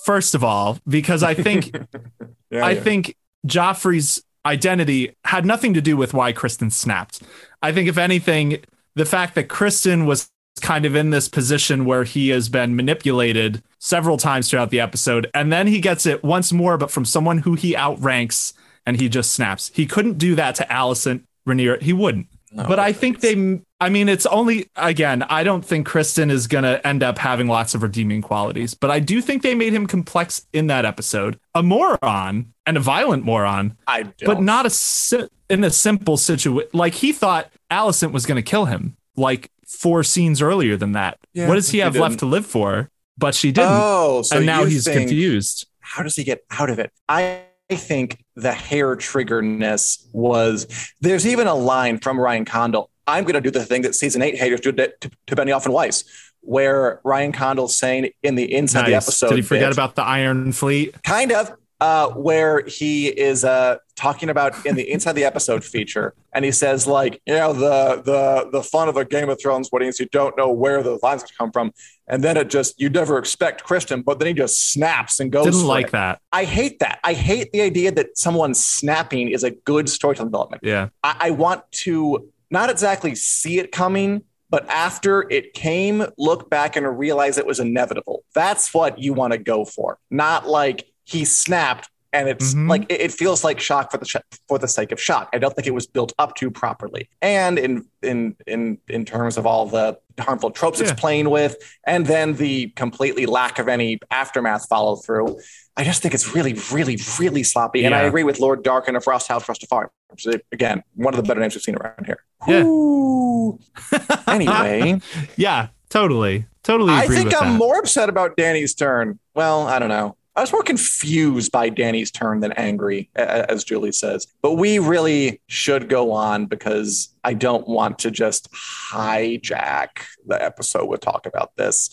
First 0.06 0.36
of 0.36 0.44
all, 0.44 0.78
because 0.88 1.22
I 1.24 1.34
think 1.34 1.76
Yeah, 2.52 2.66
I 2.66 2.72
yeah. 2.72 2.82
think 2.82 3.16
Joffrey's 3.46 4.24
identity 4.46 5.16
had 5.26 5.46
nothing 5.46 5.74
to 5.74 5.82
do 5.82 5.98
with 5.98 6.14
why 6.14 6.32
Criston 6.32 6.72
snapped. 6.72 7.22
I 7.62 7.72
think 7.72 7.90
if 7.90 7.98
anything, 7.98 8.58
the 8.96 9.06
fact 9.06 9.36
that 9.36 9.48
Criston 9.50 10.06
was 10.06 10.30
kind 10.62 10.86
of 10.86 10.96
in 10.96 11.10
this 11.10 11.28
position 11.28 11.84
where 11.84 12.06
he 12.06 12.30
has 12.30 12.48
been 12.48 12.76
manipulated 12.76 13.62
several 13.80 14.16
times 14.18 14.50
throughout 14.50 14.70
the 14.70 14.80
episode, 14.80 15.30
and 15.34 15.52
then 15.52 15.68
he 15.68 15.82
gets 15.82 16.06
it 16.06 16.24
once 16.24 16.54
more, 16.54 16.78
but 16.78 16.90
from 16.92 17.04
someone 17.04 17.40
who 17.40 17.56
he 17.56 17.76
outranks, 17.76 18.54
and 18.86 19.02
he 19.02 19.10
just 19.10 19.34
snaps. 19.34 19.72
He 19.74 19.86
couldn't 19.86 20.18
do 20.18 20.36
that 20.36 20.56
to 20.56 20.64
Alicent 20.66 21.24
Rhaenyra. 21.48 21.82
He 21.82 21.94
wouldn't. 21.94 22.28
No, 22.52 22.64
but 22.68 22.80
I 22.80 22.94
think 22.94 23.20
they, 23.20 23.60
I 23.82 23.90
mean, 23.90 24.08
it's 24.08 24.26
only, 24.28 24.70
again, 24.78 25.24
I 25.24 25.44
don't 25.44 25.66
think 25.66 25.86
Criston 25.88 26.32
is 26.32 26.48
going 26.48 26.64
to 26.64 26.86
end 26.88 27.04
up 27.04 27.18
having 27.18 27.48
lots 27.48 27.76
of 27.76 27.84
redeeming 27.84 28.22
qualities, 28.22 28.74
but 28.74 28.90
I 28.90 29.00
do 29.02 29.20
think 29.22 29.42
they 29.42 29.56
made 29.56 29.74
him 29.74 29.88
complex 29.88 30.48
in 30.54 30.68
that 30.68 30.86
episode. 30.86 31.38
A 31.54 31.62
moron 31.62 32.54
and 32.66 32.78
a 32.78 32.80
violent 32.80 33.26
moron, 33.26 33.78
I 33.88 34.04
don't. 34.04 34.16
but 34.26 34.42
not 34.42 34.66
a, 34.66 34.70
si- 34.70 35.28
in 35.50 35.66
a 35.66 35.70
simple 35.70 36.16
situation. 36.16 36.70
Like 36.72 36.94
he 36.94 37.12
thought 37.12 37.52
Alicent 37.70 38.14
was 38.14 38.26
going 38.26 38.38
to 38.42 38.50
kill 38.50 38.66
him 38.66 38.96
like 39.18 39.52
four 39.68 40.04
scenes 40.04 40.42
earlier 40.42 40.78
than 40.78 40.94
that. 40.94 41.18
Yeah, 41.34 41.50
what 41.50 41.56
does 41.56 41.70
he 41.70 41.80
he 41.80 41.82
have 41.82 41.92
didn't. 41.94 42.04
left 42.04 42.20
to 42.20 42.26
live 42.26 42.46
for? 42.46 42.90
But 43.18 43.36
she 43.36 43.52
didn't. 43.52 43.70
Oh, 43.72 44.22
so 44.22 44.38
and 44.38 44.46
now 44.46 44.64
he's 44.64 44.86
think- 44.86 45.00
confused. 45.02 45.68
How 45.82 46.04
does 46.04 46.16
he 46.16 46.24
get 46.24 46.44
out 46.52 46.70
of 46.70 46.80
it? 46.80 46.92
I 47.10 47.42
think 47.70 48.24
the 48.36 48.52
hair 48.52 48.96
triggerness 48.96 50.06
was. 50.14 50.94
There's 51.02 51.26
even 51.26 51.48
a 51.48 51.56
line 51.56 52.00
from 52.00 52.20
Ryan 52.20 52.46
Condal. 52.46 52.90
I'm 53.08 53.24
going 53.24 53.36
to 53.36 53.42
do 53.42 53.52
the 53.52 53.66
thing 53.66 53.84
that 53.84 53.96
season 53.96 54.22
eight 54.22 54.36
haters 54.36 54.62
do 54.62 54.72
to, 54.72 54.88
to, 54.88 55.12
to 55.28 55.36
Benioff 55.36 55.66
and 55.66 55.74
Weiss, 55.74 56.04
where 56.42 57.00
Ryan 57.04 57.32
Condal's 57.32 57.78
saying 57.78 58.10
in 58.24 58.36
the 58.36 58.54
inside 58.54 58.88
the 58.88 58.96
episode. 58.96 59.30
Did 59.30 59.38
he 59.38 59.42
forget 59.42 59.72
about 59.72 59.96
the 59.96 60.04
Iron 60.04 60.52
Fleet? 60.52 61.02
kind 61.04 61.32
of 61.32 61.56
uh, 61.80 62.10
where 62.10 62.66
he 62.66 63.08
is 63.08 63.44
uh, 63.44 63.78
talking 63.96 64.30
about 64.30 64.66
in 64.66 64.76
the 64.76 64.92
inside 64.92 65.14
the 65.14 65.24
episode 65.24 65.64
feature, 65.64 66.14
and 66.34 66.46
he 66.46 66.52
says 66.52 66.86
like, 66.88 67.22
you 67.26 67.34
know, 67.34 67.54
the 67.54 68.02
the 68.02 68.50
the 68.52 68.64
fun 68.64 68.90
of 68.90 68.98
a 68.98 69.06
Game 69.06 69.30
of 69.30 69.40
Thrones 69.42 69.70
wedding 69.72 69.88
is 69.88 70.00
you 70.00 70.08
don't 70.12 70.38
know 70.38 70.52
where 70.52 70.84
the 70.84 71.00
lines 71.02 71.24
come 71.38 71.52
from, 71.52 71.72
and 72.08 72.24
then 72.24 72.38
it 72.38 72.50
just 72.50 72.80
you 72.80 72.90
never 72.90 73.18
expect 73.18 73.66
Criston, 73.66 74.04
but 74.04 74.20
then 74.20 74.28
he 74.28 74.34
just 74.34 74.72
snaps 74.72 75.20
and 75.20 75.32
goes. 75.32 75.46
Didn't 75.46 75.66
like 75.66 75.88
it. 75.88 75.92
that. 75.94 76.22
I 76.32 76.44
hate 76.44 76.80
that. 76.80 77.00
I 77.04 77.14
hate 77.14 77.52
the 77.52 77.62
idea 77.62 77.92
that 77.92 78.18
someone 78.18 78.54
snapping 78.54 79.30
is 79.30 79.44
a 79.44 79.52
good 79.52 79.90
storytelling 79.90 80.32
development. 80.32 80.64
Yeah. 80.64 80.90
I, 81.04 81.16
I 81.20 81.32
want 81.32 81.64
to 81.72 82.30
not 82.52 82.70
exactly 82.70 83.16
see 83.16 83.60
it 83.60 83.72
coming, 83.72 84.24
but 84.50 84.70
after 84.70 85.30
it 85.30 85.54
came, 85.54 86.06
look 86.18 86.50
back 86.50 86.76
and 86.76 86.98
realize 86.98 87.38
it 87.38 87.46
was 87.46 87.60
inevitable. 87.60 88.24
That's 88.34 88.74
what 88.74 89.00
you 89.00 89.14
want 89.14 89.34
to 89.34 89.40
go 89.40 89.66
for, 89.66 89.98
not 90.12 90.48
like 90.48 90.86
he 91.04 91.26
snapped 91.26 91.90
and 92.16 92.30
it's 92.30 92.54
Mhm. 92.54 92.70
like 92.70 92.86
it, 92.90 93.12
feels 93.12 93.44
like 93.44 93.60
shock 93.60 93.92
for 93.92 93.98
the 93.98 94.06
sh- 94.06 94.16
for 94.48 94.58
the 94.58 94.68
sake 94.68 94.92
of 94.92 95.00
shock. 95.02 95.30
I 95.34 95.38
don't 95.38 95.54
think 95.56 95.68
it 95.68 95.74
was 95.74 95.86
built 95.86 96.14
up 96.18 96.36
to 96.38 96.50
properly, 96.50 97.10
and 97.22 97.60
in 97.60 97.86
in 98.02 98.36
in 98.48 98.78
in 98.88 99.06
terms 99.06 99.38
of 99.38 99.46
all 99.46 99.66
the 99.68 99.98
harmful 100.20 100.50
tropes 100.52 100.80
Yeah. 100.80 100.90
it's 100.92 101.00
playing 101.00 101.30
with, 101.30 101.58
and 101.86 102.06
then 102.08 102.36
the 102.36 102.68
completely 102.76 103.26
lack 103.26 103.60
of 103.60 103.68
any 103.68 104.00
aftermath 104.10 104.68
follow 104.70 104.96
through. 104.96 105.40
I 105.78 105.84
just 105.84 106.02
think 106.02 106.14
it's 106.14 106.34
really, 106.34 106.54
really, 106.72 106.98
really 107.20 107.44
sloppy. 107.44 107.84
And 107.86 107.94
I 107.94 108.04
agree 108.04 108.24
with 108.24 108.40
Lord 108.40 108.64
Darkin 108.64 108.96
of 108.96 109.04
Frost 109.04 109.28
House 109.28 109.46
Rastafari. 109.46 109.88
which 110.10 110.26
is, 110.26 110.36
Again, 110.54 110.82
one 110.96 111.14
of 111.14 111.18
the 111.18 111.24
better 111.28 111.42
names 111.42 111.54
we've 111.56 111.62
seen 111.64 111.76
around 111.76 112.06
here. 112.06 112.20
Yeah. 112.48 112.64
Anyway, 114.28 115.02
Yeah, 115.36 115.68
totally. 115.90 116.46
Totally 116.64 116.94
I 116.94 117.08
think 117.08 117.34
I'm 117.36 117.52
that. 117.54 117.58
more 117.58 117.78
upset 117.78 118.10
about 118.10 118.36
Danny's 118.38 118.74
turn. 118.74 119.20
Well, 119.36 119.68
I 119.68 119.78
don't 119.80 119.90
know. 119.90 120.16
I 120.36 120.42
was 120.42 120.52
more 120.52 120.64
confused 120.64 121.52
by 121.52 121.70
Danny's 121.70 122.12
turn 122.12 122.42
than 122.42 122.52
angry, 122.54 123.10
as 123.16 123.64
Julie 123.64 123.94
says. 123.94 124.28
But 124.42 124.54
we 124.54 124.80
really 124.80 125.42
should 125.48 125.88
go 125.88 126.12
on 126.12 126.48
because 126.48 127.16
I 127.24 127.34
don't 127.34 127.68
want 127.70 128.00
to 128.00 128.12
just 128.12 128.52
hijack 128.52 130.02
the 130.28 130.42
episode 130.44 130.88
with 130.88 131.00
talk 131.00 131.26
about 131.26 131.56
this. 131.56 131.90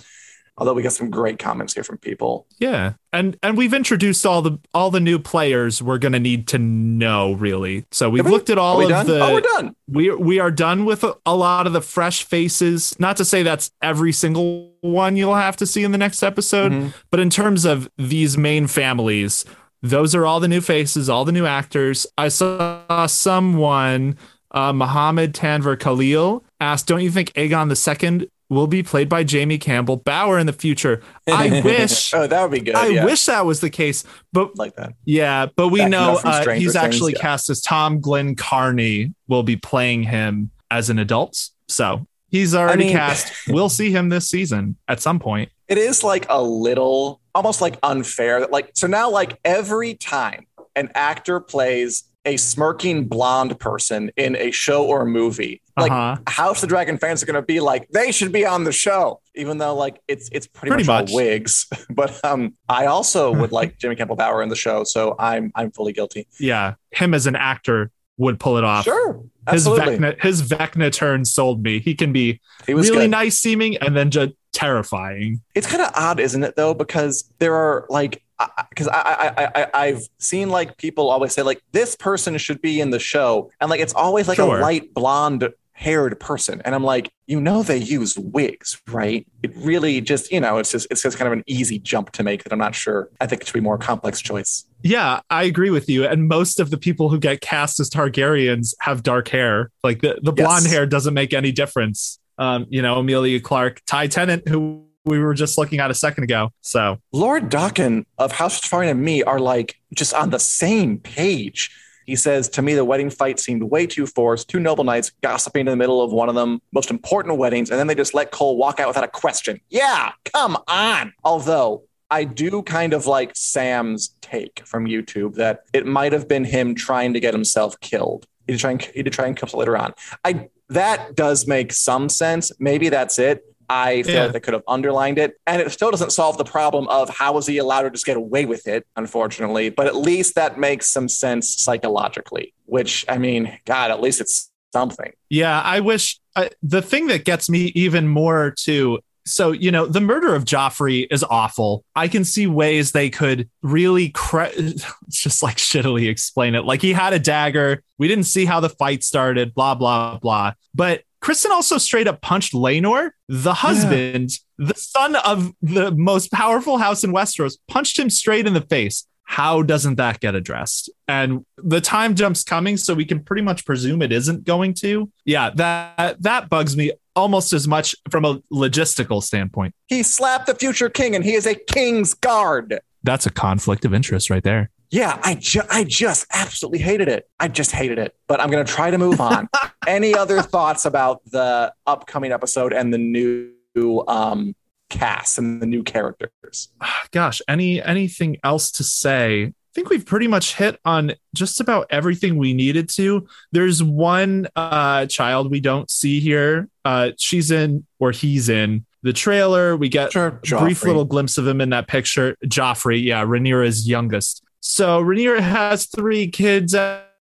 Although 0.59 0.75
we 0.75 0.83
got 0.83 0.93
some 0.93 1.09
great 1.11 1.38
comments 1.38 1.73
here 1.73 1.83
from 1.83 1.97
people. 1.97 2.47
Yeah. 2.59 2.93
And 3.12 3.38
and 3.43 3.57
we've 3.57 3.73
introduced 3.73 4.27
all 4.27 4.43
the 4.43 4.59
all 4.75 4.91
the 4.91 5.01
new 5.01 5.19
players 5.19 5.83
we're 5.83 5.97
gonna 5.99 6.19
need 6.21 6.47
to 6.49 6.59
know 6.59 7.33
really. 7.33 7.87
So 7.91 8.11
we've 8.11 8.25
we? 8.25 8.31
looked 8.31 8.51
at 8.51 8.59
all 8.59 8.83
of 8.83 8.88
done? 8.91 9.07
the 9.07 9.21
oh, 9.21 9.33
we're 9.35 9.41
done. 9.41 9.75
we 9.88 10.15
we 10.15 10.38
are 10.41 10.51
done 10.51 10.85
with 10.85 11.05
a, 11.05 11.17
a 11.25 11.35
lot 11.35 11.67
of 11.67 11.73
the 11.73 11.81
fresh 11.81 12.25
faces. 12.25 12.95
Not 12.99 13.17
to 13.17 13.25
say 13.25 13.43
that's 13.43 13.71
every 13.81 14.12
single 14.12 14.73
one 14.83 15.17
you'll 15.17 15.35
have 15.37 15.57
to 15.57 15.67
see 15.67 15.85
in 15.85 15.93
the 15.93 15.99
next 15.99 16.23
episode, 16.23 16.71
Mhm. 16.73 16.95
but 17.11 17.19
in 17.19 17.31
terms 17.31 17.65
of 17.65 17.88
these 17.97 18.37
main 18.37 18.67
families, 18.67 19.47
those 19.83 20.15
are 20.15 20.27
all 20.27 20.38
the 20.38 20.49
new 20.49 20.61
faces, 20.61 21.09
all 21.09 21.25
the 21.25 21.33
new 21.33 21.47
actors. 21.47 22.07
I 22.19 22.29
saw 22.29 23.07
someone, 23.07 24.17
uh, 24.51 24.73
Mohammed 24.73 25.33
Tanver 25.35 25.79
Khalil, 25.81 26.45
asked, 26.61 26.87
"Don't 26.87 27.01
you 27.01 27.11
think 27.11 27.33
Aegon 27.33 27.69
II 27.71 28.29
will 28.53 28.67
be 28.67 28.83
played 28.83 29.09
by 29.09 29.25
Jamie 29.25 29.59
Campbell 29.59 29.97
Bower 29.97 30.38
in 30.38 30.47
the 30.47 30.53
future?" 30.53 31.03
I 31.27 31.61
wish. 31.65 32.12
oh, 32.15 32.27
that 32.27 32.43
would 32.43 32.51
be 32.51 32.61
good. 32.61 32.75
I 32.75 32.87
yeah. 32.88 33.05
wish 33.05 33.25
that 33.27 33.45
was 33.47 33.61
the 33.61 33.71
case, 33.71 34.05
but 34.33 34.57
like 34.57 34.77
that. 34.77 34.95
yeah, 35.05 35.47
but 35.57 35.69
we 35.69 35.81
Backing 35.81 35.91
know 35.91 36.21
uh, 36.25 36.38
he's 36.55 36.73
Things, 36.73 36.77
actually 36.77 37.12
yeah. 37.15 37.21
cast 37.21 37.51
as 37.51 37.61
Tom 37.61 38.01
Glynn-Carney 38.01 39.15
will 39.29 39.43
be 39.43 39.57
playing 39.57 40.05
him 40.05 40.51
as 40.71 40.91
an 40.91 40.99
adult. 40.99 41.49
So 41.69 42.07
he's 42.29 42.55
already 42.55 42.85
mean- 42.85 42.93
cast. 42.97 43.33
We'll 43.49 43.69
see 43.69 43.91
him 43.91 44.09
this 44.09 44.29
season 44.29 44.77
at 44.88 45.01
some 45.01 45.19
point. 45.19 45.51
it 45.69 45.79
is 45.79 46.05
like 46.05 46.27
a 46.29 46.43
little 46.43 47.21
almost 47.35 47.62
like 47.62 47.79
unfair 47.83 48.41
that 48.41 48.51
like 48.51 48.71
so 48.75 48.87
now 48.87 49.09
like 49.09 49.38
every 49.45 49.95
time 49.95 50.47
an 50.77 50.91
actor 50.95 51.41
plays 51.41 52.05
a 52.27 52.37
smirking 52.37 53.07
blonde 53.07 53.59
person 53.59 54.11
in 54.17 54.37
a 54.37 54.51
show 54.51 54.85
or 54.85 55.03
a 55.03 55.07
movie 55.07 55.62
like 55.76 55.90
Uh-huh. 55.90 56.16
house 56.26 56.56
of 56.58 56.62
the 56.62 56.66
dragon 56.68 56.98
fans 56.98 57.22
are 57.22 57.26
going 57.26 57.35
to 57.35 57.42
be 57.42 57.61
like 57.61 57.88
they 57.88 58.12
should 58.12 58.32
be 58.32 58.44
on 58.44 58.64
the 58.64 58.72
show 58.72 59.20
even 59.35 59.58
though 59.58 59.74
like 59.74 60.00
it's 60.08 60.28
it's 60.32 60.46
pretty, 60.46 60.70
Pretty 60.72 60.85
much, 60.87 61.04
much. 61.04 61.11
all 61.11 61.16
wigs 61.16 61.66
but 61.90 62.22
um 62.24 62.54
i 62.68 62.87
also 62.87 63.32
would 63.40 63.52
like 63.52 63.78
jimmy 63.78 63.96
campbell 63.96 64.16
bower 64.16 64.42
in 64.42 64.48
the 64.48 64.56
show 64.56 64.85
so 64.85 65.14
i'm 65.18 65.50
i'm 65.54 65.70
fully 65.70 65.92
guilty 65.92 66.26
Yeah, 66.38 66.74
him 66.90 67.14
as 67.14 67.26
an 67.26 67.37
actor 67.37 67.90
would 68.18 68.38
pull 68.38 68.58
it 68.58 68.64
off. 68.64 68.85
sure 68.85 69.14
His 69.50 69.66
absolutely 69.66 69.96
Vecna, 69.96 70.22
his 70.22 70.42
Vecna 70.48 70.92
turn 70.92 71.24
sold 71.24 71.62
me. 71.62 71.80
He 71.80 71.94
can 71.94 72.12
be 72.12 72.40
he 72.66 72.74
was 72.74 72.90
really 72.90 73.04
good. 73.04 73.11
nice 73.11 73.38
seeming 73.40 73.78
and 73.78 73.96
then 73.96 74.11
just 74.11 74.32
terrifying. 74.52 75.40
it's 75.54 75.66
kind 75.66 75.82
of 75.82 75.90
odd, 75.94 76.20
isn't 76.20 76.44
it, 76.44 76.54
though? 76.54 76.74
Because 76.74 77.30
there 77.38 77.54
are 77.54 77.87
like, 77.88 78.22
because 78.68 78.87
I, 78.88 78.92
I, 79.00 79.44
I, 79.44 79.50
I, 79.62 79.70
I've 79.87 80.02
seen 80.18 80.50
like 80.50 80.76
people 80.76 81.11
always 81.11 81.32
say 81.32 81.42
like 81.42 81.62
this 81.72 81.96
person 81.96 82.37
should 82.38 82.61
be 82.61 82.80
in 82.80 82.90
the 82.90 82.98
show, 82.98 83.50
and 83.61 83.70
like 83.70 83.80
it's 83.80 83.94
always 83.94 84.28
like 84.28 84.37
Sure. 84.37 84.58
a 84.58 84.61
light 84.62 84.92
blonde 84.94 85.48
haired 85.83 86.18
person, 86.21 86.62
and 86.64 86.75
I'm 86.75 86.85
like, 86.85 87.11
you 87.27 87.40
know, 87.40 87.62
they 87.62 87.77
use 87.79 88.16
wigs, 88.18 88.81
right? 88.88 89.27
It 89.42 89.53
really 89.57 90.01
just, 90.01 90.31
you 90.31 90.40
know, 90.40 90.59
it's 90.59 90.71
just 90.71 90.87
it's 90.90 91.03
just 91.03 91.18
kind 91.18 91.27
of 91.27 91.33
an 91.33 91.45
easy 91.47 91.79
jump 91.79 92.12
to 92.12 92.23
make 92.23 92.45
that 92.45 92.53
I'm 92.53 92.59
not 92.59 92.75
sure. 92.75 93.09
I 93.21 93.27
think 93.27 93.42
it 93.42 93.47
should 93.49 93.55
be 93.55 93.59
a 93.59 93.62
more 93.62 93.79
complex 93.79 94.21
choice. 94.21 94.64
Yeah, 94.83 95.21
I 95.31 95.45
agree 95.45 95.71
with 95.71 95.88
you. 95.88 96.05
And 96.07 96.29
most 96.29 96.61
of 96.61 96.71
the 96.71 96.79
people 96.79 97.09
who 97.09 97.18
get 97.18 97.40
cast 97.40 97.81
as 97.81 97.88
Targaryens 97.90 98.75
have 98.81 99.03
dark 99.03 99.29
hair. 99.29 99.71
Like 99.85 100.01
the, 100.01 100.18
the 100.23 100.33
blonde 100.33 100.64
Yes. 100.64 100.73
hair 100.73 100.87
doesn't 100.87 101.14
make 101.14 101.33
any 101.33 101.53
difference. 101.53 102.18
Um, 102.38 102.66
you 102.68 102.83
know, 102.83 102.99
Emilia 102.99 103.40
Clarke, 103.40 103.81
Ty 103.87 104.09
Tennant, 104.09 104.49
who 104.49 104.85
we 105.05 105.18
were 105.18 105.35
just 105.35 105.59
looking 105.59 105.81
at 105.81 105.90
a 105.90 105.95
second 105.95 106.25
ago. 106.25 106.51
So 106.61 106.99
Lord 107.12 107.51
Dokken 107.51 108.05
of 108.18 108.33
House 108.33 108.61
Tafarian 108.61 108.92
and 108.92 109.03
me 109.03 109.23
are 109.23 109.40
like 109.40 109.77
just 109.95 110.14
on 110.14 110.31
the 110.31 110.38
same 110.38 110.99
page. 110.99 111.71
He 112.12 112.16
says, 112.16 112.51
To 112.51 112.61
me, 112.61 112.75
the 112.75 112.85
wedding 112.85 113.09
fight 113.09 113.40
seemed 113.40 113.62
way 113.62 113.87
too 113.87 114.07
forced. 114.07 114.46
Two 114.46 114.61
noble 114.61 114.85
knights 114.85 115.12
gossiping 115.22 115.61
in 115.61 115.70
the 115.70 115.77
middle 115.77 116.03
of 116.03 116.12
one 116.12 116.29
of 116.29 116.35
them 116.35 116.61
most 116.70 116.90
important 116.90 117.38
weddings, 117.38 117.70
and 117.70 117.79
then 117.79 117.87
they 117.87 117.94
just 117.94 118.12
let 118.12 118.31
Cole 118.31 118.59
walk 118.59 118.81
out 118.81 118.88
without 118.88 119.05
a 119.05 119.09
question. 119.09 119.62
Yeah, 119.70 120.12
come 120.25 120.59
on. 120.68 121.14
Although 121.25 121.85
I 122.11 122.25
do 122.25 122.61
kind 122.64 122.92
of 122.92 123.07
like 123.07 123.31
Sam's 123.35 124.14
take 124.20 124.61
from 124.66 124.85
YouTube 124.85 125.37
that 125.37 125.64
it 125.72 125.87
might 125.87 126.12
have 126.12 126.29
been 126.29 126.44
him 126.44 126.75
trying 126.75 127.14
to 127.14 127.20
get 127.20 127.33
himself 127.33 127.81
killed. 127.81 128.27
He 128.46 128.53
did 128.53 128.61
try 128.61 128.72
and, 128.72 128.83
he 128.83 129.03
did 129.03 129.14
try 129.14 129.27
and 129.27 129.35
kill 129.35 129.59
later 129.59 129.79
on. 129.79 129.94
I 130.22 130.51
that 130.68 131.16
does 131.16 131.46
make 131.46 131.72
some 131.72 132.11
sense. 132.11 132.53
Maybe 132.61 132.90
that's 132.90 133.18
it. 133.18 133.42
I 133.72 134.02
feel 134.02 134.14
Yeah. 134.14 134.22
like 134.24 134.32
they 134.32 134.40
could 134.40 134.54
have 134.54 134.62
underlined 134.68 135.18
it. 135.18 135.35
And 135.46 135.62
it 135.62 135.70
still 135.72 135.90
doesn't 135.90 136.12
solve 136.12 136.37
the 136.38 136.44
problem 136.44 136.88
of 136.88 137.08
how 137.08 137.32
was 137.32 137.46
he 137.46 137.58
allowed 137.58 137.82
to 137.82 137.90
just 137.90 138.04
get 138.06 138.16
away 138.16 138.44
with 138.44 138.66
it, 138.68 138.87
unfortunately. 138.96 139.70
But 139.70 139.87
at 139.87 139.96
least 139.96 140.35
that 140.35 140.58
makes 140.58 140.90
some 140.90 141.08
sense 141.08 141.56
psychologically, 141.62 142.54
which, 142.66 143.04
I 143.08 143.18
mean, 143.18 143.58
God, 143.64 143.90
at 143.90 144.00
least 144.00 144.20
it's 144.20 144.50
something. 144.72 145.12
Yeah, 145.30 145.61
I 145.61 145.80
wish 145.80 146.18
uh, 146.37 146.48
the 146.62 146.82
thing 146.82 147.06
that 147.08 147.24
gets 147.24 147.48
me 147.50 147.72
even 147.74 148.08
more 148.08 148.54
to 148.64 149.00
so 149.24 149.52
you 149.52 149.70
know 149.70 149.87
the 149.87 150.00
murder 150.00 150.35
of 150.35 150.44
Joffrey 150.44 151.06
is 151.08 151.22
awful. 151.22 151.85
I 151.94 152.08
can 152.08 152.24
see 152.24 152.48
ways 152.48 152.90
they 152.90 153.08
could 153.08 153.48
really 153.62 154.08
cre- 154.08 154.46
just 155.08 155.44
like 155.44 155.58
shittily 155.58 156.08
explain 156.08 156.56
it. 156.56 156.64
Like 156.64 156.82
he 156.82 156.92
had 156.92 157.12
a 157.12 157.20
dagger. 157.20 157.85
We 157.98 158.08
didn't 158.08 158.24
see 158.24 158.44
how 158.46 158.58
the 158.58 158.68
fight 158.68 159.04
started. 159.04 159.54
Blah 159.54 159.76
blah 159.76 160.18
blah. 160.18 160.54
But 160.74 161.02
Criston 161.22 161.50
also 161.50 161.78
straight 161.78 162.08
up 162.08 162.20
punched 162.20 162.52
Laenor, 162.52 163.11
the 163.28 163.54
husband, 163.54 164.30
the 164.58 164.74
son 164.74 165.16
of 165.16 165.52
the 165.62 165.92
most 165.92 166.32
powerful 166.32 166.78
house 166.78 167.04
in 167.04 167.12
Westeros, 167.12 167.58
punched 167.68 167.98
him 167.98 168.11
straight 168.11 168.46
in 168.46 168.54
the 168.54 168.61
face. 168.61 169.06
How 169.22 169.62
doesn't 169.62 169.94
that 169.94 170.20
get 170.20 170.35
addressed? 170.35 170.90
And 171.06 171.46
the 171.56 171.80
time 171.80 172.16
jump's 172.16 172.42
coming, 172.42 172.76
so 172.76 172.92
we 172.92 173.04
can 173.04 173.20
pretty 173.20 173.42
much 173.42 173.64
presume 173.64 174.02
it 174.02 174.12
isn't 174.12 174.44
going 174.44 174.74
to. 174.74 175.11
Yeah, 175.24 175.50
that 175.54 176.20
that 176.22 176.50
bugs 176.50 176.76
me 176.76 176.92
almost 177.14 177.52
as 177.52 177.68
much 177.68 177.94
from 178.11 178.24
a 178.24 178.40
logistical 178.52 179.22
standpoint. 179.22 179.74
He 179.87 180.02
slapped 180.02 180.46
the 180.46 180.54
future 180.54 180.90
king 180.90 181.14
and 181.14 181.24
he 181.24 181.35
is 181.35 181.46
a 181.46 181.54
king's 181.54 182.14
guard. 182.14 182.80
That's 183.03 183.27
a 183.27 183.31
conflict 183.31 183.85
of 183.85 183.95
interest 183.95 184.31
right 184.31 184.43
there. 184.43 184.71
Yeah, 184.91 185.19
I, 185.23 185.37
ju- 185.37 185.62
I 185.71 185.85
just 185.85 186.27
absolutely 186.33 186.81
hated 186.81 187.09
it. 187.09 187.29
I 187.41 187.49
just 187.49 187.73
hated 187.73 187.99
it. 187.99 188.15
But 188.29 188.41
I'm 188.41 188.51
going 188.51 188.65
to 188.65 188.71
try 188.71 188.91
to 188.91 188.99
move 188.99 189.21
on. 189.21 189.49
Any 189.87 190.15
other 190.15 190.43
thoughts 190.43 190.85
about 190.85 191.25
the 191.25 191.73
upcoming 191.87 192.31
episode 192.31 192.73
and 192.73 192.93
the 192.93 192.99
new 192.99 194.05
um, 194.07 194.55
cast 194.91 195.38
and 195.38 195.61
the 195.61 195.67
new 195.67 195.83
characters? 195.83 196.69
Gosh, 197.11 197.43
any 197.49 197.83
anything 197.83 198.37
else 198.45 198.71
to 198.73 198.85
say? 198.85 199.45
I 199.45 199.75
think 199.75 199.88
we've 199.88 200.05
pretty 200.05 200.29
much 200.29 200.55
hit 200.55 200.79
on 200.85 201.15
just 201.35 201.59
about 201.61 201.87
everything 201.88 202.37
we 202.37 202.53
needed 202.53 202.91
to. 202.91 203.27
There's 203.53 203.83
one 203.83 204.47
uh, 204.55 205.07
child 205.07 205.51
we 205.51 205.61
don't 205.61 205.91
see 205.91 206.21
here. 206.21 206.69
Uh, 206.85 207.12
she's 207.17 207.51
in 207.51 207.87
or 207.99 208.11
he's 208.11 208.51
in 208.51 208.85
the 209.03 209.12
trailer. 209.12 209.77
We 209.77 209.88
get 209.88 210.12
Sure, 210.12 210.27
a 210.29 210.59
brief 210.61 210.85
little 210.85 211.05
glimpse 211.05 211.38
of 211.38 211.47
him 211.47 211.61
in 211.61 211.71
that 211.71 211.88
picture. 211.88 212.37
Joffrey, 212.47 213.03
yeah, 213.03 213.25
Rhaenyra's 213.25 213.88
youngest. 213.88 214.43
So 214.61 215.03
Rhaenyra 215.03 215.41
has 215.41 215.87
three 215.87 216.29
kids 216.29 216.75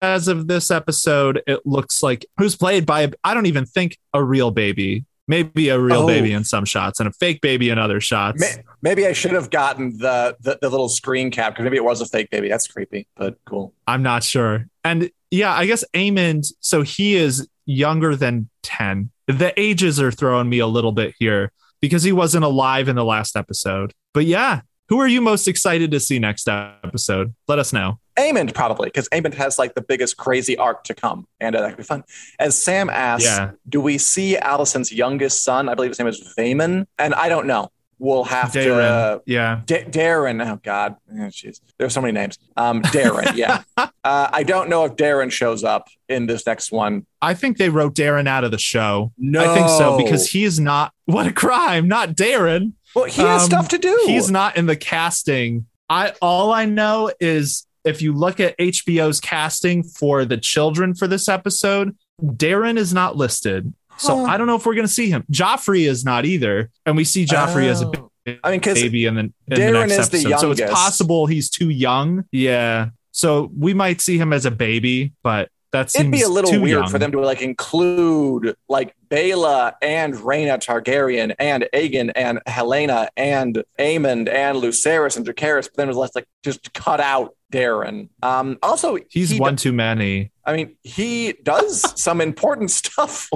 as 0.01 0.27
of 0.27 0.47
this 0.47 0.71
episode. 0.71 1.41
It 1.47 1.65
looks 1.65 2.01
like 2.03 2.25
who's 2.37 2.55
played 2.55 2.85
by 2.85 3.11
I 3.23 3.33
don't 3.33 3.45
even 3.45 3.65
think 3.65 3.97
a 4.13 4.23
real 4.23 4.51
baby. 4.51 5.05
Maybe 5.29 5.67
a 5.67 5.77
real 5.77 6.03
Oh. 6.03 6.07
baby 6.07 6.31
in 6.31 6.45
some 6.45 6.63
shots 6.63 7.01
and 7.01 7.09
a 7.09 7.11
fake 7.11 7.41
baby 7.41 7.69
in 7.69 7.77
other 7.77 7.99
shots. 7.99 8.41
Maybe 8.81 9.05
I 9.05 9.11
should 9.11 9.33
have 9.33 9.49
gotten 9.49 9.97
the, 9.97 10.37
the, 10.39 10.57
the 10.61 10.69
little 10.69 10.87
screen 10.87 11.31
cap 11.31 11.51
because 11.53 11.65
maybe 11.65 11.75
it 11.75 11.83
was 11.83 11.99
a 11.99 12.05
fake 12.05 12.29
baby. 12.29 12.47
That's 12.47 12.65
creepy, 12.65 13.07
but 13.17 13.37
cool. 13.45 13.73
I'm 13.85 14.01
not 14.01 14.23
sure. 14.23 14.67
And 14.85 15.11
yeah, 15.29 15.53
I 15.53 15.65
guess 15.65 15.83
Aemond, 15.93 16.53
so 16.61 16.81
he 16.81 17.15
is 17.15 17.45
younger 17.65 18.15
than 18.15 18.49
10. 18.63 19.09
The 19.27 19.53
ages 19.59 19.99
are 19.99 20.11
throwing 20.11 20.47
me 20.47 20.59
a 20.59 20.67
little 20.67 20.93
bit 20.93 21.13
here 21.19 21.51
because 21.81 22.03
he 22.03 22.11
wasn't 22.11 22.43
alive 22.43 22.87
in 22.87 22.95
the 22.95 23.05
last 23.05 23.35
episode. 23.35 23.93
But 24.13 24.25
yeah, 24.25 24.61
who 24.89 24.99
are 24.99 25.07
you 25.07 25.21
most 25.21 25.47
excited 25.47 25.91
to 25.91 25.99
see 25.99 26.17
next 26.19 26.47
episode? 26.47 27.33
Let 27.47 27.59
us 27.59 27.73
know. 27.73 27.99
Aemond 28.17 28.53
probably 28.55 28.87
because 28.87 29.07
Aemond 29.09 29.35
has 29.35 29.59
like 29.59 29.75
the 29.75 29.81
biggest 29.81 30.17
crazy 30.17 30.57
arc 30.57 30.83
to 30.85 30.95
come, 30.95 31.27
and 31.39 31.55
uh, 31.55 31.61
that 31.61 31.69
could 31.69 31.77
be 31.77 31.83
fun. 31.83 32.03
As 32.39 32.61
Sam 32.61 32.89
asks, 32.89 33.25
Yeah. 33.25 33.51
do 33.69 33.79
we 33.79 33.97
see 33.99 34.37
Alicent's 34.41 34.91
youngest 34.91 35.43
son? 35.43 35.69
I 35.69 35.75
believe 35.75 35.91
his 35.91 35.99
name 35.99 36.07
is 36.07 36.33
Vayman, 36.37 36.85
and 36.97 37.13
I 37.13 37.29
don't 37.29 37.45
know. 37.45 37.69
We'll 37.99 38.25
have 38.25 38.51
to. 38.53 39.21
Yeah. 39.25 39.61
D- 39.65 39.83
Daeron, 39.87 40.45
oh 40.45 40.59
God, 40.63 40.95
Oh, 41.11 41.15
jeez, 41.15 41.61
there's 41.77 41.93
so 41.93 42.01
many 42.01 42.13
names. 42.13 42.37
Um, 42.55 42.81
Daeron, 42.83 43.35
yeah. 43.35 43.63
Uh, 44.03 44.29
I 44.31 44.43
don't 44.43 44.69
know 44.69 44.85
if 44.85 44.95
Daeron 44.95 45.29
shows 45.29 45.65
up 45.65 45.89
in 46.07 46.27
this 46.27 46.45
next 46.45 46.71
one. 46.71 47.05
I 47.21 47.33
think 47.33 47.57
they 47.57 47.67
wrote 47.67 47.93
Daeron 47.93 48.25
out 48.25 48.45
of 48.45 48.51
the 48.51 48.57
show. 48.57 49.11
No, 49.17 49.41
I 49.41 49.53
think 49.53 49.67
so 49.67 49.97
because 49.97 50.29
he 50.29 50.45
is 50.45 50.61
not, 50.61 50.93
what 51.03 51.27
a 51.27 51.33
crime, 51.33 51.89
not 51.89 52.11
Daeron. 52.11 52.71
well, 52.95 53.03
he 53.03 53.21
has 53.21 53.41
um, 53.43 53.47
stuff 53.49 53.67
to 53.69 53.77
do. 53.77 54.03
He's 54.05 54.31
not 54.31 54.55
in 54.55 54.65
the 54.65 54.77
casting. 54.77 55.65
I 55.89 56.13
all 56.21 56.53
I 56.53 56.63
know 56.63 57.11
is 57.19 57.67
if 57.83 58.01
you 58.01 58.13
look 58.13 58.39
at 58.39 58.57
HBO's 58.57 59.19
casting 59.19 59.83
for 59.83 60.23
the 60.23 60.37
children 60.37 60.93
for 60.95 61.07
this 61.07 61.27
episode, 61.27 61.93
Daeron 62.21 62.77
is 62.77 62.93
not 62.93 63.17
listed. 63.17 63.73
So 63.97 64.17
Huh. 64.17 64.23
I 64.23 64.37
don't 64.37 64.47
know 64.47 64.55
if 64.55 64.65
we're 64.65 64.75
going 64.75 64.87
to 64.87 64.93
see 64.93 65.09
him. 65.09 65.23
Joffrey 65.31 65.87
is 65.87 66.05
not 66.05 66.25
either, 66.25 66.69
and 66.85 66.95
we 66.95 67.03
see 67.03 67.25
Joffrey 67.25 67.67
as 67.67 67.81
a 67.81 67.87
Oh. 67.87 68.11
I 68.43 68.51
mean, 68.51 68.59
because 68.59 68.81
baby 68.81 69.05
in 69.05 69.15
the, 69.15 69.21
in 69.21 69.33
the 69.47 69.55
Daeron 69.55 69.87
next 69.87 70.13
is 70.13 70.23
the 70.23 70.33
episode. 70.33 70.39
So 70.39 70.51
it's 70.51 70.73
possible 70.73 71.27
he's 71.27 71.49
too 71.49 71.69
young. 71.69 72.25
Yeah. 72.31 72.89
So 73.11 73.49
we 73.57 73.73
might 73.73 74.01
see 74.01 74.17
him 74.17 74.33
as 74.33 74.45
a 74.45 74.51
baby, 74.51 75.13
but 75.23 75.49
that 75.71 75.91
seems 75.91 76.01
it'd 76.01 76.11
be 76.11 76.21
a 76.21 76.29
little 76.29 76.51
too 76.51 76.61
weird 76.61 76.81
young. 76.81 76.89
for 76.89 76.99
them 76.99 77.11
to 77.13 77.19
like 77.21 77.41
include 77.41 78.55
like 78.67 78.95
Baela 79.09 79.73
and 79.81 80.13
Rhaena 80.13 80.57
Targaryen 80.59 81.35
and 81.39 81.67
Aegon 81.73 82.11
and 82.15 82.39
Helaena 82.47 83.07
and 83.15 83.63
Aemond 83.79 84.29
and 84.29 84.57
Lucerys 84.57 85.17
and 85.17 85.25
Dracarys, 85.25 85.65
but 85.65 85.75
then 85.75 85.87
it 85.87 85.89
was 85.89 85.97
less 85.97 86.15
like 86.15 86.27
just 86.43 86.73
cut 86.73 86.99
out 86.99 87.33
Daeron. 87.51 88.09
Um, 88.21 88.57
also, 88.61 88.97
He's 89.09 89.29
he 89.29 89.39
one 89.39 89.55
too 89.55 89.73
many. 89.73 90.31
I 90.45 90.55
mean, 90.55 90.77
he 90.83 91.33
does 91.43 91.99
some 92.01 92.21
important 92.21 92.71
stuff 92.81 93.29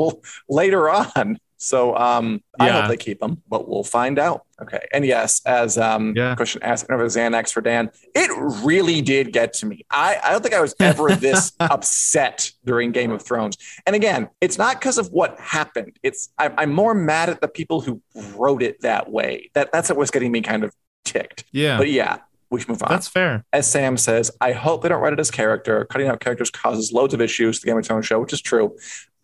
later 0.49 0.89
on. 0.89 1.39
So 1.63 1.95
um, 1.95 2.41
I 2.59 2.69
hope 2.69 2.87
they 2.87 2.97
keep 2.97 3.21
him, 3.21 3.43
but 3.47 3.69
we'll 3.69 3.83
find 3.83 4.17
out. 4.17 4.47
Okay. 4.59 4.79
And 4.91 5.05
yes, 5.05 5.41
as 5.45 5.77
um, 5.77 6.13
Yeah. 6.15 6.33
Christian 6.33 6.63
asked 6.63 6.89
over 6.89 7.05
Xanax 7.05 7.51
for 7.53 7.61
Dan, 7.61 7.91
it 8.15 8.31
really 8.63 8.99
did 9.03 9.31
get 9.31 9.53
to 9.53 9.67
me. 9.67 9.85
I, 9.91 10.17
I 10.23 10.31
don't 10.31 10.41
think 10.41 10.55
I 10.55 10.61
was 10.61 10.73
ever 10.79 11.09
this 11.15 11.51
upset 11.59 12.49
during 12.65 12.91
Game 12.91 13.11
of 13.11 13.21
Thrones. 13.21 13.57
And 13.85 13.95
again, 13.95 14.29
it's 14.41 14.57
not 14.57 14.79
because 14.79 14.97
of 14.97 15.09
what 15.11 15.39
happened. 15.39 15.99
It's 16.01 16.29
I'm, 16.39 16.55
I'm 16.57 16.73
more 16.73 16.95
mad 16.95 17.29
at 17.29 17.41
the 17.41 17.47
people 17.47 17.79
who 17.81 18.01
wrote 18.35 18.63
it 18.63 18.81
that 18.81 19.11
way. 19.11 19.51
That 19.53 19.71
that's 19.71 19.87
what 19.89 19.99
was 19.99 20.09
getting 20.09 20.31
me 20.31 20.41
kind 20.41 20.63
of 20.63 20.73
ticked. 21.05 21.43
Yeah. 21.51 21.77
But 21.77 21.91
yeah, 21.91 22.17
we 22.51 22.59
should 22.59 22.69
move 22.69 22.83
on 22.83 22.89
that's 22.89 23.07
fair. 23.07 23.43
as 23.53 23.69
Sam 23.71 23.97
says, 23.97 24.29
I 24.41 24.51
hope 24.51 24.83
they 24.83 24.89
don't 24.89 25.01
write 25.01 25.13
it 25.13 25.19
as 25.19 25.31
character. 25.31 25.85
Cutting 25.85 26.07
out 26.07 26.19
characters 26.19 26.49
causes 26.51 26.91
loads 26.91 27.13
of 27.13 27.21
issues 27.21 27.59
to 27.59 27.65
the 27.65 27.71
Game 27.71 27.77
of 27.79 27.85
Thrones 27.85 28.05
show, 28.05 28.19
which 28.19 28.33
is 28.33 28.41
true. 28.41 28.75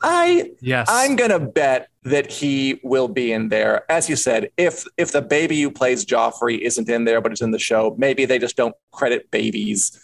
I 0.02 0.52
Yes. 0.62 0.88
I'm 0.90 1.16
gonna 1.16 1.40
bet 1.40 1.90
that 2.04 2.32
he 2.32 2.80
will 2.84 3.08
be 3.08 3.32
in 3.32 3.50
there. 3.50 3.90
As 3.92 4.10
you 4.10 4.16
said, 4.16 4.50
if 4.56 4.86
if 4.96 5.12
the 5.12 5.22
baby 5.22 5.62
who 5.62 5.70
plays 5.72 6.06
Joffrey 6.06 6.60
isn't 6.60 6.88
in 6.90 7.04
there 7.06 7.20
but 7.22 7.34
is 7.34 7.42
in 7.42 7.52
the 7.52 7.60
show, 7.60 7.96
maybe 7.98 8.26
they 8.26 8.40
just 8.40 8.56
don't 8.56 8.76
credit 8.92 9.30
babies 9.32 10.00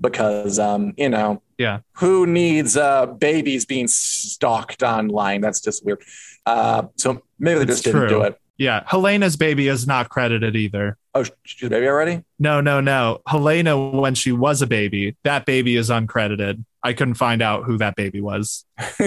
because 0.00 0.58
um, 0.58 0.92
you 0.98 1.08
know, 1.08 1.42
Yeah. 1.58 1.78
who 1.92 2.26
needs 2.26 2.76
uh 2.76 3.06
babies 3.06 3.64
being 3.64 3.88
stalked 3.88 4.82
online? 4.82 5.40
That's 5.40 5.60
just 5.60 5.84
weird. 5.84 6.02
Uh, 6.44 6.88
so 6.96 7.22
maybe 7.38 7.58
they 7.60 7.72
It's 7.72 7.82
just 7.82 7.84
didn't 7.84 8.08
do 8.08 8.22
it. 8.22 8.38
Yeah. 8.58 8.84
Helaena's 8.84 9.36
baby 9.36 9.68
is 9.68 9.86
not 9.86 10.08
credited 10.08 10.56
either. 10.56 10.96
Oh, 11.14 11.24
she's 11.44 11.66
a 11.66 11.70
baby 11.70 11.88
already? 11.88 12.24
No, 12.38 12.60
no, 12.60 12.80
no. 12.80 13.20
Helaena, 13.28 13.92
when 13.92 14.14
she 14.14 14.32
was 14.32 14.62
a 14.62 14.66
baby, 14.66 15.16
that 15.24 15.46
baby 15.46 15.76
is 15.76 15.88
uncredited. 15.88 16.64
I 16.82 16.92
couldn't 16.92 17.14
find 17.14 17.42
out 17.42 17.64
who 17.64 17.78
that 17.78 17.96
baby 17.96 18.20
was. 18.20 18.64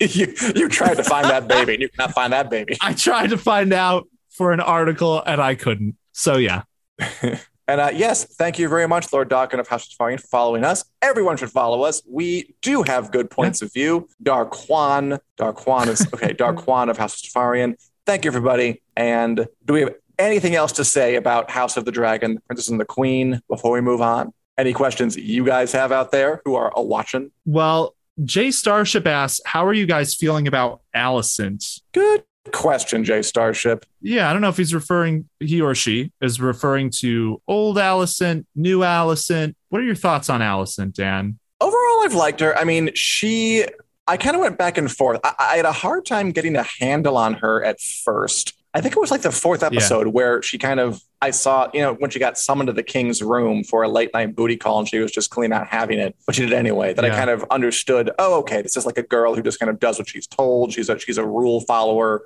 you 0.00 0.34
you 0.54 0.68
tried 0.68 0.94
to 0.98 1.04
find 1.04 1.28
that 1.28 1.48
baby 1.48 1.74
and 1.74 1.82
you 1.82 1.88
cannot 1.88 2.12
find 2.12 2.32
that 2.32 2.48
baby. 2.50 2.76
I 2.80 2.92
tried 2.92 3.30
to 3.30 3.38
find 3.38 3.72
out 3.72 4.06
for 4.30 4.52
an 4.52 4.60
article 4.60 5.22
and 5.24 5.40
I 5.40 5.54
couldn't. 5.54 5.96
So 6.12 6.36
yeah. 6.36 6.62
And 7.66 7.80
uh, 7.80 7.90
yes, 7.94 8.24
thank 8.24 8.58
you 8.58 8.68
very 8.68 8.86
much, 8.86 9.10
Lord 9.12 9.30
Dokken 9.30 9.58
of 9.58 9.68
House 9.68 9.86
of 9.86 9.96
Tafarian, 9.96 10.20
for 10.20 10.26
following 10.26 10.64
us. 10.64 10.84
Everyone 11.00 11.36
should 11.36 11.50
follow 11.50 11.82
us. 11.82 12.02
We 12.06 12.54
do 12.60 12.82
have 12.82 13.10
good 13.10 13.30
points 13.30 13.62
of 13.62 13.72
view. 13.72 14.08
Darquan, 14.22 15.18
Darquan 15.38 15.88
is 15.88 16.06
okay. 16.12 16.34
Darquan 16.34 16.90
of 16.90 16.98
House 16.98 17.24
of 17.24 17.30
Tafarian. 17.30 17.76
Thank 18.04 18.24
you, 18.24 18.28
everybody. 18.28 18.82
And 18.96 19.46
do 19.64 19.72
we 19.72 19.80
have 19.80 19.94
anything 20.18 20.54
else 20.54 20.72
to 20.72 20.84
say 20.84 21.16
about 21.16 21.50
House 21.50 21.76
of 21.76 21.84
the 21.84 21.92
Dragon, 21.92 22.38
Princess 22.46 22.68
and 22.68 22.80
the 22.80 22.84
Queen, 22.84 23.40
before 23.48 23.72
we 23.72 23.80
move 23.80 24.00
on? 24.00 24.32
Any 24.56 24.72
questions 24.72 25.16
you 25.16 25.44
guys 25.44 25.72
have 25.72 25.90
out 25.90 26.12
there 26.12 26.40
who 26.44 26.54
are 26.54 26.72
watching? 26.76 27.32
Well, 27.44 27.94
Jay 28.24 28.52
Starship 28.52 29.06
asks, 29.06 29.40
How 29.44 29.66
are 29.66 29.72
you 29.72 29.86
guys 29.86 30.14
feeling 30.14 30.46
about 30.46 30.82
Alicent? 30.94 31.80
Good. 31.92 32.22
question, 32.52 33.02
Jay 33.04 33.22
Starship. 33.22 33.84
Yeah, 34.00 34.30
I 34.30 34.32
don't 34.32 34.42
know 34.42 34.50
if 34.50 34.56
he's 34.56 34.74
referring, 34.74 35.28
he 35.40 35.60
or 35.60 35.74
she 35.74 36.12
is 36.20 36.40
referring 36.40 36.90
to 37.00 37.40
old 37.48 37.76
Alicent, 37.78 38.44
new 38.54 38.80
Alicent. 38.80 39.54
What 39.70 39.80
are 39.80 39.84
your 39.84 39.94
thoughts 39.96 40.30
on 40.30 40.40
Alicent, 40.40 40.92
Dan? 40.94 41.38
Overall, 41.60 42.04
I've 42.04 42.14
liked 42.14 42.40
her. 42.40 42.56
I 42.56 42.64
mean, 42.64 42.90
she, 42.94 43.64
I 44.06 44.16
kind 44.16 44.36
of 44.36 44.42
went 44.42 44.58
back 44.58 44.78
and 44.78 44.92
forth. 44.92 45.18
I, 45.24 45.34
I 45.38 45.56
had 45.56 45.64
a 45.64 45.72
hard 45.72 46.04
time 46.06 46.30
getting 46.30 46.54
a 46.54 46.62
handle 46.62 47.16
on 47.16 47.34
her 47.34 47.64
at 47.64 47.80
first. 47.80 48.53
I 48.76 48.80
think 48.80 48.96
it 48.96 49.00
was 49.00 49.12
like 49.12 49.22
the 49.22 49.30
fourth 49.30 49.62
episode 49.62 50.06
yeah. 50.06 50.12
where 50.12 50.42
she 50.42 50.58
kind 50.58 50.80
of 50.80 51.00
I 51.22 51.30
saw, 51.30 51.70
you 51.72 51.80
know, 51.80 51.94
when 51.94 52.10
she 52.10 52.18
got 52.18 52.36
summoned 52.36 52.66
to 52.66 52.72
the 52.72 52.82
king's 52.82 53.22
room 53.22 53.62
for 53.62 53.84
a 53.84 53.88
late 53.88 54.12
night 54.12 54.34
booty 54.34 54.56
call 54.56 54.80
and 54.80 54.88
she 54.88 54.98
was 54.98 55.12
just 55.12 55.30
clearly 55.30 55.48
not 55.48 55.68
having 55.68 55.98
it, 55.98 56.16
but 56.26 56.34
she 56.34 56.42
did 56.42 56.52
anyway. 56.52 56.92
That 56.92 57.04
yeah. 57.04 57.14
I 57.14 57.16
kind 57.16 57.30
of 57.30 57.44
understood, 57.50 58.10
oh, 58.18 58.40
okay, 58.40 58.62
this 58.62 58.76
is 58.76 58.84
like 58.84 58.98
a 58.98 59.02
girl 59.02 59.34
who 59.34 59.42
just 59.42 59.60
kind 59.60 59.70
of 59.70 59.78
does 59.78 59.98
what 59.98 60.08
she's 60.08 60.26
told. 60.26 60.72
She's 60.72 60.88
a 60.88 60.98
she's 60.98 61.18
a 61.18 61.24
rule 61.24 61.60
follower. 61.60 62.24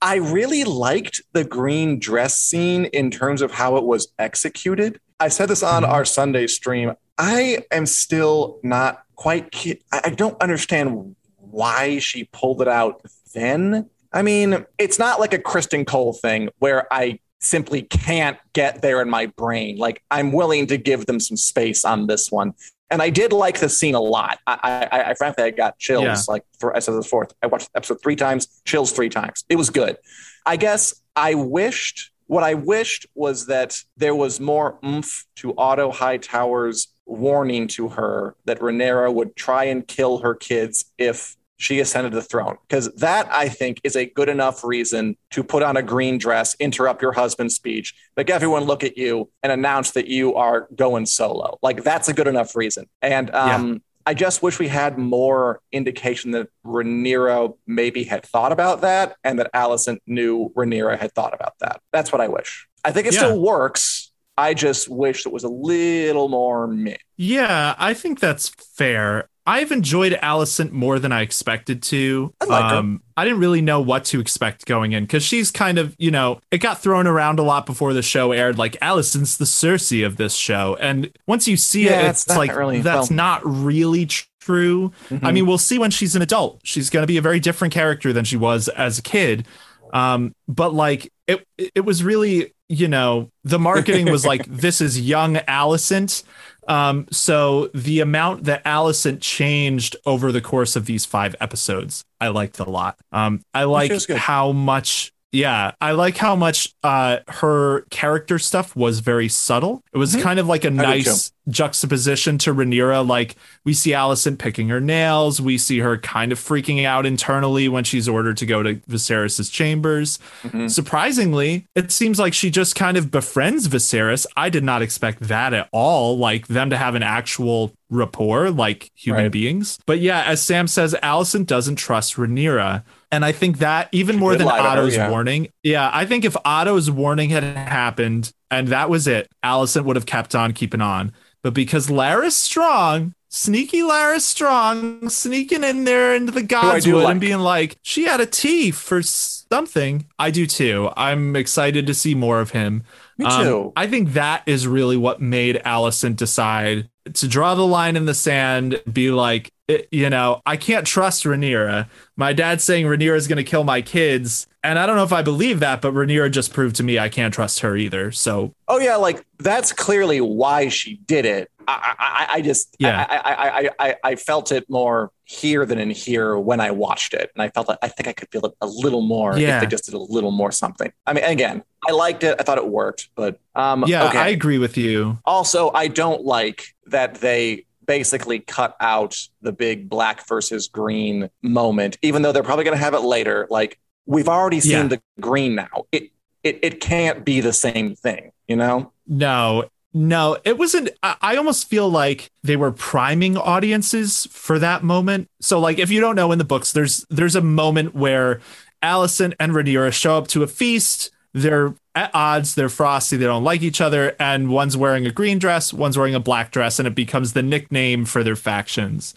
I 0.00 0.16
really 0.16 0.62
liked 0.62 1.22
the 1.32 1.42
green 1.42 1.98
dress 1.98 2.36
scene 2.36 2.84
in 2.86 3.10
terms 3.10 3.42
of 3.42 3.50
how 3.50 3.76
it 3.76 3.84
was 3.84 4.12
executed. 4.20 5.00
I 5.18 5.28
said 5.28 5.48
this 5.48 5.64
on 5.64 5.82
mm-hmm. 5.82 5.92
our 5.92 6.04
Sunday 6.04 6.46
stream. 6.46 6.94
I 7.18 7.64
am 7.72 7.86
still 7.86 8.60
not 8.62 9.02
quite 9.16 9.52
I 9.92 10.10
don't 10.10 10.40
understand 10.40 11.16
why 11.38 11.98
she 11.98 12.24
pulled 12.24 12.62
it 12.62 12.68
out 12.68 13.02
then 13.34 13.90
I 14.12 14.22
mean, 14.22 14.64
it's 14.78 14.98
not 14.98 15.20
like 15.20 15.34
a 15.34 15.38
Criston 15.38 15.86
Cole 15.86 16.12
thing 16.12 16.48
where 16.58 16.92
I 16.92 17.20
simply 17.40 17.82
can't 17.82 18.38
get 18.52 18.82
there 18.82 19.00
in 19.00 19.10
my 19.10 19.26
brain. 19.26 19.76
Like 19.76 20.02
I'm 20.10 20.32
willing 20.32 20.66
to 20.68 20.76
give 20.76 21.06
them 21.06 21.20
some 21.20 21.36
space 21.36 21.84
on 21.84 22.06
this 22.06 22.32
one. 22.32 22.54
And 22.90 23.02
I 23.02 23.10
did 23.10 23.32
like 23.32 23.60
the 23.60 23.68
scene 23.68 23.94
a 23.94 24.00
lot. 24.00 24.38
I, 24.46 24.88
I, 24.90 25.02
I 25.10 25.14
frankly, 25.14 25.44
I 25.44 25.50
got 25.50 25.78
chills. 25.78 26.04
Yeah. 26.04 26.16
Like 26.26 26.44
for, 26.58 26.74
I 26.74 26.78
said 26.78 26.94
the 26.94 27.02
fourth, 27.02 27.34
I 27.42 27.46
watched 27.46 27.68
episode 27.74 28.00
three 28.02 28.16
times, 28.16 28.48
chills 28.64 28.92
three 28.92 29.10
times. 29.10 29.44
It 29.48 29.56
was 29.56 29.68
good. 29.68 29.98
I 30.46 30.56
guess 30.56 30.94
I 31.14 31.34
wished 31.34 32.10
what 32.28 32.44
I 32.44 32.54
wished 32.54 33.06
was 33.14 33.46
that 33.46 33.82
there 33.96 34.14
was 34.14 34.38
more 34.38 34.78
oomph 34.84 35.24
to 35.36 35.54
Otto 35.56 35.90
Hightower's 35.90 36.88
warning 37.06 37.66
to 37.68 37.88
her 37.88 38.36
that 38.44 38.60
Rhaenyra 38.60 39.12
would 39.12 39.34
try 39.34 39.64
and 39.64 39.86
kill 39.86 40.18
her 40.18 40.34
kids 40.34 40.92
if 40.98 41.37
she 41.58 41.80
ascended 41.80 42.12
the 42.12 42.22
throne 42.22 42.56
because 42.66 42.92
that 42.94 43.28
i 43.30 43.48
think 43.48 43.80
is 43.84 43.96
a 43.96 44.06
good 44.06 44.28
enough 44.28 44.64
reason 44.64 45.16
to 45.30 45.44
put 45.44 45.62
on 45.62 45.76
a 45.76 45.82
green 45.82 46.16
dress 46.16 46.56
interrupt 46.58 47.02
your 47.02 47.12
husband's 47.12 47.54
speech 47.54 47.94
make 48.16 48.30
everyone 48.30 48.64
look 48.64 48.82
at 48.82 48.96
you 48.96 49.28
and 49.42 49.52
announce 49.52 49.90
that 49.90 50.06
you 50.06 50.34
are 50.34 50.68
going 50.74 51.04
solo 51.04 51.58
like 51.62 51.84
that's 51.84 52.08
a 52.08 52.12
good 52.12 52.26
enough 52.26 52.56
reason 52.56 52.86
and 53.02 53.34
um, 53.34 53.68
yeah. 53.68 53.78
I 54.06 54.14
just 54.14 54.42
wish 54.42 54.58
we 54.58 54.68
had 54.68 54.96
more 54.96 55.60
indication 55.70 56.30
that 56.30 56.48
Rhaenyra 56.64 57.54
maybe 57.66 58.04
had 58.04 58.24
thought 58.24 58.52
about 58.52 58.80
that 58.80 59.16
and 59.22 59.38
that 59.38 59.52
Alicent 59.52 59.98
knew 60.06 60.50
Rhaenyra 60.56 60.98
had 60.98 61.12
thought 61.12 61.34
about 61.34 61.52
that. 61.60 61.82
That's 61.92 62.10
what 62.10 62.22
I 62.22 62.28
wish. 62.28 62.66
I 62.82 62.90
think 62.90 63.06
it 63.06 63.12
yeah. 63.12 63.18
still 63.18 63.38
works. 63.38 64.10
I 64.38 64.54
just 64.54 64.88
wish 64.88 65.26
it 65.26 65.32
was 65.32 65.44
a 65.44 65.50
little 65.50 66.30
more 66.30 66.66
meh. 66.66 66.96
Yeah, 67.18 67.74
I 67.76 67.92
think 67.92 68.18
that's 68.18 68.48
fair. 68.48 69.28
I've 69.48 69.72
enjoyed 69.72 70.12
Alicent 70.12 70.72
more 70.72 70.98
than 70.98 71.10
I 71.10 71.22
expected 71.22 71.82
to. 71.84 72.34
I, 72.38 72.44
like 72.44 72.64
um, 72.70 73.02
I 73.16 73.24
didn't 73.24 73.40
really 73.40 73.62
know 73.62 73.80
what 73.80 74.04
to 74.06 74.20
expect 74.20 74.66
going 74.66 74.92
in 74.92 75.04
because 75.04 75.22
she's 75.22 75.50
kind 75.50 75.78
of, 75.78 75.96
you 75.98 76.10
know, 76.10 76.42
it 76.50 76.58
got 76.58 76.82
thrown 76.82 77.06
around 77.06 77.38
a 77.38 77.42
lot 77.42 77.64
before 77.64 77.94
the 77.94 78.02
show 78.02 78.32
aired. 78.32 78.58
Like 78.58 78.74
Alicent's 78.80 79.38
the 79.38 79.46
Cersei 79.46 80.04
of 80.04 80.18
this 80.18 80.34
show, 80.34 80.76
and 80.78 81.10
once 81.26 81.48
you 81.48 81.56
see 81.56 81.86
yeah, 81.86 82.02
it, 82.02 82.10
it's, 82.10 82.28
like 82.28 82.54
really, 82.54 82.82
that's 82.82 83.08
well, 83.08 83.16
not 83.16 83.40
really 83.42 84.04
true. 84.04 84.92
Mm-hmm. 85.08 85.24
I 85.24 85.32
mean, 85.32 85.46
we'll 85.46 85.56
see 85.56 85.78
when 85.78 85.90
she's 85.90 86.14
an 86.14 86.20
adult. 86.20 86.60
She's 86.62 86.90
going 86.90 87.02
to 87.02 87.08
be 87.08 87.16
a 87.16 87.22
very 87.22 87.40
different 87.40 87.72
character 87.72 88.12
than 88.12 88.26
she 88.26 88.36
was 88.36 88.68
as 88.68 88.98
a 88.98 89.02
kid. 89.02 89.48
Um, 89.94 90.34
but 90.46 90.74
like 90.74 91.10
it, 91.26 91.42
it 91.56 91.86
was 91.86 92.04
really, 92.04 92.52
you 92.68 92.88
know, 92.88 93.30
the 93.44 93.58
marketing 93.58 94.10
was 94.10 94.26
like, 94.26 94.44
this 94.46 94.82
is 94.82 95.00
young 95.00 95.36
Alicent 95.36 96.22
um, 96.68 97.06
so 97.10 97.68
the 97.74 98.00
amount 98.00 98.44
that 98.44 98.62
Alicent 98.64 99.20
changed 99.20 99.96
over 100.04 100.30
the 100.30 100.42
course 100.42 100.76
of 100.76 100.86
these 100.86 101.06
five 101.06 101.34
episodes, 101.40 102.04
I 102.20 102.28
liked 102.28 102.58
a 102.60 102.68
lot. 102.68 102.98
Um, 103.10 103.42
I 103.54 103.64
like 103.64 103.92
how 104.10 104.52
much 104.52 105.12
yeah, 105.30 105.72
I 105.80 105.92
like 105.92 106.16
how 106.16 106.34
much 106.34 106.74
uh, 106.82 107.18
her 107.28 107.82
character 107.90 108.38
stuff 108.38 108.74
was 108.74 109.00
very 109.00 109.28
subtle. 109.28 109.82
It 109.92 109.98
was 109.98 110.12
mm-hmm. 110.12 110.22
kind 110.22 110.38
of 110.38 110.46
like 110.46 110.64
a 110.64 110.70
nice 110.70 111.32
juxtaposition 111.50 112.38
to 112.38 112.54
Rhaenyra. 112.54 113.06
Like 113.06 113.36
we 113.64 113.74
see 113.74 113.90
Alicent 113.90 114.38
picking 114.38 114.68
her 114.70 114.80
nails, 114.80 115.38
we 115.40 115.58
see 115.58 115.80
her 115.80 115.98
kind 115.98 116.32
of 116.32 116.38
freaking 116.38 116.84
out 116.84 117.04
internally 117.04 117.68
when 117.68 117.84
she's 117.84 118.08
ordered 118.08 118.38
to 118.38 118.46
go 118.46 118.62
to 118.62 118.76
Viserys's 118.88 119.50
chambers. 119.50 120.18
Mm-hmm. 120.44 120.68
Surprisingly, 120.68 121.66
it 121.74 121.92
seems 121.92 122.18
like 122.18 122.32
she 122.32 122.50
just 122.50 122.74
kind 122.74 122.96
of 122.96 123.10
befriends 123.10 123.68
Viserys. 123.68 124.26
I 124.34 124.48
did 124.48 124.64
not 124.64 124.80
expect 124.80 125.20
that 125.20 125.52
at 125.52 125.68
all. 125.72 126.16
Like 126.16 126.48
them 126.48 126.70
to 126.70 126.78
have 126.78 126.94
an 126.94 127.02
actual 127.02 127.74
rapport 127.90 128.50
like 128.50 128.90
human 128.94 129.24
right. 129.24 129.32
beings. 129.32 129.78
But 129.84 130.00
yeah, 130.00 130.22
as 130.24 130.42
Sam 130.42 130.66
says, 130.66 130.94
Alicent 131.02 131.46
doesn't 131.46 131.76
trust 131.76 132.16
Rhaenyra. 132.16 132.82
And 133.10 133.24
I 133.24 133.32
think 133.32 133.58
that 133.58 133.88
even 133.92 134.16
more 134.16 134.36
than 134.36 134.46
Otto's 134.48 134.94
yeah. 134.94 135.10
warning, 135.10 135.48
yeah, 135.62 135.90
I 135.92 136.04
think 136.04 136.24
if 136.24 136.36
Otto's 136.44 136.90
warning 136.90 137.30
had 137.30 137.42
happened 137.42 138.32
and 138.50 138.68
that 138.68 138.90
was 138.90 139.06
it, 139.06 139.30
Alicent 139.42 139.84
would 139.84 139.96
have 139.96 140.06
kept 140.06 140.34
on 140.34 140.52
keeping 140.52 140.80
on. 140.80 141.12
But 141.42 141.54
because 141.54 141.88
Larys 141.88 142.32
Strong, 142.32 143.14
sneaky 143.28 143.80
Larys 143.80 144.20
Strong, 144.20 145.08
sneaking 145.08 145.64
in 145.64 145.84
there 145.84 146.14
into 146.14 146.32
the 146.32 146.42
Godswood 146.42 147.04
like. 147.04 147.12
and 147.12 147.20
being 147.20 147.38
like, 147.38 147.78
she 147.82 148.04
had 148.04 148.20
a 148.20 148.26
T 148.26 148.70
for 148.70 149.02
something. 149.02 150.06
I 150.18 150.30
do 150.30 150.46
too. 150.46 150.90
I'm 150.96 151.36
excited 151.36 151.86
to 151.86 151.94
see 151.94 152.14
more 152.14 152.40
of 152.40 152.50
him. 152.50 152.84
Me 153.18 153.26
um, 153.26 153.44
too. 153.44 153.60
Um, 153.64 153.72
I 153.76 153.86
think 153.86 154.12
that 154.12 154.42
is 154.46 154.66
really 154.66 154.96
what 154.96 155.20
made 155.20 155.60
Alicent 155.64 156.16
decide 156.16 156.88
to 157.14 157.28
draw 157.28 157.54
the 157.54 157.66
line 157.66 157.96
in 157.96 158.06
the 158.06 158.14
sand, 158.14 158.80
be 158.90 159.10
like, 159.10 159.52
you 159.90 160.08
know, 160.08 160.40
I 160.46 160.56
can't 160.56 160.86
trust 160.86 161.24
Rhaenyra. 161.24 161.88
My 162.16 162.32
dad's 162.32 162.64
saying 162.64 162.86
Rhaenyra 162.86 163.16
is 163.16 163.28
going 163.28 163.38
to 163.38 163.44
kill 163.44 163.64
my 163.64 163.82
kids, 163.82 164.46
and 164.62 164.78
I 164.78 164.86
don't 164.86 164.96
know 164.96 165.04
if 165.04 165.12
I 165.12 165.22
believe 165.22 165.60
that, 165.60 165.82
but 165.82 165.92
Rhaenyra 165.92 166.30
just 166.30 166.52
proved 166.52 166.76
to 166.76 166.82
me 166.82 166.98
I 166.98 167.08
can't 167.08 167.34
trust 167.34 167.60
her 167.60 167.76
either. 167.76 168.12
So, 168.12 168.54
oh 168.68 168.78
yeah, 168.78 168.96
like 168.96 169.24
that's 169.38 169.72
clearly 169.72 170.20
why 170.20 170.68
she 170.68 170.96
did 171.06 171.26
it. 171.26 171.50
I, 171.68 171.94
I, 171.98 172.26
I 172.36 172.40
just, 172.40 172.74
yeah, 172.78 173.06
I, 173.08 173.68
I, 173.68 173.70
I, 173.78 173.96
I, 174.02 174.14
felt 174.16 174.52
it 174.52 174.68
more 174.70 175.12
here 175.24 175.66
than 175.66 175.78
in 175.78 175.90
here 175.90 176.38
when 176.38 176.60
I 176.60 176.70
watched 176.70 177.12
it, 177.12 177.30
and 177.34 177.42
I 177.42 177.50
felt 177.50 177.68
like 177.68 177.78
I 177.82 177.88
think 177.88 178.08
I 178.08 178.14
could 178.14 178.30
feel 178.30 178.46
it 178.46 178.54
a 178.62 178.66
little 178.66 179.02
more 179.02 179.36
yeah. 179.38 179.56
if 179.56 179.60
they 179.60 179.66
just 179.66 179.84
did 179.84 179.94
a 179.94 179.98
little 179.98 180.30
more 180.30 180.50
something. 180.50 180.90
I 181.06 181.12
mean, 181.12 181.24
again, 181.24 181.62
I 181.86 181.92
liked 181.92 182.24
it. 182.24 182.36
I 182.40 182.42
thought 182.42 182.56
it 182.56 182.68
worked, 182.68 183.10
but 183.14 183.38
um, 183.54 183.84
yeah, 183.86 184.08
okay. 184.08 184.18
I 184.18 184.28
agree 184.28 184.56
with 184.56 184.78
you. 184.78 185.18
Also, 185.26 185.70
I 185.72 185.88
don't 185.88 186.24
like 186.24 186.74
that 186.86 187.16
they 187.16 187.66
basically 187.86 188.38
cut 188.38 188.76
out 188.80 189.16
the 189.42 189.52
big 189.52 189.88
black 189.88 190.26
versus 190.26 190.68
green 190.68 191.28
moment, 191.42 191.98
even 192.02 192.22
though 192.22 192.32
they're 192.32 192.42
probably 192.42 192.64
going 192.64 192.76
to 192.76 192.82
have 192.82 192.94
it 192.94 193.00
later. 193.00 193.46
Like 193.50 193.78
we've 194.06 194.28
already 194.28 194.60
seen 194.60 194.72
yeah. 194.72 194.88
the 194.88 195.02
green 195.20 195.54
now. 195.54 195.84
It, 195.92 196.10
it 196.42 196.60
it 196.62 196.80
can't 196.80 197.24
be 197.24 197.40
the 197.40 197.52
same 197.52 197.94
thing, 197.94 198.32
you 198.46 198.56
know? 198.56 198.92
No, 199.06 199.68
no, 199.94 200.36
it 200.44 200.58
wasn't. 200.58 200.90
I 201.02 201.36
almost 201.36 201.68
feel 201.68 201.88
like 201.88 202.30
they 202.42 202.56
were 202.56 202.72
priming 202.72 203.36
audiences 203.36 204.26
for 204.30 204.58
that 204.58 204.84
moment. 204.84 205.28
So, 205.40 205.58
like, 205.58 205.78
if 205.78 205.90
you 205.90 206.00
don't 206.00 206.14
know 206.14 206.30
in 206.30 206.38
the 206.38 206.44
books, 206.44 206.72
there's 206.72 207.06
there's 207.08 207.36
a 207.36 207.40
moment 207.40 207.94
where 207.94 208.40
Alicent 208.82 209.34
and 209.40 209.52
Rhaenyra 209.52 209.92
show 209.92 210.18
up 210.18 210.28
to 210.28 210.42
a 210.42 210.46
feast. 210.46 211.10
They're 211.32 211.74
at 211.94 212.10
odds. 212.14 212.54
They're 212.54 212.68
frosty. 212.68 213.16
They 213.16 213.24
don't 213.24 213.44
like 213.44 213.62
each 213.62 213.80
other. 213.80 214.14
And 214.20 214.50
one's 214.50 214.76
wearing 214.76 215.06
a 215.06 215.10
green 215.10 215.38
dress, 215.38 215.72
one's 215.72 215.96
wearing 215.96 216.14
a 216.14 216.20
black 216.20 216.50
dress, 216.50 216.78
and 216.78 216.86
it 216.86 216.94
becomes 216.94 217.32
the 217.32 217.42
nickname 217.42 218.04
for 218.04 218.22
their 218.22 218.36
factions. 218.36 219.14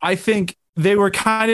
I 0.00 0.14
think 0.14 0.56
they 0.76 0.96
were 0.96 1.10
kind 1.10 1.50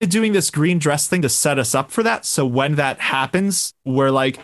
of 0.00 0.08
doing 0.08 0.32
this 0.32 0.50
green 0.50 0.78
dress 0.78 1.08
thing 1.08 1.22
to 1.22 1.28
set 1.28 1.58
us 1.58 1.74
up 1.74 1.90
for 1.90 2.02
that. 2.02 2.24
So 2.24 2.46
when 2.46 2.76
that 2.76 3.00
happens, 3.00 3.74
we're 3.84 4.10
like, 4.10 4.38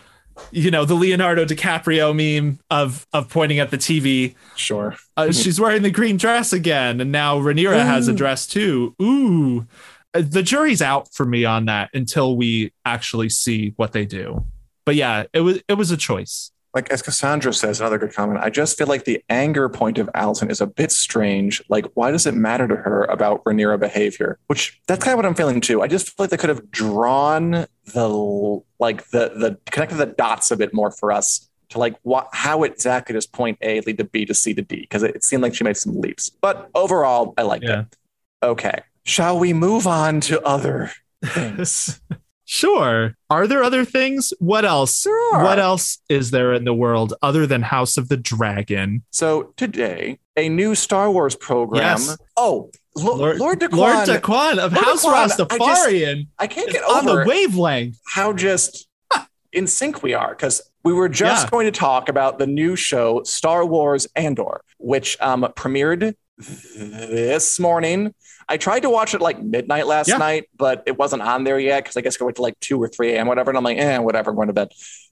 you 0.50 0.70
know, 0.70 0.84
the 0.84 0.94
Leonardo 0.94 1.44
DiCaprio 1.44 2.14
meme 2.14 2.58
of 2.70 3.06
of 3.12 3.28
pointing 3.28 3.58
at 3.58 3.70
the 3.70 3.78
TV. 3.78 4.34
Sure. 4.56 4.96
uh, 5.16 5.32
she's 5.32 5.60
wearing 5.60 5.82
the 5.82 5.90
green 5.90 6.16
dress 6.16 6.52
again, 6.52 7.00
and 7.00 7.12
now 7.12 7.38
Rhaenyra 7.38 7.76
Ooh. 7.76 7.86
has 7.86 8.08
a 8.08 8.12
dress 8.12 8.46
too. 8.46 8.94
Ooh. 9.00 9.66
Uh, 10.14 10.22
the 10.24 10.42
jury's 10.42 10.80
out 10.80 11.12
for 11.12 11.26
me 11.26 11.44
on 11.44 11.66
that 11.66 11.90
until 11.92 12.36
we 12.36 12.72
actually 12.84 13.28
see 13.28 13.74
what 13.76 13.92
they 13.92 14.06
do 14.06 14.46
but 14.86 14.94
yeah, 14.94 15.24
it 15.34 15.40
was 15.40 15.60
it 15.68 15.74
was 15.74 15.90
a 15.90 15.96
choice. 15.98 16.52
Like 16.76 16.90
as 16.90 17.00
Cassandra 17.00 17.54
says, 17.54 17.80
another 17.80 17.96
good 17.96 18.12
comment. 18.12 18.38
I 18.44 18.50
just 18.50 18.76
feel 18.76 18.86
like 18.86 19.04
the 19.06 19.24
anger 19.30 19.66
point 19.70 19.96
of 19.96 20.10
Alicent 20.14 20.50
is 20.50 20.60
a 20.60 20.66
bit 20.66 20.92
strange. 20.92 21.62
Like, 21.70 21.86
why 21.94 22.10
does 22.10 22.26
it 22.26 22.34
matter 22.34 22.68
to 22.68 22.76
her 22.76 23.04
about 23.04 23.42
Rhaenyra 23.44 23.80
behavior? 23.80 24.38
Which 24.48 24.78
that's 24.86 25.02
kind 25.02 25.14
of 25.14 25.16
what 25.16 25.24
I'm 25.24 25.34
feeling 25.34 25.62
too. 25.62 25.80
I 25.80 25.86
just 25.86 26.08
feel 26.08 26.24
like 26.24 26.30
they 26.30 26.36
could 26.36 26.50
have 26.50 26.70
drawn 26.70 27.66
the 27.94 28.60
like 28.78 29.08
the 29.08 29.30
the 29.30 29.58
connected 29.70 29.96
the 29.96 30.04
dots 30.04 30.50
a 30.50 30.56
bit 30.58 30.74
more 30.74 30.90
for 30.90 31.12
us 31.12 31.48
to 31.70 31.78
like 31.78 31.96
what 32.02 32.28
how 32.34 32.62
exactly 32.62 33.14
does 33.14 33.26
point 33.26 33.56
A 33.62 33.80
lead 33.80 33.96
to 33.96 34.04
B 34.04 34.26
to 34.26 34.34
C 34.34 34.52
to 34.52 34.60
D 34.60 34.82
because 34.82 35.02
it, 35.02 35.16
it 35.16 35.24
seemed 35.24 35.42
like 35.42 35.54
she 35.54 35.64
made 35.64 35.78
some 35.78 35.98
leaps. 35.98 36.28
But 36.28 36.68
overall, 36.74 37.32
I 37.38 37.42
liked 37.44 37.64
yeah. 37.64 37.80
it. 37.80 37.96
Okay, 38.42 38.82
shall 39.02 39.38
we 39.38 39.54
move 39.54 39.86
on 39.86 40.20
to 40.20 40.42
other 40.42 40.92
things? 41.24 42.02
Sure. 42.46 43.14
Are 43.28 43.46
there 43.46 43.62
other 43.62 43.84
things? 43.84 44.32
What 44.38 44.64
else? 44.64 45.04
Are. 45.04 45.42
What 45.44 45.58
else 45.58 45.98
is 46.08 46.30
there 46.30 46.52
in 46.54 46.64
the 46.64 46.72
world 46.72 47.12
other 47.20 47.46
than 47.46 47.60
House 47.62 47.96
of 47.98 48.08
the 48.08 48.16
Dragon? 48.16 49.02
So 49.10 49.52
today, 49.56 50.18
a 50.36 50.48
new 50.48 50.74
Star 50.76 51.10
Wars 51.10 51.34
program. 51.34 51.82
Yes. 51.98 52.16
Oh, 52.36 52.70
Lo- 52.94 53.16
Lord, 53.16 53.38
Lord 53.38 53.60
Daquan. 53.60 53.76
Lord 53.76 54.08
Daquan 54.08 54.58
of 54.58 54.72
Lord 54.72 54.84
House 54.84 55.04
Daquan, 55.36 55.48
I 55.50 55.58
just- 55.58 56.26
I 56.38 56.46
can't 56.46 56.70
get 56.70 56.82
on 56.84 57.08
over 57.08 57.24
the 57.24 57.28
wavelength. 57.28 57.98
how 58.06 58.32
just 58.32 58.88
in 59.52 59.66
sync 59.66 60.02
we 60.02 60.14
are 60.14 60.30
because 60.30 60.62
we 60.84 60.92
were 60.92 61.08
just 61.08 61.46
Yeah. 61.46 61.50
going 61.50 61.66
to 61.66 61.72
talk 61.72 62.08
about 62.08 62.38
the 62.38 62.46
new 62.46 62.76
show 62.76 63.22
Star 63.24 63.66
Wars 63.66 64.06
Andor, 64.16 64.60
which 64.78 65.20
um, 65.20 65.42
premiered 65.56 66.14
this 66.38 67.58
morning. 67.58 68.14
I 68.48 68.56
tried 68.58 68.80
to 68.80 68.90
watch 68.90 69.14
it 69.14 69.20
like 69.20 69.42
midnight 69.42 69.86
last 69.86 70.08
Yeah. 70.08 70.18
night, 70.18 70.48
but 70.56 70.82
it 70.86 70.98
wasn't 70.98 71.22
on 71.22 71.44
there 71.44 71.58
yet 71.58 71.82
because 71.84 71.96
I 71.96 72.00
guess 72.00 72.14
it 72.16 72.22
went 72.22 72.36
to 72.36 72.42
like 72.42 72.58
two 72.60 72.80
or 72.80 72.88
three 72.88 73.14
a.m. 73.14 73.26
whatever, 73.26 73.50
and 73.50 73.58
I'm 73.58 73.64
like, 73.64 73.78
eh, 73.78 73.98
whatever, 73.98 74.30
I'm 74.30 74.36
going 74.36 74.48
to 74.48 74.54
bed. 74.54 74.68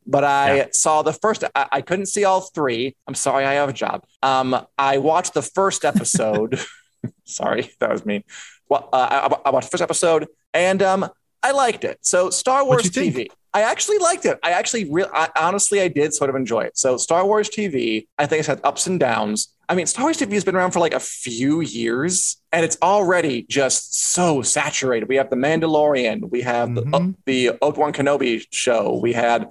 But 0.07 0.23
I 0.25 0.57
Yeah. 0.57 0.67
saw 0.73 1.03
the 1.03 1.13
first. 1.13 1.43
I, 1.55 1.67
I 1.73 1.81
couldn't 1.81 2.07
see 2.07 2.25
all 2.25 2.43
three. 2.43 2.95
I'm 3.09 3.15
sorry, 3.15 3.45
I 3.45 3.55
have 3.55 3.69
a 3.69 3.73
job. 3.73 4.05
Um, 4.23 4.67
I 4.79 4.99
watched 4.99 5.35
the 5.35 5.43
first 5.43 5.85
episode. 5.85 6.61
sorry, 7.25 7.71
that 7.81 7.91
was 7.91 8.05
me. 8.07 8.25
Well, 8.69 8.89
uh, 8.93 9.29
I, 9.45 9.49
I 9.49 9.51
watched 9.51 9.69
the 9.69 9.79
first 9.79 9.83
episode, 9.83 10.27
and 10.53 10.83
um, 10.83 11.09
I 11.43 11.51
liked 11.53 11.85
it. 11.85 11.99
So 12.03 12.31
Star 12.31 12.65
Wars 12.65 12.85
What'd 12.85 12.95
think? 12.95 13.15
TV. 13.17 13.29
I 13.53 13.63
actually 13.63 13.99
liked 13.99 14.27
it. 14.27 14.39
I 14.43 14.51
actually, 14.51 14.91
real, 14.91 15.09
I, 15.15 15.29
honestly, 15.37 15.81
I 15.81 15.87
did 15.89 16.13
sort 16.13 16.29
of 16.29 16.35
enjoy 16.35 16.63
it. 16.63 16.77
So 16.77 16.97
Star 16.97 17.25
Wars 17.25 17.49
TV, 17.49 18.07
I 18.19 18.27
think 18.27 18.41
it's 18.41 18.49
had 18.49 18.61
ups 18.65 18.87
and 18.89 18.99
downs. 18.99 19.54
I 19.69 19.75
mean, 19.75 19.87
Star 19.87 20.05
Wars 20.05 20.19
TV 20.19 20.33
has 20.35 20.45
been 20.45 20.57
around 20.57 20.73
for 20.73 20.81
like 20.81 20.95
a 20.95 21.01
few 21.01 21.61
years, 21.61 22.37
and 22.53 22.65
it's 22.65 22.77
already 22.83 23.43
just 23.49 23.95
so 24.13 24.43
saturated. 24.43 25.09
We 25.09 25.17
have 25.17 25.31
the 25.31 25.37
Mandalorian, 25.37 26.31
we 26.31 26.43
have 26.43 26.75
the, 26.75 26.83
Mhm. 26.83 27.15
the 27.27 27.51
Obi 27.63 27.81
Wan 27.81 27.93
Kenobi 27.93 28.45
show, 28.51 28.99
we 29.03 29.13
had 29.13 29.49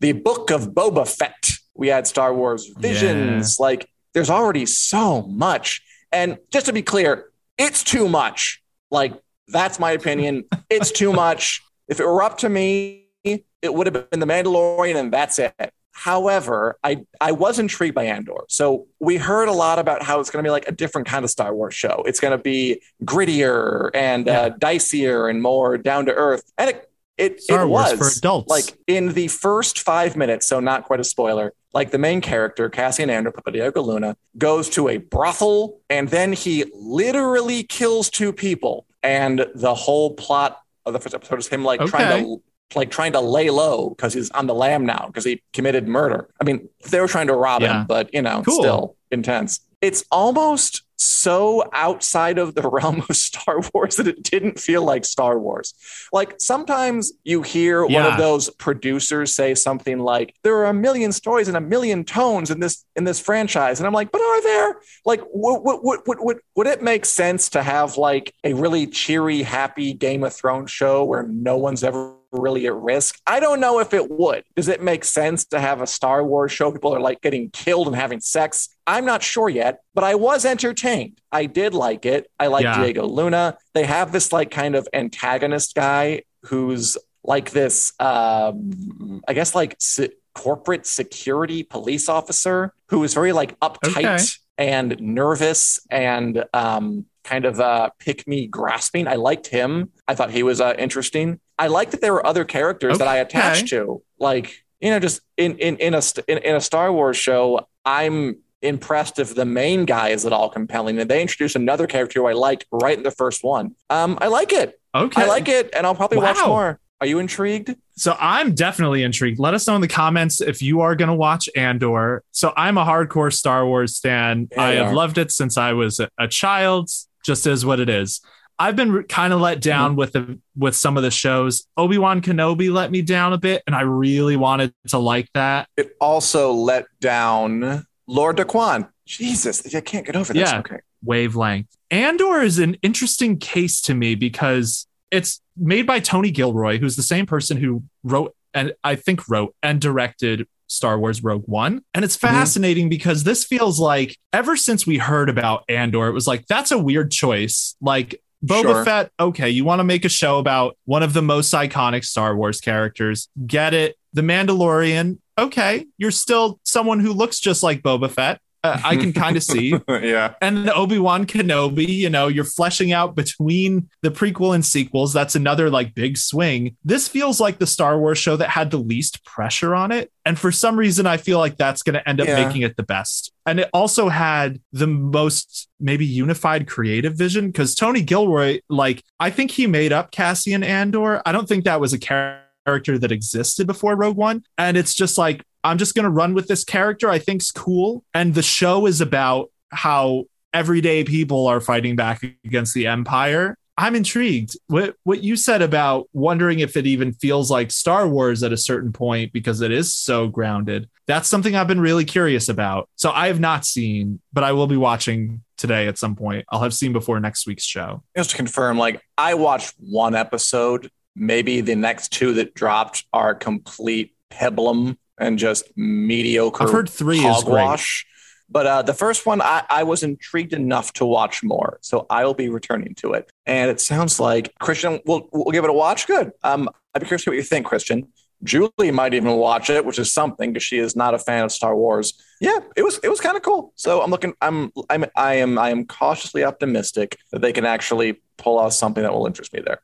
the 0.00 0.12
Book 0.12 0.50
of 0.50 0.68
Boba 0.72 1.08
Fett, 1.08 1.52
we 1.74 1.88
had 1.88 2.06
Star 2.06 2.32
Wars 2.34 2.66
Visions. 2.78 3.58
Like, 3.58 3.88
there's 4.14 4.30
already 4.30 4.66
so 4.66 5.22
much. 5.22 5.82
And 6.12 6.38
just 6.50 6.66
to 6.66 6.72
be 6.72 6.82
clear, 6.82 7.30
it's 7.58 7.82
too 7.82 8.08
much. 8.08 8.62
Like, 8.90 9.14
that's 9.48 9.78
my 9.78 9.92
opinion. 9.92 10.44
It's 10.70 10.90
too 10.90 11.12
much. 11.12 11.62
If 11.88 12.00
it 12.00 12.04
were 12.04 12.20
up 12.20 12.38
to 12.38 12.48
me, 12.48 13.06
it 13.22 13.72
would 13.72 13.86
have 13.86 14.10
been 14.10 14.18
The 14.18 14.26
Mandalorian, 14.26 14.96
and 14.96 15.12
that's 15.12 15.38
it. 15.38 15.54
However, 15.98 16.76
I, 16.84 17.06
I 17.22 17.32
was 17.32 17.58
intrigued 17.58 17.94
by 17.94 18.04
Andor. 18.04 18.44
So 18.48 18.86
we 19.00 19.16
heard 19.16 19.48
a 19.48 19.52
lot 19.52 19.78
about 19.78 20.02
how 20.02 20.20
it's 20.20 20.28
going 20.28 20.44
to 20.44 20.46
be 20.46 20.52
like 20.52 20.68
a 20.68 20.72
different 20.72 21.08
kind 21.08 21.24
of 21.24 21.30
Star 21.30 21.54
Wars 21.54 21.72
show. 21.72 22.04
It's 22.06 22.20
going 22.20 22.36
to 22.36 22.38
be 22.38 22.82
grittier 23.02 23.90
and 23.94 24.28
uh, 24.28 24.50
dicier 24.50 25.30
and 25.30 25.40
more 25.40 25.78
down 25.78 26.04
to 26.04 26.12
earth. 26.12 26.52
And 26.58 26.68
it, 26.68 26.90
it, 27.16 27.42
Star 27.42 27.62
it 27.62 27.68
Wars 27.68 27.92
was 27.92 27.98
for 27.98 28.18
adults. 28.18 28.50
like 28.50 28.78
in 28.86 29.14
the 29.14 29.28
first 29.28 29.80
five 29.80 30.16
minutes, 30.16 30.46
so 30.46 30.60
not 30.60 30.84
quite 30.84 31.00
a 31.00 31.04
spoiler, 31.04 31.54
like 31.72 31.92
the 31.92 31.98
main 31.98 32.20
character, 32.20 32.68
Cassian 32.68 33.08
Andor, 33.08 33.32
Papa 33.32 33.52
Diego 33.52 33.80
Luna, 33.80 34.18
goes 34.36 34.68
to 34.70 34.90
a 34.90 34.98
brothel 34.98 35.80
and 35.88 36.10
then 36.10 36.34
he 36.34 36.66
literally 36.74 37.62
kills 37.62 38.10
two 38.10 38.34
people. 38.34 38.84
And 39.02 39.46
the 39.54 39.74
whole 39.74 40.12
plot 40.12 40.60
of 40.84 40.92
the 40.92 41.00
first 41.00 41.14
episode 41.14 41.38
is 41.38 41.48
him 41.48 41.64
like 41.64 41.80
trying 41.86 42.22
to 42.22 42.42
like 42.74 42.90
trying 42.90 43.12
to 43.12 43.20
lay 43.20 43.50
low 43.50 43.90
because 43.90 44.12
he's 44.12 44.30
on 44.32 44.46
the 44.46 44.54
lam 44.54 44.84
now 44.84 45.04
because 45.06 45.24
he 45.24 45.42
committed 45.52 45.86
murder. 45.86 46.28
I 46.40 46.44
mean, 46.44 46.68
they 46.90 47.00
were 47.00 47.08
trying 47.08 47.28
to 47.28 47.34
rob 47.34 47.62
Yeah. 47.62 47.80
him, 47.82 47.86
but 47.86 48.12
you 48.12 48.22
know, 48.22 48.42
Cool. 48.44 48.58
still 48.60 48.96
intense. 49.10 49.60
It's 49.80 50.04
almost 50.10 50.82
so 50.98 51.62
outside 51.74 52.38
of 52.38 52.54
the 52.54 52.62
realm 52.68 53.04
of 53.08 53.14
Star 53.16 53.60
Wars 53.72 53.96
that 53.96 54.06
it 54.08 54.22
didn't 54.22 54.58
feel 54.58 54.82
like 54.82 55.04
Star 55.04 55.38
Wars. 55.38 55.74
Like 56.12 56.34
sometimes 56.38 57.12
you 57.22 57.42
hear 57.42 57.84
one 57.84 58.06
of 58.06 58.16
those 58.18 58.48
producers 58.50 59.34
say 59.36 59.54
something 59.54 59.98
like, 59.98 60.34
"There 60.42 60.56
are 60.56 60.64
a 60.66 60.74
million 60.74 61.12
stories 61.12 61.48
and 61.48 61.56
a 61.56 61.60
million 61.60 62.04
tones 62.04 62.50
in 62.50 62.60
this 62.60 62.84
in 62.96 63.04
this 63.04 63.20
franchise," 63.20 63.78
and 63.78 63.86
I'm 63.86 63.92
like, 63.92 64.10
"But 64.10 64.22
are 64.22 64.42
there? 64.42 64.80
Like, 65.04 65.20
would 65.32 65.60
would 65.60 66.00
would, 66.06 66.18
would, 66.18 66.38
would 66.56 66.66
it 66.66 66.82
make 66.82 67.04
sense 67.04 67.50
to 67.50 67.62
have 67.62 67.98
like 67.98 68.34
a 68.42 68.54
really 68.54 68.86
cheery, 68.86 69.42
happy 69.42 69.92
Game 69.92 70.24
of 70.24 70.32
Thrones 70.34 70.70
show 70.70 71.04
where 71.04 71.24
no 71.24 71.58
one's 71.58 71.84
ever 71.84 72.14
really 72.36 72.66
at 72.66 72.74
risk? 72.74 73.20
I 73.26 73.40
don't 73.40 73.60
know 73.60 73.80
if 73.80 73.92
it 73.94 74.10
would. 74.10 74.44
Does 74.54 74.68
it 74.68 74.82
make 74.82 75.04
sense 75.04 75.44
to 75.46 75.60
have 75.60 75.80
a 75.80 75.86
Star 75.86 76.24
Wars 76.24 76.52
show 76.52 76.70
people 76.70 76.94
are 76.94 77.00
like 77.00 77.20
getting 77.22 77.50
killed 77.50 77.86
and 77.86 77.96
having 77.96 78.20
sex? 78.20 78.68
I'm 78.86 79.04
not 79.04 79.22
sure 79.22 79.48
yet, 79.48 79.80
but 79.94 80.04
I 80.04 80.14
was 80.14 80.44
entertained. 80.44 81.20
I 81.32 81.46
did 81.46 81.74
like 81.74 82.06
it. 82.06 82.30
I 82.38 82.46
like 82.46 82.64
Yeah. 82.64 82.80
Diego 82.82 83.06
Luna. 83.06 83.58
They 83.74 83.84
have 83.84 84.12
this 84.12 84.32
like 84.32 84.50
kind 84.50 84.74
of 84.76 84.86
antagonist 84.92 85.74
guy 85.74 86.22
who's 86.44 86.96
like 87.24 87.50
this, 87.50 87.92
um, 87.98 89.20
I 89.26 89.32
guess 89.32 89.54
like 89.54 89.76
se- 89.80 90.10
corporate 90.34 90.86
security 90.86 91.62
police 91.62 92.08
officer 92.08 92.72
who 92.90 93.02
is 93.04 93.14
very 93.14 93.32
like 93.32 93.58
uptight 93.60 94.04
Okay. 94.14 94.24
and 94.58 95.00
nervous 95.00 95.80
and 95.90 96.44
um, 96.54 97.06
kind 97.26 97.44
of 97.44 97.60
uh, 97.60 97.90
pick 97.98 98.26
me 98.26 98.46
grasping. 98.46 99.06
I 99.06 99.16
liked 99.16 99.48
him. 99.48 99.90
I 100.08 100.14
thought 100.14 100.30
he 100.30 100.42
was 100.42 100.60
uh, 100.60 100.74
interesting. 100.78 101.40
I 101.58 101.66
liked 101.66 101.90
that 101.90 102.00
there 102.00 102.12
were 102.12 102.26
other 102.26 102.44
characters 102.44 102.98
that 102.98 103.08
I 103.08 103.18
attached 103.18 103.68
to, 103.68 104.02
like 104.18 104.64
you 104.80 104.90
know, 104.90 105.00
just 105.00 105.20
in 105.36 105.58
in 105.58 105.76
in 105.76 105.94
a 105.94 106.02
in, 106.28 106.38
in 106.38 106.56
a 106.56 106.60
Star 106.60 106.92
Wars 106.92 107.16
show. 107.16 107.66
I'm 107.84 108.38
impressed 108.62 109.18
if 109.18 109.34
the 109.34 109.44
main 109.44 109.84
guy 109.84 110.08
is 110.08 110.24
at 110.26 110.32
all 110.32 110.48
compelling, 110.48 110.98
and 110.98 111.10
they 111.10 111.20
introduced 111.22 111.56
another 111.56 111.86
character 111.86 112.20
who 112.20 112.26
I 112.26 112.32
liked 112.32 112.66
right 112.70 112.96
in 112.96 113.04
the 113.04 113.10
first 113.10 113.44
one. 113.44 113.74
Um, 113.90 114.18
I 114.20 114.28
like 114.28 114.52
it. 114.52 114.80
Okay. 114.94 115.22
I 115.22 115.26
like 115.26 115.48
it, 115.48 115.70
and 115.74 115.86
I'll 115.86 115.94
probably 115.94 116.18
watch 116.18 116.38
more. 116.46 116.80
Are 117.00 117.06
you 117.06 117.18
intrigued? 117.18 117.74
So 117.96 118.16
I'm 118.18 118.54
definitely 118.54 119.02
intrigued. 119.02 119.38
Let 119.38 119.52
us 119.52 119.66
know 119.66 119.74
in 119.74 119.82
the 119.82 119.88
comments 119.88 120.40
if 120.40 120.62
you 120.62 120.80
are 120.80 120.96
going 120.96 121.10
to 121.10 121.14
watch 121.14 121.48
Andor. 121.54 122.22
So 122.30 122.54
I'm 122.56 122.78
a 122.78 122.84
hardcore 122.84 123.32
Star 123.32 123.66
Wars 123.66 124.00
fan. 124.00 124.48
Yeah, 124.52 124.62
I 124.62 124.72
have 124.74 124.86
are. 124.88 124.94
loved 124.94 125.18
it 125.18 125.30
since 125.30 125.58
I 125.58 125.74
was 125.74 126.00
a 126.18 126.28
child. 126.28 126.88
Just 127.26 127.46
is 127.46 127.66
what 127.66 127.80
it 127.80 127.88
is. 127.88 128.20
I've 128.58 128.76
been 128.76 129.02
kind 129.02 129.34
of 129.34 129.40
let 129.40 129.60
down 129.60 129.90
Mm-hmm. 129.90 129.98
with 129.98 130.12
the 130.12 130.38
with 130.56 130.74
some 130.74 130.96
of 130.96 131.02
the 131.02 131.10
shows. 131.10 131.66
Obi 131.76 131.98
Wan 131.98 132.22
Kenobi 132.22 132.72
let 132.72 132.90
me 132.90 133.02
down 133.02 133.32
a 133.34 133.38
bit, 133.38 133.62
and 133.66 133.76
I 133.76 133.82
really 133.82 134.36
wanted 134.36 134.72
to 134.88 134.98
like 134.98 135.28
that. 135.34 135.68
It 135.76 135.94
also 136.00 136.52
let 136.52 136.86
down 137.00 137.84
Lord 138.06 138.38
Daquan. 138.38 138.88
Jesus, 139.04 139.74
I 139.74 139.80
can't 139.82 140.06
get 140.06 140.16
over 140.16 140.32
this. 140.32 140.50
Yeah. 140.50 140.60
Okay. 140.60 140.78
wavelength. 141.04 141.68
Andor 141.90 142.40
is 142.40 142.58
an 142.58 142.76
interesting 142.82 143.38
case 143.38 143.80
to 143.82 143.94
me 143.94 144.14
because 144.14 144.86
it's 145.10 145.40
made 145.56 145.86
by 145.86 146.00
Tony 146.00 146.30
Gilroy, 146.30 146.78
who's 146.78 146.96
the 146.96 147.02
same 147.02 147.26
person 147.26 147.56
who 147.58 147.84
wrote 148.02 148.34
and 148.54 148.72
I 148.82 148.96
think 148.96 149.28
wrote 149.28 149.54
and 149.62 149.80
directed 149.80 150.48
Star 150.68 150.98
Wars 150.98 151.22
Rogue 151.22 151.44
One. 151.46 151.82
And 151.94 152.04
it's 152.04 152.16
Mhm. 152.16 152.20
fascinating 152.20 152.88
because 152.88 153.24
this 153.24 153.44
feels 153.44 153.78
like 153.78 154.16
ever 154.32 154.56
since 154.56 154.86
we 154.86 154.98
heard 154.98 155.28
about 155.28 155.64
Andor, 155.68 156.08
it 156.08 156.12
was 156.12 156.26
like, 156.26 156.46
that's 156.46 156.70
a 156.70 156.78
weird 156.78 157.10
choice. 157.10 157.76
Like, 157.80 158.20
Boba 158.44 158.62
Sure. 158.62 158.84
Fett, 158.84 159.10
okay, 159.18 159.48
you 159.50 159.64
want 159.64 159.80
to 159.80 159.84
make 159.84 160.04
a 160.04 160.08
show 160.10 160.38
about 160.38 160.76
one 160.84 161.02
of 161.02 161.14
the 161.14 161.22
most 161.22 161.52
iconic 161.54 162.04
Star 162.04 162.36
Wars 162.36 162.60
characters. 162.60 163.28
Get 163.46 163.72
it. 163.74 163.96
The 164.12 164.22
Mandalorian, 164.22 165.18
okay, 165.38 165.86
you're 165.98 166.10
still 166.10 166.60
someone 166.62 167.00
who 167.00 167.12
looks 167.12 167.40
just 167.40 167.62
like 167.62 167.82
Boba 167.82 168.10
Fett. 168.10 168.40
I 168.84 168.96
can 168.96 169.12
kind 169.12 169.36
of 169.36 169.42
see. 169.42 169.74
yeah. 169.88 170.34
And 170.40 170.66
the 170.66 170.74
Obi 170.74 170.98
Wan 170.98 171.26
Kenobi, 171.26 171.88
you 171.88 172.10
know, 172.10 172.28
you're 172.28 172.44
fleshing 172.44 172.92
out 172.92 173.14
between 173.14 173.88
the 174.02 174.10
prequel 174.10 174.54
and 174.54 174.64
sequels. 174.64 175.12
That's 175.12 175.34
another 175.34 175.70
like 175.70 175.94
big 175.94 176.16
swing. 176.18 176.76
This 176.84 177.08
feels 177.08 177.40
like 177.40 177.58
the 177.58 177.66
Star 177.66 177.98
Wars 177.98 178.18
show 178.18 178.36
that 178.36 178.50
had 178.50 178.70
the 178.70 178.78
least 178.78 179.24
pressure 179.24 179.74
on 179.74 179.92
it. 179.92 180.10
And 180.24 180.38
for 180.38 180.50
some 180.50 180.76
reason, 180.76 181.06
I 181.06 181.16
feel 181.16 181.38
like 181.38 181.56
that's 181.56 181.82
going 181.82 181.94
to 181.94 182.08
end 182.08 182.20
up 182.20 182.26
Yeah. 182.26 182.44
making 182.44 182.62
it 182.62 182.76
the 182.76 182.82
best. 182.82 183.32
And 183.46 183.60
it 183.60 183.70
also 183.72 184.08
had 184.08 184.60
the 184.72 184.86
most 184.86 185.68
maybe 185.78 186.04
unified 186.04 186.66
creative 186.66 187.14
vision 187.14 187.46
because 187.48 187.74
Tony 187.74 188.02
Gilroy, 188.02 188.60
like, 188.68 189.02
I 189.20 189.30
think 189.30 189.52
he 189.52 189.66
made 189.66 189.92
up 189.92 190.10
Cassian 190.10 190.64
Andor. 190.64 191.22
I 191.24 191.32
don't 191.32 191.48
think 191.48 191.64
that 191.64 191.80
was 191.80 191.92
a 191.92 191.98
character 191.98 192.42
character 192.66 192.98
that 192.98 193.12
existed 193.12 193.64
before 193.64 193.94
Rogue 193.94 194.16
One. 194.16 194.42
And 194.58 194.76
it's 194.76 194.92
just 194.92 195.16
like, 195.16 195.44
I'm 195.66 195.78
just 195.78 195.94
going 195.94 196.04
to 196.04 196.10
run 196.10 196.34
with 196.34 196.46
this 196.46 196.64
character 196.64 197.10
I 197.10 197.18
think's 197.18 197.50
cool. 197.50 198.04
And 198.14 198.34
the 198.34 198.42
show 198.42 198.86
is 198.86 199.00
about 199.00 199.50
how 199.70 200.24
everyday 200.54 201.02
people 201.02 201.48
are 201.48 201.60
fighting 201.60 201.96
back 201.96 202.22
against 202.44 202.72
the 202.72 202.86
Empire. 202.86 203.56
I'm 203.76 203.94
intrigued. 203.94 204.56
What 204.68 204.94
what 205.02 205.22
you 205.22 205.36
said 205.36 205.60
about 205.60 206.08
wondering 206.14 206.60
if 206.60 206.76
it 206.76 206.86
even 206.86 207.12
feels 207.12 207.50
like 207.50 207.70
Star 207.70 208.08
Wars 208.08 208.42
at 208.42 208.52
a 208.52 208.56
certain 208.56 208.92
point 208.92 209.32
because 209.32 209.60
it 209.60 209.70
is 209.70 209.94
so 209.94 210.28
grounded. 210.28 210.88
That's 211.06 211.28
something 211.28 211.54
I've 211.54 211.66
been 211.66 211.80
really 211.80 212.06
curious 212.06 212.48
about. 212.48 212.88
So 212.96 213.10
I 213.10 213.26
have 213.26 213.40
not 213.40 213.66
seen, 213.66 214.20
but 214.32 214.44
I 214.44 214.52
will 214.52 214.66
be 214.66 214.78
watching 214.78 215.42
today 215.58 215.88
at 215.88 215.98
some 215.98 216.16
point. 216.16 216.46
I'll 216.48 216.62
have 216.62 216.72
seen 216.72 216.94
before 216.94 217.20
next 217.20 217.46
week's 217.46 217.64
show. 217.64 218.02
Just 218.16 218.30
to 218.30 218.36
confirm, 218.36 218.78
like 218.78 219.02
I 219.18 219.34
watched 219.34 219.74
one 219.78 220.14
episode. 220.14 220.90
Maybe 221.14 221.60
the 221.60 221.76
next 221.76 222.12
two 222.12 222.34
that 222.34 222.54
dropped 222.54 223.04
are 223.12 223.34
complete 223.34 224.14
peblum 224.30 224.96
and 225.18 225.38
just 225.38 225.76
mediocre 225.76 226.64
I've 226.64 226.70
heard 226.70 226.88
three 226.88 227.18
is 227.18 227.22
great. 227.22 227.34
hogwash. 227.34 228.06
But 228.48 228.66
uh, 228.66 228.82
the 228.82 228.94
first 228.94 229.26
one, 229.26 229.42
I, 229.42 229.64
I 229.68 229.82
was 229.82 230.04
intrigued 230.04 230.52
enough 230.52 230.92
to 230.94 231.04
watch 231.04 231.42
more, 231.42 231.78
so 231.82 232.06
I 232.08 232.24
will 232.24 232.34
be 232.34 232.48
returning 232.48 232.94
to 232.96 233.14
it. 233.14 233.30
And 233.44 233.70
it 233.70 233.80
sounds 233.80 234.20
like 234.20 234.56
Christian 234.60 235.00
will 235.04 235.28
will 235.32 235.50
give 235.50 235.64
it 235.64 235.70
a 235.70 235.72
watch. 235.72 236.06
Good. 236.06 236.30
Um, 236.44 236.68
I'd 236.94 237.00
be 237.00 237.06
curious 237.06 237.24
to 237.24 237.30
what 237.30 237.36
you 237.36 237.42
think, 237.42 237.66
Christian. 237.66 238.08
Julie 238.44 238.90
might 238.92 239.14
even 239.14 239.32
watch 239.32 239.70
it, 239.70 239.84
which 239.84 239.98
is 239.98 240.12
something 240.12 240.52
because 240.52 240.62
she 240.62 240.78
is 240.78 240.94
not 240.94 241.14
a 241.14 241.18
fan 241.18 241.44
of 241.44 241.50
Star 241.52 241.74
Wars. 241.74 242.22
Yeah, 242.40 242.58
it 242.76 242.82
was 242.82 242.98
it 243.02 243.08
was 243.08 243.20
kind 243.20 243.36
of 243.36 243.42
cool. 243.42 243.72
So 243.76 244.02
I'm 244.02 244.10
looking. 244.10 244.34
I'm 244.40 244.70
I'm 244.90 245.06
I 245.16 245.34
am 245.34 245.58
I 245.58 245.70
am 245.70 245.86
cautiously 245.86 246.44
optimistic 246.44 247.18
that 247.32 247.40
they 247.40 247.52
can 247.52 247.64
actually 247.64 248.20
pull 248.36 248.58
off 248.58 248.74
something 248.74 249.02
that 249.02 249.12
will 249.12 249.26
interest 249.26 249.52
me 249.52 249.60
there. 249.64 249.80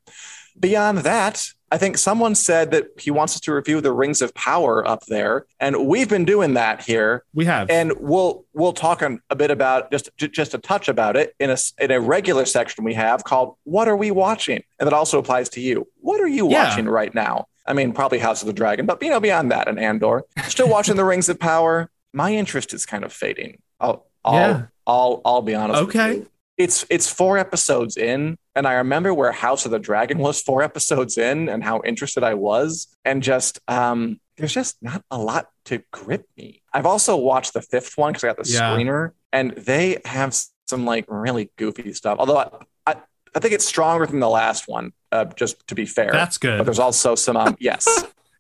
Beyond 0.58 0.98
that, 0.98 1.48
I 1.72 1.78
think 1.78 1.96
someone 1.96 2.34
said 2.34 2.70
that 2.72 2.88
he 2.98 3.10
wants 3.10 3.34
us 3.34 3.40
to 3.40 3.52
review 3.54 3.80
the 3.80 3.92
Rings 3.92 4.20
of 4.20 4.34
Power 4.34 4.86
up 4.86 5.06
there, 5.06 5.46
and 5.58 5.86
we've 5.86 6.08
been 6.08 6.26
doing 6.26 6.52
that 6.54 6.82
here. 6.82 7.24
We 7.34 7.46
have, 7.46 7.70
and 7.70 7.94
we'll 7.98 8.44
we'll 8.52 8.74
talk 8.74 9.00
a 9.02 9.34
bit 9.34 9.50
about 9.50 9.90
just 9.90 10.10
just 10.18 10.52
a 10.52 10.58
touch 10.58 10.88
about 10.88 11.16
it 11.16 11.34
in 11.40 11.48
a 11.50 11.56
in 11.80 11.90
a 11.90 11.98
regular 11.98 12.44
section 12.44 12.84
we 12.84 12.92
have 12.92 13.24
called 13.24 13.56
"What 13.64 13.88
Are 13.88 13.96
We 13.96 14.10
Watching," 14.10 14.62
and 14.78 14.86
that 14.86 14.92
also 14.92 15.18
applies 15.18 15.48
to 15.50 15.60
you. 15.62 15.88
What 16.00 16.20
are 16.20 16.28
you 16.28 16.48
Yeah. 16.50 16.68
watching 16.68 16.86
right 16.90 17.14
now? 17.14 17.46
I 17.66 17.72
mean, 17.72 17.92
probably 17.92 18.18
House 18.18 18.42
of 18.42 18.48
the 18.48 18.52
Dragon, 18.52 18.84
but 18.84 19.02
you 19.02 19.08
know, 19.08 19.20
beyond 19.20 19.50
that, 19.50 19.66
and 19.66 19.78
Andor. 19.80 20.24
Still 20.48 20.68
watching 20.68 20.96
the 20.96 21.04
Rings 21.04 21.30
of 21.30 21.38
Power. 21.40 21.90
My 22.12 22.34
interest 22.34 22.74
is 22.74 22.84
kind 22.84 23.02
of 23.02 23.14
fading. 23.14 23.62
I'll 23.80 24.04
I'll 24.24 24.34
Yeah. 24.34 24.62
I'll, 24.86 25.22
I'll 25.24 25.42
be 25.42 25.54
honest. 25.54 25.80
with 25.86 25.96
Okay. 25.96 26.26
It's 26.58 26.84
it's 26.90 27.08
four 27.10 27.38
episodes 27.38 27.96
in, 27.96 28.36
and 28.54 28.66
I 28.66 28.74
remember 28.74 29.12
where 29.14 29.32
House 29.32 29.64
of 29.64 29.70
the 29.70 29.78
Dragon 29.78 30.18
was 30.18 30.40
four 30.42 30.62
episodes 30.62 31.16
in, 31.18 31.48
and 31.48 31.62
how 31.64 31.82
interested 31.84 32.22
I 32.22 32.34
was, 32.34 32.88
and 33.04 33.22
just 33.22 33.60
um, 33.68 34.20
there's 34.36 34.52
just 34.52 34.76
not 34.82 35.02
a 35.10 35.18
lot 35.18 35.48
to 35.66 35.82
grip 35.92 36.26
me. 36.36 36.62
I've 36.72 36.86
also 36.86 37.16
watched 37.16 37.52
the 37.54 37.62
fifth 37.62 37.96
one 37.96 38.12
because 38.12 38.24
I 38.24 38.28
got 38.28 38.44
the 38.44 38.50
Yeah. 38.50 38.60
screener, 38.76 39.10
and 39.32 39.52
they 39.52 39.98
have 40.04 40.34
some 40.66 40.84
like 40.84 41.04
really 41.08 41.50
goofy 41.56 41.92
stuff. 41.92 42.18
Although 42.18 42.38
I, 42.38 42.48
I, 42.86 42.94
I 43.34 43.38
think 43.38 43.54
it's 43.54 43.64
stronger 43.66 44.06
than 44.06 44.20
the 44.20 44.28
last 44.30 44.68
one. 44.68 44.92
Uh, 45.10 45.26
just 45.26 45.66
to 45.68 45.74
be 45.74 45.84
fair, 45.84 46.10
That's 46.10 46.38
good. 46.38 46.56
But 46.58 46.64
there's 46.64 46.78
also 46.78 47.14
some 47.14 47.36
um, 47.36 47.56
yes. 47.60 47.86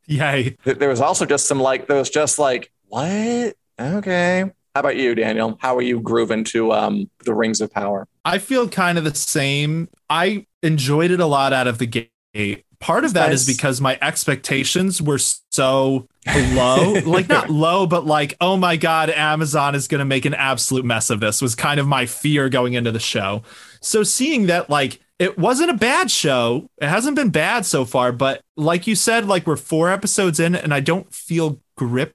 Yay. 0.06 0.56
There 0.64 0.88
was 0.88 1.00
also 1.00 1.26
just 1.26 1.46
some 1.46 1.60
like 1.60 1.86
there 1.86 1.98
was 1.98 2.10
just 2.10 2.38
like 2.38 2.72
what? 2.88 3.54
Okay. 3.80 4.44
How 4.74 4.80
about 4.80 4.96
you, 4.96 5.14
Daniel? 5.14 5.58
How 5.60 5.76
are 5.76 5.82
you 5.82 6.00
grooving 6.00 6.44
to 6.44 6.72
um 6.72 7.10
the 7.24 7.34
Rings 7.34 7.60
of 7.60 7.70
Power? 7.70 8.08
I 8.24 8.38
feel 8.38 8.68
kind 8.68 8.98
of 8.98 9.04
the 9.04 9.14
same. 9.14 9.88
I 10.08 10.46
enjoyed 10.62 11.10
it 11.10 11.20
a 11.20 11.26
lot 11.26 11.52
out 11.52 11.66
of 11.66 11.78
the 11.78 11.86
gate. 11.86 12.64
Part 12.78 13.04
of 13.04 13.14
that 13.14 13.32
is 13.32 13.46
Nice. 13.46 13.56
because 13.56 13.80
my 13.80 13.96
expectations 14.02 15.00
were 15.00 15.18
so 15.18 16.08
low. 16.26 16.92
like 17.06 17.28
not 17.28 17.50
low, 17.50 17.86
but 17.86 18.06
like, 18.06 18.34
oh 18.40 18.56
my 18.56 18.76
god, 18.76 19.10
Amazon 19.10 19.74
is 19.74 19.86
going 19.88 20.00
to 20.00 20.04
make 20.04 20.24
an 20.24 20.34
absolute 20.34 20.84
mess 20.84 21.10
of 21.10 21.20
this 21.20 21.40
was 21.42 21.54
kind 21.54 21.78
of 21.78 21.86
my 21.86 22.06
fear 22.06 22.48
going 22.48 22.74
into 22.74 22.90
the 22.90 22.98
show. 23.00 23.42
So 23.80 24.02
seeing 24.02 24.46
that 24.46 24.68
like 24.70 25.00
it 25.20 25.38
wasn't 25.38 25.70
a 25.70 25.74
bad 25.74 26.10
show. 26.10 26.68
It 26.80 26.88
hasn't 26.88 27.14
been 27.14 27.30
bad 27.30 27.64
so 27.66 27.84
far, 27.84 28.10
but 28.10 28.40
like 28.56 28.88
you 28.88 28.96
said 28.96 29.26
like 29.28 29.46
we're 29.46 29.56
4 29.56 29.88
episodes 29.90 30.40
in 30.40 30.56
and 30.56 30.74
I 30.74 30.80
don't 30.80 31.12
feel 31.14 31.60
gripped 31.76 32.14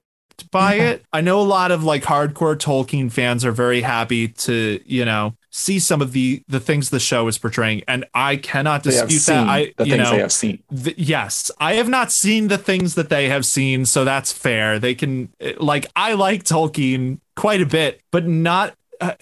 by 0.50 0.74
Yeah. 0.74 0.82
it. 0.90 1.04
I 1.14 1.22
know 1.22 1.40
a 1.40 1.42
lot 1.42 1.70
of 1.70 1.82
like 1.82 2.02
hardcore 2.02 2.56
Tolkien 2.56 3.10
fans 3.10 3.42
are 3.44 3.52
very 3.52 3.80
happy 3.80 4.28
to, 4.28 4.80
you 4.84 5.04
know, 5.06 5.34
see 5.58 5.78
some 5.78 6.00
of 6.00 6.12
the 6.12 6.42
the 6.48 6.60
things 6.60 6.90
the 6.90 7.00
show 7.00 7.26
is 7.28 7.36
portraying 7.36 7.82
and 7.88 8.04
I 8.14 8.36
cannot 8.36 8.82
dispute 8.82 9.22
that. 9.26 9.48
I 9.48 9.74
the 9.76 9.88
you 9.88 9.96
know 9.96 10.10
they 10.12 10.18
have 10.20 10.32
seen. 10.32 10.62
Th- 10.74 10.96
yes, 10.96 11.50
I 11.58 11.74
have 11.74 11.88
not 11.88 12.12
seen 12.12 12.48
the 12.48 12.58
things 12.58 12.94
that 12.94 13.08
they 13.08 13.28
have 13.28 13.44
seen, 13.44 13.84
so 13.84 14.04
that's 14.04 14.32
fair. 14.32 14.78
They 14.78 14.94
can 14.94 15.30
like 15.58 15.86
I 15.96 16.14
like 16.14 16.44
Tolkien 16.44 17.18
quite 17.36 17.60
a 17.60 17.66
bit, 17.66 18.00
but 18.12 18.26
not 18.26 18.74
uh, 19.00 19.14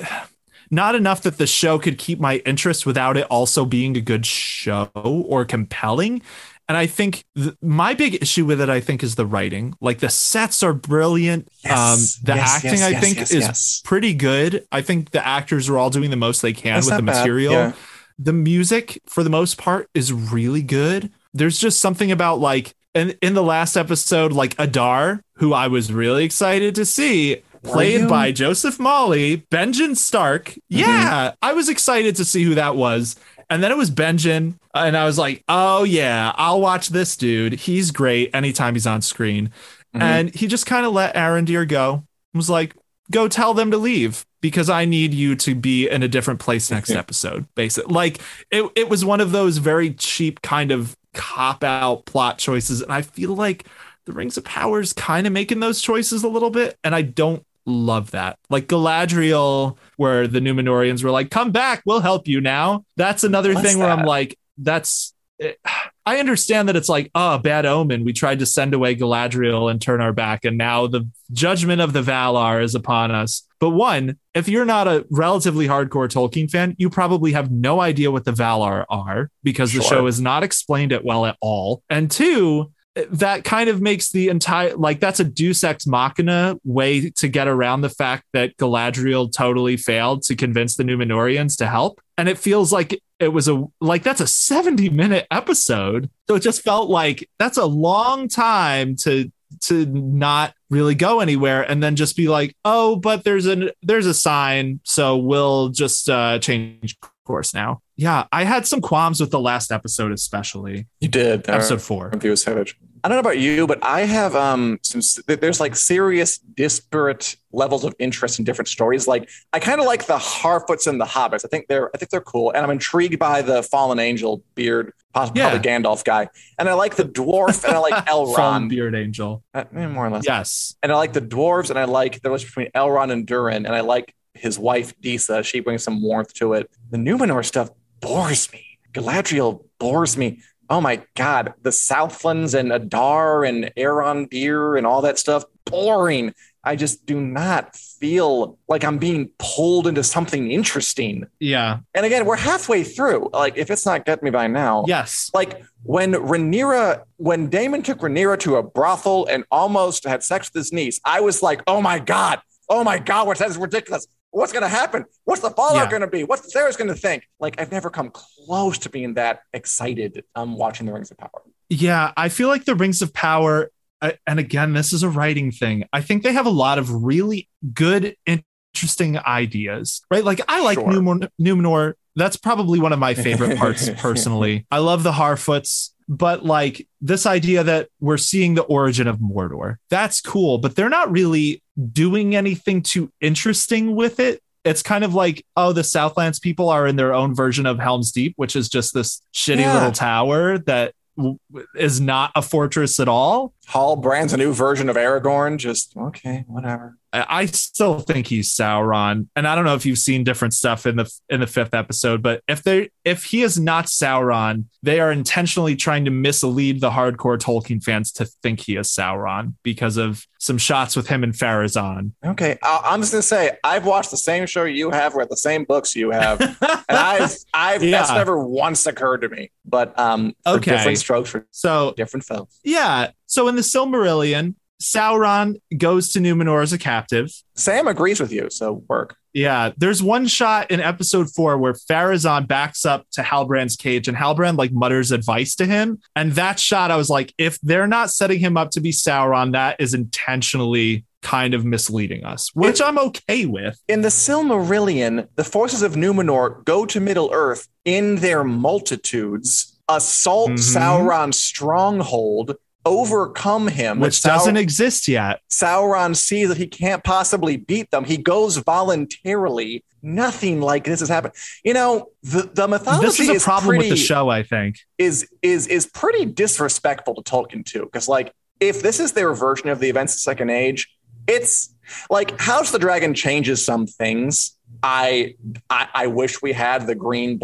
not 0.70 0.94
enough 0.94 1.22
that 1.22 1.38
the 1.38 1.46
show 1.46 1.78
could 1.78 1.96
keep 1.98 2.20
my 2.20 2.36
interest 2.38 2.84
without 2.84 3.16
it 3.16 3.26
also 3.30 3.64
being 3.64 3.96
a 3.96 4.00
good 4.00 4.26
show 4.26 4.90
or 4.94 5.44
compelling. 5.44 6.22
And 6.68 6.76
I 6.76 6.86
think 6.86 7.24
th- 7.36 7.54
my 7.62 7.94
big 7.94 8.20
issue 8.22 8.44
with 8.44 8.60
it, 8.60 8.68
I 8.68 8.80
think, 8.80 9.02
is 9.02 9.14
the 9.14 9.26
writing. 9.26 9.74
Like 9.80 10.00
the 10.00 10.08
sets 10.08 10.62
are 10.62 10.72
brilliant. 10.72 11.48
Yes, 11.64 11.78
um, 11.78 12.24
the 12.24 12.34
yes, 12.34 12.56
acting, 12.56 12.80
yes, 12.80 12.82
I 12.82 13.00
think, 13.00 13.30
is 13.30 13.82
pretty 13.84 14.14
good. 14.14 14.66
I 14.72 14.82
think 14.82 15.10
the 15.10 15.24
actors 15.24 15.68
are 15.68 15.78
all 15.78 15.90
doing 15.90 16.10
the 16.10 16.16
most 16.16 16.42
they 16.42 16.52
can 16.52 16.74
That's 16.74 16.86
with 16.86 16.96
the 16.96 17.02
material. 17.02 17.52
Yeah. 17.52 17.72
the 18.18 18.32
music 18.32 19.00
for 19.06 19.22
the 19.22 19.30
most 19.30 19.58
part 19.58 19.88
is 19.94 20.12
really 20.12 20.62
good. 20.62 21.12
There's 21.32 21.58
just 21.58 21.80
something 21.80 22.10
about 22.10 22.40
like 22.40 22.74
in, 22.96 23.14
in 23.20 23.34
the 23.34 23.42
last 23.42 23.76
episode 23.76 24.32
like 24.32 24.54
adar 24.58 25.20
who 25.34 25.52
i 25.52 25.68
was 25.68 25.92
really 25.92 26.24
excited 26.24 26.74
to 26.74 26.84
see 26.84 27.42
played 27.62 28.08
by 28.08 28.32
joseph 28.32 28.78
Mawle 28.78 29.42
benjamin 29.50 29.94
stark. 29.94 30.54
Yeah 30.68 31.34
i 31.42 31.52
was 31.52 31.68
excited 31.68 32.16
to 32.16 32.24
see 32.24 32.42
who 32.42 32.54
that 32.54 32.74
was 32.74 33.16
and 33.50 33.62
then 33.62 33.70
it 33.70 33.76
was 33.76 33.90
benjamin 33.90 34.58
and 34.74 34.96
i 34.96 35.04
was 35.04 35.18
like 35.18 35.42
oh 35.48 35.84
yeah 35.84 36.32
i'll 36.36 36.60
watch 36.60 36.88
this 36.88 37.16
dude 37.16 37.54
he's 37.54 37.90
great 37.90 38.30
anytime 38.34 38.74
he's 38.74 38.86
on 38.86 39.02
screen 39.02 39.50
Mhm. 39.94 40.02
and 40.02 40.34
he 40.34 40.46
just 40.46 40.66
kind 40.66 40.84
of 40.84 40.92
let 40.92 41.14
Arondir 41.14 41.66
go 41.66 41.94
and 41.94 42.04
was 42.34 42.50
like 42.50 42.74
go 43.10 43.28
tell 43.28 43.54
them 43.54 43.70
to 43.70 43.78
leave 43.78 44.26
because 44.42 44.68
I 44.68 44.84
need 44.84 45.14
you 45.14 45.36
to 45.36 45.54
be 45.54 45.88
in 45.88 46.02
a 46.02 46.08
different 46.08 46.38
place 46.40 46.70
next 46.70 46.90
episode. 46.90 47.46
Basically, 47.54 47.94
like 47.94 48.20
it, 48.50 48.70
it 48.76 48.88
was 48.90 49.04
one 49.04 49.20
of 49.20 49.32
those 49.32 49.56
very 49.58 49.92
cheap 49.94 50.42
kind 50.42 50.70
of 50.70 50.96
cop 51.14 51.64
out 51.64 52.04
plot 52.04 52.38
choices, 52.38 52.82
and 52.82 52.92
I 52.92 53.02
feel 53.02 53.34
like 53.34 53.66
the 54.04 54.12
Rings 54.12 54.36
of 54.36 54.44
Power 54.44 54.80
is 54.80 54.92
kind 54.92 55.26
of 55.26 55.32
making 55.32 55.60
those 55.60 55.80
choices 55.80 56.22
a 56.24 56.28
little 56.28 56.50
bit, 56.50 56.76
and 56.84 56.94
I 56.94 57.02
don't 57.02 57.44
love 57.66 58.12
that. 58.12 58.38
Like 58.48 58.68
Galadriel, 58.68 59.76
where 59.96 60.26
the 60.26 60.40
Numenoreans 60.40 61.04
were 61.04 61.10
like, 61.10 61.30
"Come 61.30 61.50
back, 61.52 61.82
we'll 61.84 62.00
help 62.00 62.28
you 62.28 62.40
now." 62.40 62.84
That's 62.96 63.24
another 63.24 63.54
What's 63.54 63.66
thing 63.66 63.78
where 63.78 63.90
I'm 63.90 64.06
like, 64.06 64.38
"That's." 64.56 65.12
it- 65.38 65.60
I 66.08 66.20
understand 66.20 66.68
that 66.68 66.76
it's 66.76 66.88
like, 66.88 67.10
oh, 67.16 67.36
bad 67.38 67.66
omen. 67.66 68.04
We 68.04 68.12
tried 68.12 68.38
to 68.38 68.46
send 68.46 68.72
away 68.74 68.94
Galadriel 68.94 69.68
and 69.68 69.82
turn 69.82 70.00
our 70.00 70.12
back, 70.12 70.44
and 70.44 70.56
now 70.56 70.86
the 70.86 71.08
judgment 71.32 71.80
of 71.80 71.92
the 71.92 72.00
Valar 72.00 72.62
is 72.62 72.76
upon 72.76 73.10
us. 73.10 73.42
But 73.58 73.70
one, 73.70 74.16
if 74.32 74.48
you're 74.48 74.64
not 74.64 74.86
a 74.86 75.04
relatively 75.10 75.66
hardcore 75.66 76.08
Tolkien 76.08 76.48
fan, 76.48 76.76
you 76.78 76.90
probably 76.90 77.32
have 77.32 77.50
no 77.50 77.80
idea 77.80 78.12
what 78.12 78.24
the 78.24 78.30
Valar 78.32 78.84
are 78.88 79.30
because 79.42 79.72
the 79.72 79.82
show 79.82 80.06
has 80.06 80.20
not 80.20 80.44
explained 80.44 80.92
it 80.92 81.04
well 81.04 81.26
at 81.26 81.36
all. 81.40 81.82
And 81.90 82.08
two, 82.08 82.70
that 83.10 83.44
kind 83.44 83.68
of 83.68 83.80
makes 83.80 84.10
the 84.10 84.28
entire 84.28 84.74
like 84.76 85.00
that's 85.00 85.20
a 85.20 85.24
Deus 85.24 85.62
Ex 85.62 85.86
Machina 85.86 86.56
way 86.64 87.10
to 87.10 87.28
get 87.28 87.48
around 87.48 87.82
the 87.82 87.90
fact 87.90 88.24
that 88.32 88.56
Galadriel 88.56 89.32
totally 89.32 89.76
failed 89.76 90.22
to 90.24 90.36
convince 90.36 90.76
the 90.76 90.84
Numenoreans 90.84 91.56
to 91.58 91.66
help. 91.66 92.00
And 92.16 92.28
it 92.28 92.38
feels 92.38 92.72
like 92.72 93.00
it 93.20 93.28
was 93.28 93.48
a 93.48 93.64
like 93.80 94.02
that's 94.02 94.20
a 94.20 94.26
70 94.26 94.88
minute 94.90 95.26
episode. 95.30 96.10
So 96.28 96.36
it 96.36 96.40
just 96.40 96.62
felt 96.62 96.88
like 96.88 97.28
that's 97.38 97.58
a 97.58 97.66
long 97.66 98.28
time 98.28 98.96
to 99.02 99.30
to 99.64 99.86
not 99.86 100.54
really 100.70 100.94
go 100.94 101.20
anywhere 101.20 101.62
and 101.62 101.82
then 101.82 101.96
just 101.96 102.16
be 102.16 102.28
like, 102.28 102.56
oh, 102.64 102.96
but 102.96 103.24
there's 103.24 103.46
an 103.46 103.70
there's 103.82 104.06
a 104.06 104.14
sign, 104.14 104.80
so 104.84 105.16
we'll 105.16 105.68
just 105.68 106.08
uh 106.08 106.38
change 106.38 106.96
course 107.26 107.52
now. 107.52 107.80
Yeah, 107.96 108.26
I 108.32 108.44
had 108.44 108.66
some 108.66 108.80
qualms 108.80 109.20
with 109.20 109.30
the 109.30 109.40
last 109.40 109.70
episode, 109.70 110.12
especially 110.12 110.86
You 111.00 111.08
did. 111.08 111.48
episode 111.48 111.82
four. 111.82 112.10
Confused 112.10 112.44
Savage. 112.44 112.78
I 113.06 113.08
don't 113.08 113.18
know 113.18 113.20
about 113.30 113.38
you, 113.38 113.68
but 113.68 113.78
I 113.84 114.00
have 114.00 114.34
um 114.34 114.80
some 114.82 115.00
there's 115.28 115.60
like 115.60 115.76
serious 115.76 116.38
disparate 116.38 117.36
levels 117.52 117.84
of 117.84 117.94
interest 118.00 118.40
in 118.40 118.44
different 118.44 118.66
stories. 118.66 119.06
Like 119.06 119.30
I 119.52 119.60
kind 119.60 119.78
of 119.80 119.86
like 119.86 120.06
the 120.06 120.16
Harfoots 120.16 120.88
and 120.88 121.00
the 121.00 121.04
Hobbits. 121.04 121.44
I 121.44 121.48
think 121.48 121.68
they're 121.68 121.88
I 121.94 121.98
think 121.98 122.10
they're 122.10 122.20
cool, 122.20 122.50
and 122.50 122.64
I'm 122.64 122.70
intrigued 122.70 123.16
by 123.20 123.42
the 123.42 123.62
fallen 123.62 124.00
angel 124.00 124.42
beard, 124.56 124.92
possibly 125.14 125.42
Yeah. 125.42 125.56
Gandalf 125.56 126.02
guy, 126.02 126.28
and 126.58 126.68
I 126.68 126.72
like 126.72 126.96
the 126.96 127.04
dwarf, 127.04 127.62
and 127.62 127.74
I 127.74 127.78
like 127.78 127.94
Elrond, 128.06 128.70
Beard 128.70 128.96
Angel. 128.96 129.44
Uh, 129.54 129.62
eh, 129.76 129.86
more 129.86 130.06
or 130.06 130.10
less. 130.10 130.24
Yes. 130.26 130.74
And 130.82 130.90
I 130.90 130.96
like 130.96 131.12
the 131.12 131.22
dwarves, 131.22 131.70
and 131.70 131.78
I 131.78 131.84
like 131.84 132.22
the 132.22 132.30
relationship 132.30 132.56
between 132.56 132.72
Elrond 132.72 133.12
and 133.12 133.24
Durin, 133.24 133.66
and 133.66 133.74
I 133.76 133.82
like 133.82 134.16
his 134.34 134.58
wife 134.58 135.00
Disa. 135.00 135.44
She 135.44 135.60
brings 135.60 135.84
some 135.84 136.02
warmth 136.02 136.34
to 136.34 136.54
it. 136.54 136.68
The 136.90 136.98
Numenor 136.98 137.44
stuff 137.44 137.70
bores 138.00 138.52
me. 138.52 138.80
Galadriel 138.92 139.64
bores 139.78 140.16
me. 140.16 140.40
Oh 140.68 140.80
my 140.80 141.02
god, 141.14 141.54
the 141.62 141.72
Southlands 141.72 142.54
and 142.54 142.72
Adar 142.72 143.44
and 143.44 143.70
Arondir 143.76 144.76
and 144.76 144.86
all 144.86 145.02
that 145.02 145.18
stuff 145.18 145.44
boring. 145.64 146.32
I 146.64 146.74
just 146.74 147.06
do 147.06 147.20
not 147.20 147.76
feel 147.76 148.58
like 148.68 148.82
I'm 148.84 148.98
being 148.98 149.30
pulled 149.38 149.86
into 149.86 150.02
something 150.02 150.50
interesting. 150.50 151.26
Yeah. 151.38 151.78
And 151.94 152.04
again, 152.04 152.26
we're 152.26 152.36
halfway 152.36 152.82
through. 152.82 153.30
Like 153.32 153.56
if 153.56 153.70
it's 153.70 153.86
not 153.86 154.04
getting 154.04 154.24
me 154.24 154.30
by 154.30 154.48
now, 154.48 154.84
Yes. 154.88 155.30
like 155.32 155.62
when 155.84 156.14
Rhaenyra, 156.14 157.04
when 157.18 157.48
Daemon 157.48 157.82
took 157.82 157.98
Rhaenyra 158.00 158.40
to 158.40 158.56
a 158.56 158.64
brothel 158.64 159.26
and 159.26 159.44
almost 159.52 160.04
had 160.04 160.24
sex 160.24 160.50
with 160.52 160.58
his 160.60 160.72
niece, 160.72 161.00
I 161.04 161.20
was 161.20 161.40
like, 161.40 161.62
oh 161.68 161.80
my 161.80 162.00
God, 162.00 162.40
oh 162.68 162.82
my 162.82 162.98
God, 162.98 163.28
what's 163.28 163.38
that's 163.38 163.56
ridiculous. 163.56 164.08
What's 164.36 164.52
going 164.52 164.64
to 164.64 164.68
happen? 164.68 165.06
What's 165.24 165.40
the 165.40 165.48
fallout 165.50 165.84
Yeah. 165.84 165.90
going 165.90 166.02
to 166.02 166.08
be? 166.08 166.22
What's 166.22 166.52
Sarah's 166.52 166.76
going 166.76 166.88
to 166.88 166.94
think? 166.94 167.26
Like, 167.40 167.58
I've 167.58 167.72
never 167.72 167.88
come 167.88 168.10
close 168.10 168.76
to 168.78 168.90
being 168.90 169.14
that 169.14 169.40
excited 169.54 170.24
um, 170.34 170.58
watching 170.58 170.84
The 170.84 170.92
Rings 170.92 171.10
of 171.10 171.16
Power. 171.16 171.42
Yeah. 171.70 172.12
I 172.18 172.28
feel 172.28 172.48
like 172.48 172.66
the 172.66 172.74
Rings 172.74 173.00
of 173.00 173.14
Power, 173.14 173.70
uh, 174.02 174.12
and 174.26 174.38
again, 174.38 174.74
this 174.74 174.92
is 174.92 175.02
a 175.02 175.08
writing 175.08 175.52
thing. 175.52 175.84
I 175.90 176.02
think 176.02 176.22
they 176.22 176.34
have 176.34 176.44
a 176.44 176.50
lot 176.50 176.78
of 176.78 176.92
really 177.02 177.48
good, 177.72 178.14
interesting 178.26 179.16
ideas, 179.18 180.02
right? 180.10 180.22
Like 180.22 180.42
I 180.48 180.60
like 180.62 180.78
Sure. 180.78 180.86
Numenor, 180.86 181.28
Numenor. 181.40 181.94
That's 182.14 182.36
probably 182.36 182.78
one 182.78 182.92
of 182.92 182.98
my 182.98 183.14
favorite 183.14 183.56
parts 183.56 183.88
personally. 183.96 184.66
I 184.70 184.78
love 184.80 185.02
the 185.02 185.12
Harfoots, 185.12 185.92
but 186.10 186.44
like 186.44 186.86
this 187.00 187.24
idea 187.24 187.64
that 187.64 187.88
we're 188.00 188.18
seeing 188.18 188.54
the 188.54 188.62
origin 188.64 189.06
of 189.06 189.16
Mordor, 189.18 189.76
that's 189.88 190.20
cool, 190.20 190.58
but 190.58 190.76
they're 190.76 190.90
not 190.90 191.10
really 191.10 191.62
doing 191.92 192.34
anything 192.34 192.82
too 192.82 193.10
interesting 193.20 193.94
with 193.94 194.20
it. 194.20 194.40
It's 194.64 194.82
kind 194.82 195.04
of 195.04 195.14
like, 195.14 195.44
oh, 195.56 195.72
the 195.72 195.84
Southlands 195.84 196.38
people 196.40 196.70
are 196.70 196.86
in 196.86 196.96
their 196.96 197.14
own 197.14 197.34
version 197.34 197.66
of 197.66 197.78
Helm's 197.78 198.10
Deep, 198.12 198.34
which 198.36 198.56
is 198.56 198.68
just 198.68 198.94
this 198.94 199.22
shitty 199.32 199.60
Yeah. 199.60 199.74
little 199.74 199.92
tower 199.92 200.58
that 200.58 200.92
w- 201.16 201.38
is 201.76 202.00
not 202.00 202.32
a 202.34 202.42
fortress 202.42 202.98
at 202.98 203.06
all. 203.08 203.52
Halbrand's 203.68 204.32
a 204.32 204.36
new 204.36 204.52
version 204.52 204.88
of 204.88 204.96
Aragorn. 204.96 205.58
Just 205.58 205.96
okay, 205.96 206.44
whatever. 206.48 206.98
I 207.28 207.46
still 207.46 208.00
think 208.00 208.26
he's 208.26 208.54
Sauron, 208.54 209.28
and 209.36 209.46
I 209.46 209.54
don't 209.54 209.64
know 209.64 209.74
if 209.74 209.86
you've 209.86 209.98
seen 209.98 210.24
different 210.24 210.54
stuff 210.54 210.86
in 210.86 210.96
the 210.96 211.10
in 211.28 211.40
the 211.40 211.46
fifth 211.46 211.74
episode, 211.74 212.22
but 212.22 212.42
if 212.48 212.62
they 212.62 212.90
if 213.04 213.24
he 213.24 213.42
is 213.42 213.58
not 213.58 213.86
Sauron, 213.86 214.64
they 214.82 215.00
are 215.00 215.10
intentionally 215.12 215.76
trying 215.76 216.04
to 216.04 216.10
mislead 216.10 216.80
the 216.80 216.90
hardcore 216.90 217.38
Tolkien 217.38 217.82
fans 217.82 218.12
to 218.12 218.24
think 218.42 218.60
he 218.60 218.76
is 218.76 218.88
Sauron 218.88 219.54
because 219.62 219.96
of 219.96 220.26
some 220.38 220.58
shots 220.58 220.94
with 220.96 221.08
him 221.08 221.24
and 221.24 221.32
Pharazon. 221.32 222.12
Okay, 222.24 222.58
I'm 222.62 223.00
just 223.00 223.12
gonna 223.12 223.22
say 223.22 223.52
I've 223.64 223.86
watched 223.86 224.10
the 224.10 224.16
same 224.16 224.46
show 224.46 224.64
you 224.64 224.90
have, 224.90 225.14
read 225.14 225.28
the 225.30 225.36
same 225.36 225.64
books 225.64 225.96
you 225.96 226.10
have, 226.10 226.40
and 226.60 226.98
I've 226.98 227.34
I've 227.54 227.80
that's 227.80 228.12
never 228.12 228.38
once 228.46 228.86
occurred 228.86 229.22
to 229.22 229.28
me. 229.28 229.50
But 229.64 229.98
um, 229.98 230.34
Okay. 230.46 230.72
different 230.72 230.98
strokes 230.98 231.30
for 231.30 231.46
So 231.50 231.94
different 231.96 232.24
films. 232.24 232.60
yeah, 232.62 233.10
so 233.26 233.48
in 233.48 233.56
the 233.56 233.62
Silmarillion, 233.62 234.54
Sauron 234.82 235.56
goes 235.76 236.12
to 236.12 236.18
Numenor 236.20 236.62
as 236.62 236.72
a 236.72 236.78
captive. 236.78 237.30
Sam 237.54 237.86
agrees 237.88 238.20
with 238.20 238.32
you, 238.32 238.48
so 238.50 238.84
work. 238.88 239.16
Yeah, 239.32 239.72
there's 239.76 240.02
one 240.02 240.26
shot 240.26 240.70
in 240.70 240.80
episode 240.80 241.28
four 241.34 241.58
where 241.58 241.74
Pharazon 241.74 242.48
backs 242.48 242.86
up 242.86 243.04
to 243.12 243.20
Halbrand's 243.22 243.76
cage 243.76 244.08
and 244.08 244.16
Halbrand 244.16 244.56
like 244.56 244.72
mutters 244.72 245.10
advice 245.12 245.54
to 245.56 245.66
him. 245.66 245.98
And 246.14 246.32
that 246.32 246.58
shot, 246.58 246.90
I 246.90 246.96
was 246.96 247.10
like, 247.10 247.34
if 247.36 247.60
they're 247.60 247.86
not 247.86 248.10
setting 248.10 248.38
him 248.38 248.56
up 248.56 248.70
to 248.70 248.80
be 248.80 248.92
Sauron, 248.92 249.52
that 249.52 249.76
is 249.78 249.92
intentionally 249.92 251.04
kind 251.22 251.52
of 251.54 251.64
misleading 251.66 252.24
us, 252.24 252.50
which 252.54 252.80
I'm 252.80 252.98
okay 252.98 253.44
with. 253.46 253.78
In 253.88 254.00
the 254.02 254.08
Silmarillion, 254.08 255.28
the 255.34 255.44
forces 255.44 255.82
of 255.82 255.94
Numenor 255.96 256.64
go 256.64 256.86
to 256.86 257.00
Middle 257.00 257.30
Earth 257.32 257.68
in 257.84 258.16
their 258.16 258.42
multitudes, 258.44 259.76
assault 259.88 260.52
Mhm. 260.52 260.74
Sauron's 260.74 261.42
stronghold, 261.42 262.56
overcome 262.86 263.66
him, 263.68 263.98
Which 264.00 264.20
Sau- 264.20 264.30
doesn't 264.30 264.56
exist 264.56 265.08
yet. 265.08 265.40
Sauron 265.50 266.16
sees 266.16 266.48
that 266.48 266.56
he 266.56 266.66
can't 266.66 267.04
possibly 267.04 267.56
beat 267.58 267.90
them. 267.90 268.04
He 268.04 268.16
goes 268.16 268.56
voluntarily. 268.58 269.84
Nothing 270.02 270.60
like 270.60 270.84
this 270.84 271.00
has 271.00 271.08
happened. 271.08 271.34
You 271.64 271.74
know, 271.74 272.10
the, 272.22 272.48
the 272.54 272.68
mythology 272.68 273.06
This 273.06 273.20
is 273.20 273.42
a 273.42 273.44
problem 273.44 273.76
with 273.78 273.88
the 273.90 273.96
show, 273.96 274.28
I 274.28 274.42
think. 274.44 274.76
is 274.98 275.28
is 275.42 275.66
is 275.66 275.86
pretty 275.86 276.24
disrespectful 276.24 277.16
to 277.16 277.22
Tolkien 277.22 277.64
too. 277.66 277.82
Because 277.84 278.08
like, 278.08 278.32
if 278.60 278.82
this 278.82 279.00
is 279.00 279.12
their 279.12 279.34
version 279.34 279.68
of 279.68 279.80
the 279.80 279.88
events 279.90 280.14
of 280.14 280.18
the 280.18 280.22
Second 280.22 280.50
Age, 280.50 280.88
it's 281.26 281.74
like 282.08 282.40
House 282.40 282.68
of 282.68 282.72
the 282.72 282.78
Dragon 282.78 283.14
changes 283.14 283.64
some 283.64 283.86
things. 283.86 284.56
I 284.82 285.34
I, 285.68 285.88
I 285.92 286.06
wish 286.06 286.40
we 286.40 286.52
had 286.52 286.86
the 286.86 286.94
green 286.94 287.40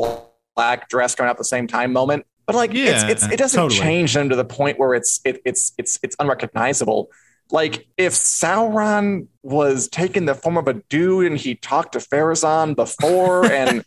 black 0.55 0.89
dress 0.89 1.17
going 1.17 1.29
out 1.29 1.33
at 1.33 1.39
the 1.39 1.45
same 1.45 1.67
time 1.67 1.93
moment. 1.93 2.27
But 2.47 2.57
like, 2.57 2.73
Yeah, 2.73 3.09
it's 3.09 3.25
it 3.25 3.37
doesn't 3.39 3.59
totally. 3.61 3.81
change 3.81 4.15
them 4.15 4.29
to 4.29 4.37
the 4.37 4.45
point 4.45 4.79
where 4.79 4.95
it's 4.95 5.21
it, 5.25 5.41
it's 5.45 5.73
it's 5.79 5.99
it's 6.03 6.17
unrecognizable. 6.19 7.11
Like 7.51 7.87
if 7.99 8.13
Sauron 8.15 9.27
was 9.43 9.89
taking 9.89 10.25
the 10.27 10.35
form 10.35 10.57
of 10.57 10.69
a 10.69 10.75
dude 10.75 11.27
and 11.27 11.39
he 11.39 11.55
talked 11.55 11.93
to 11.93 11.99
Pharazon 11.99 12.75
before 12.77 13.45
and 13.51 13.85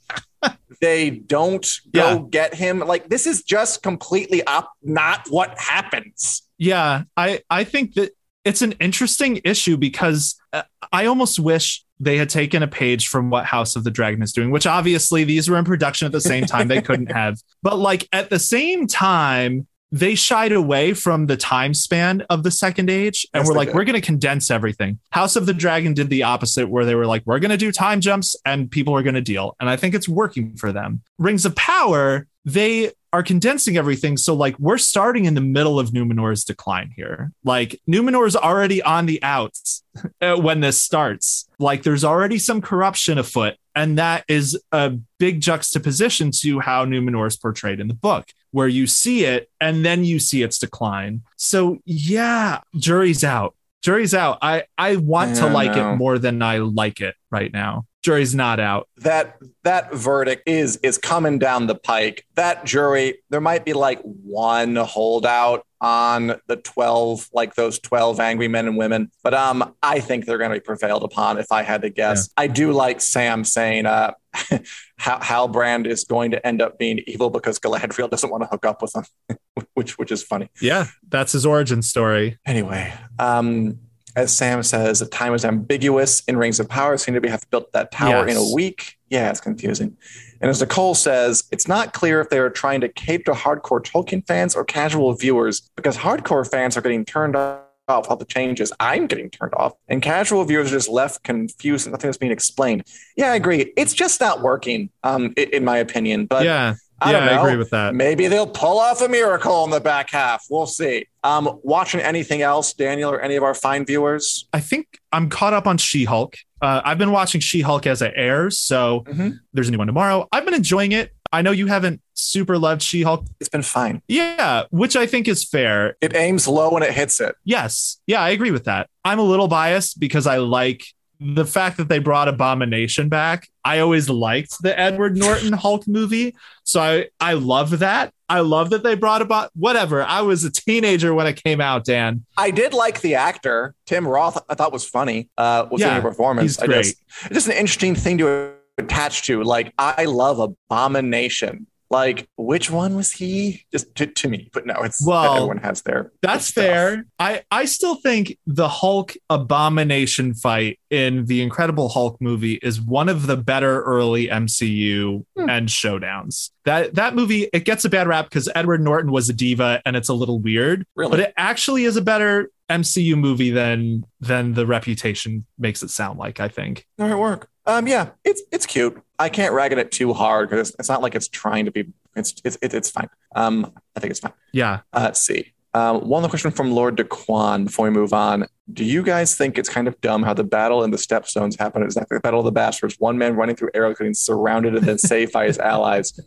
they 0.82 1.10
don't 1.10 1.66
go 1.94 2.00
Yeah. 2.14 2.20
get 2.30 2.54
him, 2.54 2.80
like 2.80 3.10
this 3.10 3.26
is 3.28 3.44
just 3.44 3.82
completely 3.84 4.44
up 4.44 4.72
not 4.84 5.28
what 5.30 5.58
happens. 5.58 6.44
Yeah, 6.58 7.04
I 7.18 7.42
I 7.50 7.64
think 7.64 7.94
that 7.96 8.12
it's 8.44 8.62
an 8.62 8.74
interesting 8.74 9.42
issue 9.44 9.78
because 9.78 10.36
uh, 10.54 10.64
I 10.92 11.08
almost 11.08 11.40
wish 11.40 11.84
they 12.00 12.18
had 12.18 12.30
taken 12.30 12.62
a 12.64 12.68
page 12.68 13.08
from 13.08 13.30
what 13.30 13.46
House 13.46 13.76
of 13.76 13.84
the 13.84 13.92
Dragon 13.92 14.22
is 14.22 14.34
doing, 14.34 14.52
which 14.52 14.68
obviously 14.68 15.24
these 15.24 15.50
were 15.50 15.58
in 15.58 15.66
production 15.66 16.06
at 16.06 16.12
the 16.12 16.22
same 16.22 16.46
time. 16.46 16.68
They 16.68 16.82
couldn't 16.82 17.12
have. 17.12 17.40
But 17.64 17.78
like 17.78 18.08
at 18.12 18.30
the 18.30 18.40
same 18.40 18.88
time, 18.88 19.68
they 19.92 20.14
shied 20.16 20.52
away 20.52 20.94
from 20.94 21.28
the 21.28 21.38
time 21.38 21.74
span 21.74 22.22
of 22.30 22.44
the 22.44 22.52
second 22.52 22.90
age 22.90 23.26
and 23.34 23.42
Yes, 23.42 23.48
we're 23.48 23.56
like, 23.56 23.70
did. 23.70 23.76
we're 23.76 23.86
going 23.86 23.96
to 23.96 24.06
condense 24.06 24.52
everything. 24.52 25.00
House 25.12 25.38
of 25.38 25.46
the 25.46 25.54
Dragon 25.54 25.94
did 25.94 26.10
the 26.10 26.24
opposite, 26.24 26.68
where 26.68 26.84
they 26.84 26.96
were 26.96 27.06
like, 27.06 27.24
we're 27.26 27.40
going 27.40 27.52
to 27.52 27.58
do 27.58 27.72
time 27.72 28.02
jumps 28.02 28.36
and 28.46 28.70
people 28.70 28.94
are 28.94 29.04
going 29.04 29.16
to 29.16 29.22
deal. 29.22 29.56
And 29.62 29.70
I 29.70 29.78
think 29.78 29.96
it's 29.96 30.10
working 30.10 30.58
for 30.58 30.74
them. 30.74 31.02
Rings 31.18 31.46
of 31.46 31.56
Power, 31.56 32.28
they 32.44 32.92
are 33.16 33.24
condensing 33.24 33.78
everything. 33.78 34.18
So, 34.18 34.34
like, 34.34 34.60
we're 34.60 34.78
starting 34.78 35.24
in 35.24 35.36
the 35.36 35.42
middle 35.42 35.80
of 35.80 35.92
Numenor's 35.92 36.44
decline 36.44 36.92
here. 36.94 37.32
Like, 37.46 37.80
Numenor's 37.88 38.36
already 38.36 38.82
on 38.82 39.06
the 39.06 39.24
outs 39.24 39.84
uh, 40.20 40.36
when 40.36 40.60
this 40.60 40.78
starts. 40.78 41.48
Like, 41.58 41.84
there's 41.84 42.04
already 42.04 42.38
some 42.38 42.62
corruption 42.62 43.18
afoot. 43.18 43.56
And 43.74 43.98
that 44.00 44.26
is 44.28 44.60
a 44.74 44.98
big 45.18 45.40
juxtaposition 45.40 46.32
to 46.42 46.60
how 46.60 46.84
Numenor 46.86 47.26
is 47.28 47.38
portrayed 47.38 47.80
in 47.80 47.88
the 47.88 47.94
book, 47.94 48.26
where 48.52 48.68
you 48.68 48.86
see 48.86 49.24
it 49.24 49.50
and 49.62 49.86
then 49.86 50.04
you 50.04 50.20
see 50.20 50.44
its 50.44 50.60
decline. 50.60 51.24
So, 51.38 51.80
yeah, 51.86 52.60
jury's 52.76 53.24
out. 53.24 53.56
Jury's 53.82 54.14
out. 54.14 54.40
I, 54.42 54.66
I 54.78 54.98
want 54.98 55.38
to 55.38 55.48
like 55.48 55.76
know. 55.78 55.94
it 55.94 55.96
more 55.96 56.20
than 56.20 56.42
I 56.42 56.58
like 56.58 57.00
it 57.00 57.16
right 57.32 57.54
now. 57.54 57.86
Jury's 58.06 58.36
not 58.36 58.60
out. 58.60 58.88
That 58.98 59.38
that 59.64 59.92
verdict 59.92 60.44
is 60.46 60.78
is 60.84 61.00
coming 61.00 61.40
down 61.40 61.66
the 61.66 61.74
pike. 61.74 62.24
That 62.36 62.64
jury, 62.64 63.18
there 63.32 63.42
might 63.42 63.66
be 63.66 63.74
like 63.74 64.00
one 64.04 64.76
holdout 64.76 65.66
on 65.82 66.36
the 66.48 66.56
12 66.56 67.30
like 67.34 67.56
those 67.56 67.80
12 67.80 68.20
angry 68.20 68.48
men 68.48 68.66
and 68.66 68.78
women 68.78 69.12
but 69.24 69.34
um 69.34 69.76
i 69.84 70.00
think 70.00 70.26
they're 70.26 70.38
going 70.38 70.50
to 70.50 70.56
be 70.56 70.62
prevailed 70.62 71.04
upon 71.04 71.38
if 71.38 71.52
i 71.52 71.62
had 71.62 71.82
to 71.82 71.90
guess 71.90 72.30
i 72.38 72.48
do 72.48 72.72
like 72.72 73.02
sam 73.02 73.44
saying 73.44 73.86
uh 73.86 74.12
Hal, 74.98 75.48
Brand 75.48 75.88
is 75.88 76.04
going 76.04 76.32
to 76.32 76.46
end 76.46 76.62
up 76.62 76.78
being 76.78 77.00
evil 77.08 77.30
because 77.30 77.60
Galadriel 77.60 78.10
doesn't 78.10 78.30
want 78.30 78.44
to 78.44 78.48
hook 78.48 78.66
up 78.66 78.82
with 78.82 78.96
him, 78.96 79.38
which 79.74 79.98
which 79.98 80.12
is 80.12 80.24
funny. 80.24 80.50
Yeah, 80.62 80.88
that's 81.08 81.34
his 81.34 81.46
origin 81.46 81.82
story. 81.82 82.38
Anyway, 82.46 82.94
um, 83.20 83.80
as 84.16 84.36
Sam 84.36 84.64
says, 84.64 85.00
the 85.00 85.06
time 85.06 85.34
is 85.34 85.44
ambiguous 85.44 86.22
in 86.22 86.38
Rings 86.38 86.60
of 86.60 86.70
Power. 86.70 86.98
Seem 86.98 87.16
to 87.16 87.22
be 87.22 87.28
have 87.28 87.42
to 87.42 87.48
build 87.48 87.66
that 87.74 87.92
tower 87.92 88.28
in 88.28 88.38
a 88.38 88.54
week. 88.54 88.98
Yeah, 89.10 89.30
it's 89.30 89.42
confusing. 89.42 89.98
And 90.42 90.50
as 90.50 90.62
Nicole 90.62 90.96
says, 90.96 91.44
it's 91.52 91.68
not 91.68 91.94
clear 91.94 92.22
if 92.22 92.30
they 92.30 92.40
are 92.40 92.50
trying 92.50 92.82
to 92.82 92.90
cater 92.90 93.24
to 93.26 93.32
hardcore 93.34 93.84
Tolkien 93.84 94.26
fans 94.26 94.56
or 94.56 94.64
casual 94.64 95.14
viewers 95.14 95.70
because 95.76 95.98
hardcore 95.98 96.50
fans 96.50 96.78
are 96.78 96.82
getting 96.82 97.06
turned 97.06 97.36
off 97.36 97.62
all 97.88 98.16
the 98.16 98.26
changes. 98.26 98.72
I'm 98.80 99.08
getting 99.08 99.30
turned 99.30 99.54
off, 99.54 99.74
and 99.88 100.02
casual 100.02 100.44
viewers 100.46 100.72
are 100.72 100.76
just 100.76 100.90
left 100.90 101.24
confused 101.24 101.86
and 101.86 101.92
nothing 101.92 102.10
is 102.10 102.18
being 102.18 102.32
explained. 102.32 102.84
Yeah, 103.16 103.32
I 103.32 103.36
agree. 103.36 103.74
It's 103.78 103.94
just 103.94 104.20
not 104.20 104.42
working, 104.42 104.90
um, 105.04 105.34
in 105.38 105.64
my 105.64 105.78
opinion. 105.78 106.26
But 106.26 106.46
yeah, 106.46 106.76
I 107.06 107.12
yeah, 107.12 107.20
don't 107.20 107.26
know. 107.28 107.42
I 107.42 107.46
agree 107.46 107.56
with 107.58 107.70
that. 107.70 107.94
Maybe 107.94 108.28
they'll 108.28 108.48
pull 108.48 108.80
off 108.80 109.02
a 109.02 109.08
miracle 109.08 109.64
in 109.64 109.70
the 109.70 109.80
back 109.80 110.10
half. 110.12 110.44
We'll 110.50 110.66
see. 110.66 111.06
Um, 111.24 111.60
watching 111.64 112.02
anything 112.02 112.42
else, 112.42 112.74
Daniel, 112.74 113.12
or 113.12 113.22
any 113.22 113.36
of 113.36 113.44
our 113.44 113.54
fine 113.54 113.86
viewers? 113.86 114.48
I 114.54 114.60
think 114.60 115.00
I'm 115.12 115.30
caught 115.30 115.54
up 115.54 115.68
on 115.68 115.78
She 115.78 116.06
Hulk. 116.06 116.36
Uh, 116.62 116.82
I've 116.84 116.98
been 116.98 117.12
watching 117.12 117.42
She 117.42 117.62
Hulk 117.62 117.86
as 117.86 118.02
it 118.02 118.14
airs, 118.16 118.60
so 118.60 119.04
Mhm. 119.08 119.40
there's 119.54 119.68
a 119.68 119.72
new 119.72 119.78
one 119.78 119.88
tomorrow. 119.88 120.28
I've 120.32 120.46
been 120.46 120.54
enjoying 120.56 120.92
it. 120.92 121.12
I 121.32 121.42
know 121.42 121.52
you 121.52 121.68
haven't 121.68 122.02
super 122.14 122.58
loved 122.58 122.82
She 122.82 123.02
Hulk. 123.02 123.26
It's 123.40 123.50
been 123.50 123.62
fine. 123.62 124.02
Yeah, 124.08 124.64
which 124.70 124.96
I 124.96 125.06
think 125.06 125.28
is 125.28 125.44
fair. 125.44 125.98
It 126.02 126.16
aims 126.16 126.48
low 126.48 126.72
and 126.76 126.84
it 126.84 126.94
hits 126.94 127.20
it. 127.20 127.36
Yes. 127.44 127.98
Yeah, 128.08 128.22
I 128.22 128.30
agree 128.30 128.52
with 128.52 128.64
that. 128.66 128.90
I'm 129.04 129.20
a 129.20 129.24
little 129.24 129.48
biased 129.48 130.00
because 130.00 130.26
I 130.28 130.38
like 130.38 130.86
the 131.20 131.46
fact 131.46 131.78
that 131.78 131.88
they 131.90 132.00
brought 132.00 132.28
Abomination 132.28 133.10
back. 133.10 133.48
I 133.64 133.80
always 133.80 134.10
liked 134.10 134.62
the 134.62 134.78
Edward 134.80 135.18
Norton 135.18 135.54
Hulk 135.64 135.88
movie. 135.88 136.36
So 136.64 136.82
I, 136.82 137.08
I 137.20 137.34
love 137.34 137.80
that. 137.80 138.14
I 138.28 138.40
love 138.40 138.72
that 138.72 138.84
they 138.84 138.96
brought 138.96 139.22
about 139.22 139.52
whatever. 139.56 140.04
I 140.04 140.22
was 140.22 140.44
a 140.44 140.52
teenager 140.52 141.14
when 141.14 141.28
it 141.28 141.42
came 141.44 141.62
out, 141.62 141.86
Dan. 141.86 142.26
I 142.38 142.52
did 142.52 142.74
like 142.74 143.02
the 143.02 143.16
actor 143.16 143.76
Tim 143.86 144.08
Roth. 144.08 144.44
I 144.50 144.56
thought 144.56 144.74
was 144.74 144.88
funny. 144.88 145.30
Uh, 145.38 145.68
was 145.70 145.82
in 145.82 145.88
Yeah, 145.88 145.96
the 146.00 146.02
performance. 146.02 146.54
he's 146.54 146.60
I 146.60 146.66
great. 146.66 146.84
just, 146.84 146.98
it's 147.26 147.34
just 147.34 147.48
an 147.48 147.54
interesting 147.54 147.94
thing 147.96 148.18
to 148.20 148.54
attach 148.78 149.24
to. 149.24 149.44
Like 149.44 149.74
I 149.78 150.06
love 150.06 150.40
Abomination. 150.40 151.68
Like, 151.92 152.28
which 152.36 152.72
one 152.72 152.96
was 152.96 153.12
he? 153.12 153.64
Just 153.72 153.94
to, 153.96 154.08
to 154.08 154.28
me, 154.28 154.50
but 154.54 154.66
no, 154.66 154.74
it's 154.82 155.06
Well, 155.06 155.36
everyone 155.36 155.58
has 155.60 155.82
their. 155.84 156.12
That's 156.22 156.48
stuff. 156.48 156.64
fair. 156.66 157.06
I 157.20 157.44
I 157.52 157.66
still 157.66 157.96
think 157.96 158.38
the 158.48 158.68
Hulk 158.68 159.14
abomination 159.30 160.34
fight 160.34 160.80
in 160.90 161.26
the 161.26 161.42
Incredible 161.42 161.90
Hulk 161.90 162.18
movie 162.20 162.56
is 162.56 162.82
one 162.82 163.08
of 163.10 163.28
the 163.28 163.38
better 163.38 163.84
early 163.84 164.28
MCU 164.28 165.24
Hmm. 165.38 165.50
and 165.50 165.70
showdowns. 165.70 166.50
That 166.66 166.96
that 166.96 167.14
movie 167.16 167.48
it 167.54 167.66
gets 167.66 167.86
a 167.86 167.90
bad 167.90 168.08
rap 168.08 168.26
because 168.26 168.50
Edward 168.56 168.82
Norton 168.82 169.12
was 169.12 169.30
a 169.30 169.34
diva 169.34 169.82
and 169.86 169.96
it's 169.96 170.10
a 170.10 170.14
little 170.14 170.40
weird, 170.40 170.86
Really? 170.96 171.12
but 171.12 171.20
it 171.20 171.34
actually 171.38 171.84
is 171.86 171.96
a 171.98 172.02
better 172.02 172.50
MCU 172.70 173.16
movie 173.16 173.52
than 173.52 174.04
than 174.20 174.54
the 174.54 174.66
reputation 174.66 175.46
makes 175.60 175.84
it 175.84 175.90
sound 175.90 176.18
like. 176.18 176.40
I 176.40 176.48
think. 176.48 176.86
All 177.00 177.08
right, 177.08 177.16
work. 177.18 177.50
Um, 177.68 177.88
yeah, 177.88 178.10
it's 178.24 178.42
it's 178.52 178.66
cute. 178.66 179.02
I 179.18 179.30
can't 179.30 179.54
rag 179.54 179.74
on 179.74 179.80
it 179.80 179.92
too 179.92 180.14
hard 180.14 180.50
because 180.50 180.70
it's, 180.70 180.80
it's 180.80 180.90
not 180.90 181.02
like 181.02 181.16
it's 181.16 181.28
trying 181.28 181.66
to 181.66 181.72
be. 181.72 181.86
It's 182.16 182.34
it's 182.44 182.58
it's, 182.62 182.74
it's 182.74 182.90
fine. 182.90 183.10
Um, 183.36 183.72
I 183.96 184.00
think 184.00 184.12
it's 184.12 184.20
fine. 184.20 184.34
Yeah. 184.52 184.82
Uh, 184.94 185.02
let's 185.04 185.22
see. 185.22 185.52
Um, 185.74 186.08
one 186.08 186.24
other 186.24 186.30
question 186.30 186.52
from 186.52 186.72
Lord 186.72 186.96
DeQuan 186.96 187.66
before 187.66 187.84
we 187.86 187.92
move 187.92 188.14
on. 188.14 188.46
Do 188.72 188.86
you 188.86 189.04
guys 189.04 189.36
think 189.36 189.58
it's 189.58 189.68
kind 189.68 189.90
of 189.90 190.00
dumb 190.00 190.24
how 190.24 190.34
the 190.34 190.44
battle 190.46 190.84
in 190.86 190.92
the 190.92 190.98
Stepstones 190.98 191.60
happened 191.60 191.84
exactly 191.84 192.16
the 192.16 192.22
Battle 192.22 192.40
of 192.40 192.46
the 192.46 192.52
Bastards? 192.54 192.96
One 192.98 193.18
man 193.18 193.36
running 193.36 193.58
through 193.58 193.72
arrows 193.74 193.98
getting 193.98 194.14
surrounded 194.14 194.76
and 194.76 194.86
then 194.88 194.98
saved 194.98 195.34
by 195.34 195.48
his 195.48 195.60
allies. 195.60 196.18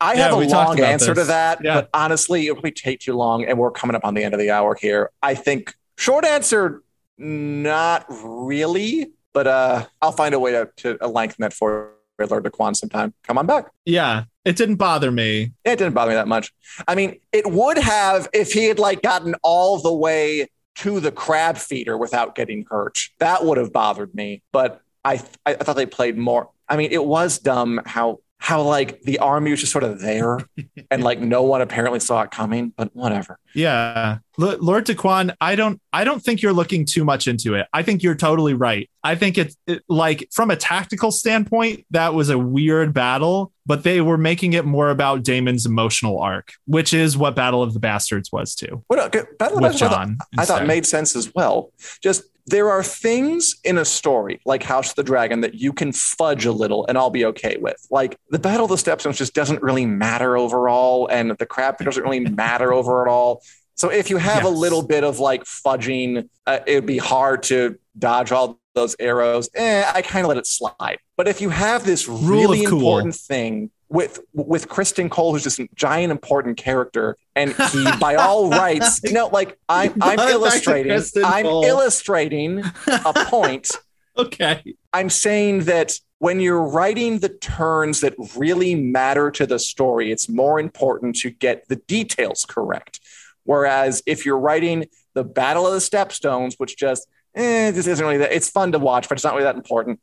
I 0.00 0.14
Yeah, 0.14 0.28
have 0.28 0.32
a 0.32 0.36
long 0.46 0.80
answer 0.80 1.14
to 1.14 1.24
that, 1.24 1.62
Yeah. 1.62 1.74
but 1.82 1.90
honestly, 1.92 2.46
it 2.46 2.52
would 2.52 2.56
probably 2.56 2.70
take 2.72 3.00
too 3.00 3.12
long, 3.14 3.44
and 3.44 3.58
we're 3.58 3.70
coming 3.70 3.94
up 3.94 4.04
on 4.04 4.14
the 4.14 4.24
end 4.24 4.32
of 4.32 4.40
the 4.40 4.50
hour 4.50 4.74
here. 4.74 5.10
I 5.22 5.34
think 5.34 5.74
short 5.98 6.24
answer, 6.24 6.82
not 7.18 8.06
really, 8.08 9.10
but 9.36 9.46
uh, 9.46 9.84
I'll 10.00 10.12
find 10.12 10.34
a 10.34 10.38
way 10.38 10.52
to, 10.52 10.70
to 10.78 11.06
lengthen 11.06 11.42
that 11.42 11.52
for 11.52 11.92
Lord 12.18 12.44
DeQuan 12.44 12.74
sometime. 12.74 13.12
Come 13.22 13.36
on 13.36 13.44
back. 13.44 13.66
Yeah. 13.84 14.24
It 14.46 14.56
didn't 14.56 14.76
bother 14.76 15.10
me. 15.10 15.52
It 15.62 15.76
didn't 15.76 15.92
bother 15.92 16.12
me 16.12 16.14
that 16.14 16.26
much. 16.26 16.54
I 16.88 16.94
mean, 16.94 17.20
it 17.32 17.46
would 17.46 17.76
have 17.76 18.30
if 18.32 18.52
he 18.52 18.64
had 18.64 18.78
like 18.78 19.02
gotten 19.02 19.34
all 19.42 19.78
the 19.78 19.92
way 19.92 20.48
to 20.76 21.00
the 21.00 21.12
crab 21.12 21.58
feeder 21.58 21.98
without 21.98 22.34
getting 22.34 22.64
hurt. 22.70 23.10
That 23.18 23.44
would 23.44 23.58
have 23.58 23.74
bothered 23.74 24.14
me. 24.14 24.42
But 24.52 24.80
I, 25.04 25.20
I 25.44 25.52
thought 25.52 25.76
they 25.76 25.84
played 25.84 26.16
more. 26.16 26.48
I 26.66 26.78
mean, 26.78 26.90
it 26.90 27.04
was 27.04 27.38
dumb 27.38 27.82
how 27.84 28.20
how 28.46 28.62
like 28.62 29.02
the 29.02 29.18
army 29.18 29.50
was 29.50 29.58
just 29.58 29.72
sort 29.72 29.82
of 29.82 30.00
there 30.00 30.38
and 30.92 31.02
like 31.02 31.18
no 31.18 31.42
one 31.42 31.60
apparently 31.60 31.98
saw 31.98 32.22
it 32.22 32.30
coming. 32.30 32.72
But 32.76 32.94
whatever. 32.94 33.40
Yeah. 33.54 34.18
L- 34.40 34.58
Lord 34.60 34.86
Daquan, 34.86 35.34
I 35.40 35.56
don't 35.56 35.80
I 35.92 36.04
don't 36.04 36.22
think 36.22 36.42
you're 36.42 36.52
looking 36.52 36.84
too 36.84 37.04
much 37.04 37.26
into 37.26 37.54
it. 37.54 37.66
I 37.72 37.82
think 37.82 38.04
you're 38.04 38.14
totally 38.14 38.54
right. 38.54 38.88
I 39.02 39.16
think 39.16 39.36
it's 39.36 39.56
it, 39.66 39.82
like 39.88 40.28
from 40.30 40.52
a 40.52 40.56
tactical 40.56 41.10
standpoint, 41.10 41.86
that 41.90 42.14
was 42.14 42.30
a 42.30 42.38
weird 42.38 42.94
battle, 42.94 43.52
but 43.66 43.82
they 43.82 44.00
were 44.00 44.16
making 44.18 44.52
it 44.52 44.64
more 44.64 44.90
about 44.90 45.24
Daemon's 45.24 45.66
emotional 45.66 46.20
arc, 46.20 46.52
which 46.66 46.94
is 46.94 47.16
what 47.18 47.34
Battle 47.34 47.64
of 47.64 47.74
the 47.74 47.80
Bastards 47.80 48.30
was 48.30 48.54
too. 48.54 48.84
What 48.86 49.00
okay, 49.06 49.22
Battle 49.40 49.56
of 49.58 49.62
the 49.64 49.68
Bastards, 49.70 49.82
I 49.82 49.88
thought- 49.88 50.06
John. 50.06 50.18
I 50.38 50.44
thought 50.44 50.66
made 50.66 50.86
sense 50.86 51.16
as 51.16 51.34
well. 51.34 51.72
Just 52.00 52.22
there 52.46 52.70
are 52.70 52.82
things 52.82 53.56
in 53.64 53.76
a 53.76 53.84
story 53.84 54.40
like 54.46 54.62
House 54.62 54.90
of 54.90 54.96
the 54.96 55.02
Dragon 55.02 55.40
that 55.40 55.54
you 55.54 55.72
can 55.72 55.92
fudge 55.92 56.46
a 56.46 56.52
little 56.52 56.86
and 56.86 56.96
I'll 56.96 57.10
be 57.10 57.24
okay 57.26 57.56
with. 57.56 57.84
Like 57.90 58.16
the 58.30 58.38
Battle 58.38 58.64
of 58.64 58.70
the 58.70 58.76
Stepstones 58.76 59.16
just 59.16 59.34
doesn't 59.34 59.62
really 59.62 59.86
matter 59.86 60.36
overall, 60.36 61.08
and 61.08 61.32
the 61.32 61.46
crab 61.46 61.78
doesn't 61.78 62.02
really 62.02 62.20
matter 62.20 62.72
over 62.72 63.06
at 63.06 63.10
all. 63.10 63.42
So 63.74 63.90
if 63.90 64.08
you 64.08 64.16
have 64.16 64.44
a 64.44 64.48
little 64.48 64.82
bit 64.82 65.04
of 65.04 65.18
like 65.18 65.44
fudging, 65.44 66.28
uh, 66.46 66.60
it 66.66 66.76
would 66.76 66.86
be 66.86 66.98
hard 66.98 67.42
to 67.44 67.78
dodge 67.98 68.32
all 68.32 68.58
those 68.74 68.96
arrows. 68.98 69.50
Eh, 69.54 69.84
I 69.92 70.02
kind 70.02 70.24
of 70.24 70.28
let 70.28 70.38
it 70.38 70.46
slide. 70.46 70.98
But 71.16 71.28
if 71.28 71.40
you 71.40 71.50
have 71.50 71.84
this 71.84 72.08
really 72.08 72.64
cool. 72.64 72.78
important 72.78 73.14
thing 73.14 73.70
with 73.88 74.20
with 74.32 74.68
Criston 74.68 75.10
Cole, 75.10 75.32
who's 75.32 75.44
just 75.44 75.58
a 75.58 75.68
giant 75.74 76.10
important 76.10 76.56
character, 76.56 77.16
and 77.34 77.54
he 77.70 77.84
by 77.98 78.16
all 78.16 78.50
rights, 78.64 79.00
you 79.04 79.12
know, 79.12 79.28
like 79.28 79.58
I'm 79.68 79.94
I'm 80.00 80.18
illustrating, 80.18 81.00
I'm 81.24 81.44
Cole. 81.44 81.64
illustrating 81.64 82.62
a 82.86 83.12
point. 83.28 83.70
Okay. 84.18 84.76
I'm 84.92 85.10
saying 85.10 85.64
that 85.64 85.98
when 86.18 86.40
you're 86.40 86.62
writing 86.62 87.18
the 87.18 87.28
turns 87.28 88.00
that 88.00 88.14
really 88.36 88.74
matter 88.74 89.30
to 89.32 89.46
the 89.46 89.58
story, 89.58 90.10
it's 90.10 90.28
more 90.28 90.58
important 90.58 91.16
to 91.16 91.30
get 91.30 91.68
the 91.68 91.76
details 91.76 92.46
correct. 92.48 93.00
Whereas 93.44 94.02
if 94.06 94.24
you're 94.24 94.38
writing 94.38 94.86
the 95.14 95.24
Battle 95.24 95.66
of 95.66 95.74
the 95.74 95.78
Stepstones, 95.78 96.54
which 96.56 96.76
just 96.76 97.06
eh, 97.34 97.70
this 97.70 97.86
isn't 97.86 98.04
really 98.04 98.18
that 98.18 98.32
it's 98.32 98.48
fun 98.48 98.72
to 98.72 98.78
watch, 98.78 99.08
but 99.08 99.16
it's 99.16 99.24
not 99.24 99.34
really 99.34 99.44
that 99.44 99.56
important. 99.56 100.00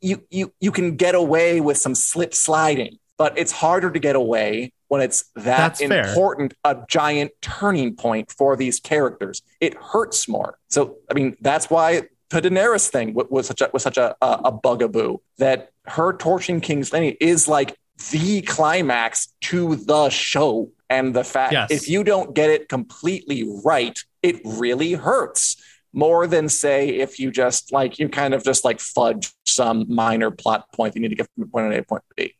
You 0.00 0.24
you 0.30 0.52
you 0.60 0.70
can 0.70 0.96
get 0.96 1.14
away 1.14 1.60
with 1.60 1.76
some 1.76 1.94
slip 1.94 2.32
sliding, 2.34 2.98
but 3.18 3.36
it's 3.38 3.52
harder 3.52 3.90
to 3.90 3.98
get 3.98 4.16
away 4.16 4.72
when 4.88 5.00
it's 5.00 5.24
that 5.34 5.44
That's 5.78 5.84
fair. 5.84 6.06
important 6.06 6.54
a 6.64 6.76
giant 6.88 7.32
turning 7.40 7.96
point 7.96 8.30
for 8.30 8.56
these 8.56 8.78
characters. 8.80 9.42
It 9.60 9.74
hurts 9.74 10.28
more. 10.28 10.58
So 10.68 10.96
I 11.10 11.14
mean 11.14 11.36
that's 11.40 11.68
why 11.70 12.02
the 12.30 12.42
Daenerys 12.42 12.88
thing 12.88 13.14
wa- 13.14 13.24
was 13.30 13.46
such 13.46 13.60
a 13.60 13.70
was 13.72 13.82
such 13.82 13.96
a, 13.98 14.14
a, 14.20 14.26
a 14.46 14.52
bugaboo 14.52 15.18
that 15.38 15.70
her 15.86 16.12
torching 16.12 16.60
King's 16.60 16.92
Landing 16.92 17.16
is 17.20 17.48
like 17.48 17.76
the 18.10 18.42
climax 18.42 19.32
to 19.42 19.76
the 19.76 20.08
show. 20.10 20.70
And 20.88 21.14
the 21.14 21.24
fact 21.24 21.52
Yes. 21.52 21.70
if 21.70 21.88
you 21.88 22.04
don't 22.04 22.34
get 22.34 22.50
it 22.50 22.68
completely 22.68 23.44
right, 23.64 23.98
it 24.22 24.40
really 24.44 24.92
hurts 24.92 25.56
more 25.92 26.26
than 26.26 26.48
say 26.48 26.90
if 26.90 27.18
you 27.18 27.30
just 27.30 27.72
like 27.72 27.98
you 27.98 28.08
kind 28.08 28.34
of 28.34 28.44
just 28.44 28.64
like 28.64 28.78
fudge 28.80 29.32
some 29.46 29.86
minor 29.88 30.30
plot 30.30 30.70
point 30.72 30.94
you 30.94 31.00
need 31.00 31.08
to 31.08 31.14
get 31.16 31.26
from 31.34 31.48
point 31.48 31.72
A 31.72 31.76
to 31.78 31.82
point 31.82 32.02
B. 32.16 32.34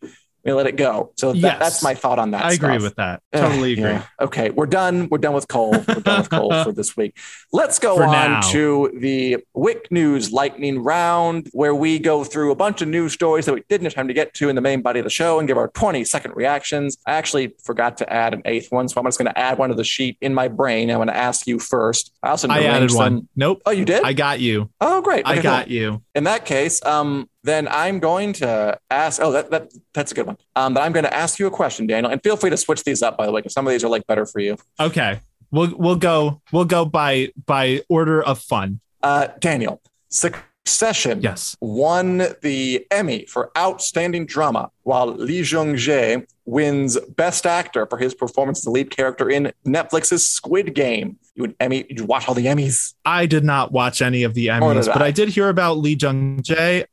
You 0.46 0.54
let 0.54 0.66
it 0.66 0.76
go. 0.76 1.12
So 1.16 1.32
that, 1.32 1.38
Yes. 1.38 1.58
that's 1.58 1.82
my 1.82 1.94
thought 1.94 2.18
on 2.18 2.30
that. 2.30 2.44
I 2.44 2.52
agree 2.52 2.78
with 2.78 2.94
that. 2.96 3.22
Totally 3.32 3.72
agree. 3.72 3.84
yeah. 3.84 4.02
Okay, 4.20 4.50
we're 4.50 4.66
done. 4.66 5.08
We're 5.10 5.18
done 5.18 5.34
with 5.34 5.48
Cole. 5.48 5.72
We're 5.72 5.94
done 6.00 6.20
with 6.20 6.30
Cole 6.30 6.50
for 6.64 6.72
this 6.72 6.96
week. 6.96 7.16
Let's 7.52 7.78
go 7.78 7.96
For 7.96 8.04
on 8.04 8.10
now. 8.32 8.40
to 8.52 8.92
the 8.98 9.38
Wick 9.54 9.90
News 9.90 10.32
Lightning 10.32 10.82
Round, 10.82 11.48
where 11.52 11.74
we 11.74 11.98
go 11.98 12.24
through 12.24 12.52
a 12.52 12.54
bunch 12.54 12.80
of 12.82 12.88
news 12.88 13.12
stories 13.12 13.46
that 13.46 13.54
we 13.54 13.62
didn't 13.68 13.84
have 13.84 13.94
time 13.94 14.08
to 14.08 14.14
get 14.14 14.34
to 14.34 14.48
in 14.48 14.54
the 14.54 14.62
main 14.62 14.82
body 14.82 15.00
of 15.00 15.04
the 15.04 15.10
show 15.10 15.38
and 15.38 15.48
give 15.48 15.56
our 15.58 15.68
20 15.68 16.04
second 16.04 16.36
reactions. 16.36 16.96
I 17.06 17.12
actually 17.12 17.54
forgot 17.64 17.96
to 17.98 18.12
add 18.12 18.32
an 18.34 18.42
eighth 18.44 18.70
one, 18.70 18.88
so 18.88 19.00
I'm 19.00 19.04
just 19.06 19.18
going 19.18 19.32
to 19.32 19.38
add 19.38 19.58
one 19.58 19.70
to 19.70 19.74
the 19.74 19.84
sheet 19.84 20.16
in 20.20 20.32
my 20.34 20.48
brain. 20.48 20.90
I'm 20.90 20.96
going 20.98 21.08
to 21.08 21.16
ask 21.16 21.46
you 21.46 21.58
first. 21.58 22.12
I 22.22 22.28
also 22.30 22.48
I 22.48 22.62
added 22.64 22.92
one. 22.92 23.28
Nope. 23.34 23.62
Oh, 23.66 23.70
you 23.72 23.84
did? 23.84 24.02
I 24.04 24.12
got 24.12 24.40
you. 24.40 24.70
oh, 24.80 25.02
great. 25.02 25.26
I 25.26 25.40
got 25.42 25.66
cool. 25.66 25.72
you. 25.74 26.02
In 26.14 26.24
that 26.24 26.44
case, 26.44 26.84
um, 26.84 27.28
then 27.46 27.68
I'm 27.68 27.98
going 28.00 28.32
to 28.34 28.78
ask. 28.90 29.20
Oh, 29.22 29.32
that, 29.32 29.50
that 29.50 29.72
that's 29.94 30.12
a 30.12 30.14
good 30.14 30.26
one. 30.26 30.36
Um, 30.54 30.74
but 30.74 30.82
I'm 30.82 30.92
going 30.92 31.04
to 31.04 31.14
ask 31.14 31.38
you 31.38 31.46
a 31.46 31.50
question, 31.50 31.86
Daniel, 31.86 32.10
and 32.12 32.22
feel 32.22 32.36
free 32.36 32.50
to 32.50 32.56
switch 32.56 32.84
these 32.84 33.02
up, 33.02 33.16
by 33.16 33.26
the 33.26 33.32
way, 33.32 33.40
because 33.40 33.52
some 33.54 33.66
of 33.66 33.70
these 33.70 33.84
are 33.84 33.88
like 33.88 34.06
better 34.06 34.26
for 34.26 34.40
you. 34.40 34.56
Okay. 34.78 35.20
We'll 35.52 35.74
we'll 35.76 35.96
go 35.96 36.42
we'll 36.52 36.64
go 36.64 36.84
by 36.84 37.32
by 37.46 37.82
order 37.88 38.20
of 38.22 38.40
fun. 38.40 38.80
Uh, 39.02 39.28
Daniel, 39.38 39.80
Succession 40.10 41.20
Yes. 41.22 41.56
won 41.60 42.26
the 42.42 42.84
Emmy 42.90 43.24
for 43.26 43.52
Outstanding 43.56 44.26
Drama, 44.26 44.70
while 44.82 45.06
Lee 45.06 45.42
Jung 45.42 45.74
Jae 45.76 46.26
wins 46.44 46.98
Best 47.16 47.46
Actor 47.46 47.86
for 47.86 47.98
his 47.98 48.14
performance 48.14 48.58
as 48.58 48.64
the 48.64 48.70
lead 48.70 48.90
character 48.90 49.30
in 49.30 49.52
Netflix's 49.64 50.28
Squid 50.28 50.74
Game. 50.74 51.16
You 51.36 51.42
would 51.42 51.54
Emmy? 51.60 51.84
Did 51.84 52.00
you 52.00 52.04
watch 52.06 52.26
all 52.28 52.34
the 52.34 52.46
Emmys? 52.46 52.94
I 53.04 53.26
did 53.26 53.44
not 53.44 53.70
watch 53.70 54.02
any 54.02 54.24
of 54.24 54.34
the 54.34 54.48
Emmys, 54.48 54.86
but 54.86 55.00
I. 55.02 55.06
I 55.06 55.10
did 55.12 55.28
hear 55.28 55.48
about 55.48 55.78
Lee 55.78 55.96
Jung 56.00 56.40
Jae. 56.42 56.86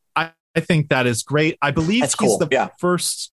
I, 0.56 0.60
think 0.60 0.90
that 0.90 1.06
is 1.08 1.24
great. 1.24 1.58
I 1.62 1.72
believe 1.72 2.02
That's 2.02 2.14
he's 2.20 2.28
cool, 2.30 2.38
the 2.38 2.48
yeah. 2.52 2.70
first 2.80 3.32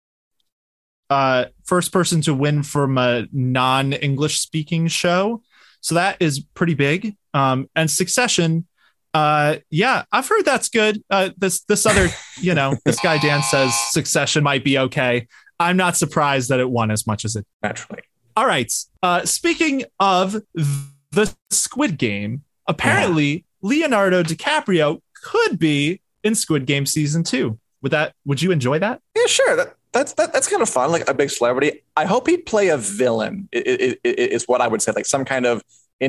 uh 1.08 1.46
first 1.64 1.92
person 1.92 2.20
to 2.22 2.32
win 2.32 2.62
from 2.62 2.96
a 2.96 3.26
non-English 3.32 4.38
speaking 4.38 4.86
show. 4.86 5.42
So 5.80 5.96
that 5.96 6.16
is 6.20 6.40
pretty 6.54 6.74
big. 6.74 7.16
Um 7.34 7.68
and 7.74 7.90
Succession 7.90 8.66
uh 9.12 9.56
yeah, 9.70 10.04
I've 10.12 10.28
heard 10.28 10.44
that's 10.44 10.68
good. 10.68 11.02
Uh 11.10 11.30
this 11.36 11.62
this 11.62 11.84
other, 11.86 12.08
you 12.40 12.54
know, 12.54 12.76
this 12.84 13.00
guy 13.00 13.18
Dan 13.18 13.42
says 13.42 13.74
Succession 13.90 14.44
might 14.44 14.64
be 14.64 14.78
okay. 14.78 15.26
I'm 15.58 15.76
not 15.76 15.96
surprised 15.96 16.48
that 16.48 16.58
it 16.58 16.70
won 16.70 16.90
as 16.90 17.06
much 17.06 17.24
as 17.24 17.36
it 17.36 17.46
Naturally. 17.62 18.02
all 18.36 18.46
right. 18.46 18.72
Uh, 19.02 19.26
speaking 19.26 19.84
of 20.00 20.40
the 20.54 21.34
Squid 21.50 21.98
Game, 21.98 22.44
apparently 22.66 23.44
Leonardo 23.60 24.22
DiCaprio 24.22 25.02
could 25.22 25.58
be 25.58 26.00
in 26.24 26.34
Squid 26.34 26.66
Game 26.66 26.86
season 26.86 27.22
two. 27.24 27.58
Would 27.82 27.92
that? 27.92 28.14
Would 28.26 28.42
you 28.42 28.50
enjoy 28.52 28.78
that? 28.78 29.00
Yeah, 29.16 29.26
sure. 29.26 29.56
That, 29.56 29.74
that's 29.92 30.12
that, 30.14 30.32
that's 30.32 30.48
kind 30.48 30.62
of 30.62 30.68
fun. 30.68 30.90
Like 30.92 31.08
a 31.08 31.14
big 31.14 31.30
celebrity. 31.30 31.82
I 31.96 32.04
hope 32.04 32.28
he'd 32.28 32.44
play 32.46 32.68
a 32.68 32.76
villain. 32.76 33.48
i- 33.54 33.58
i- 33.58 33.96
i- 34.04 34.08
Is 34.08 34.44
what 34.44 34.60
I 34.60 34.68
would 34.68 34.82
say. 34.82 34.92
Like 34.94 35.06
some 35.06 35.24
kind 35.24 35.46
of 35.46 35.62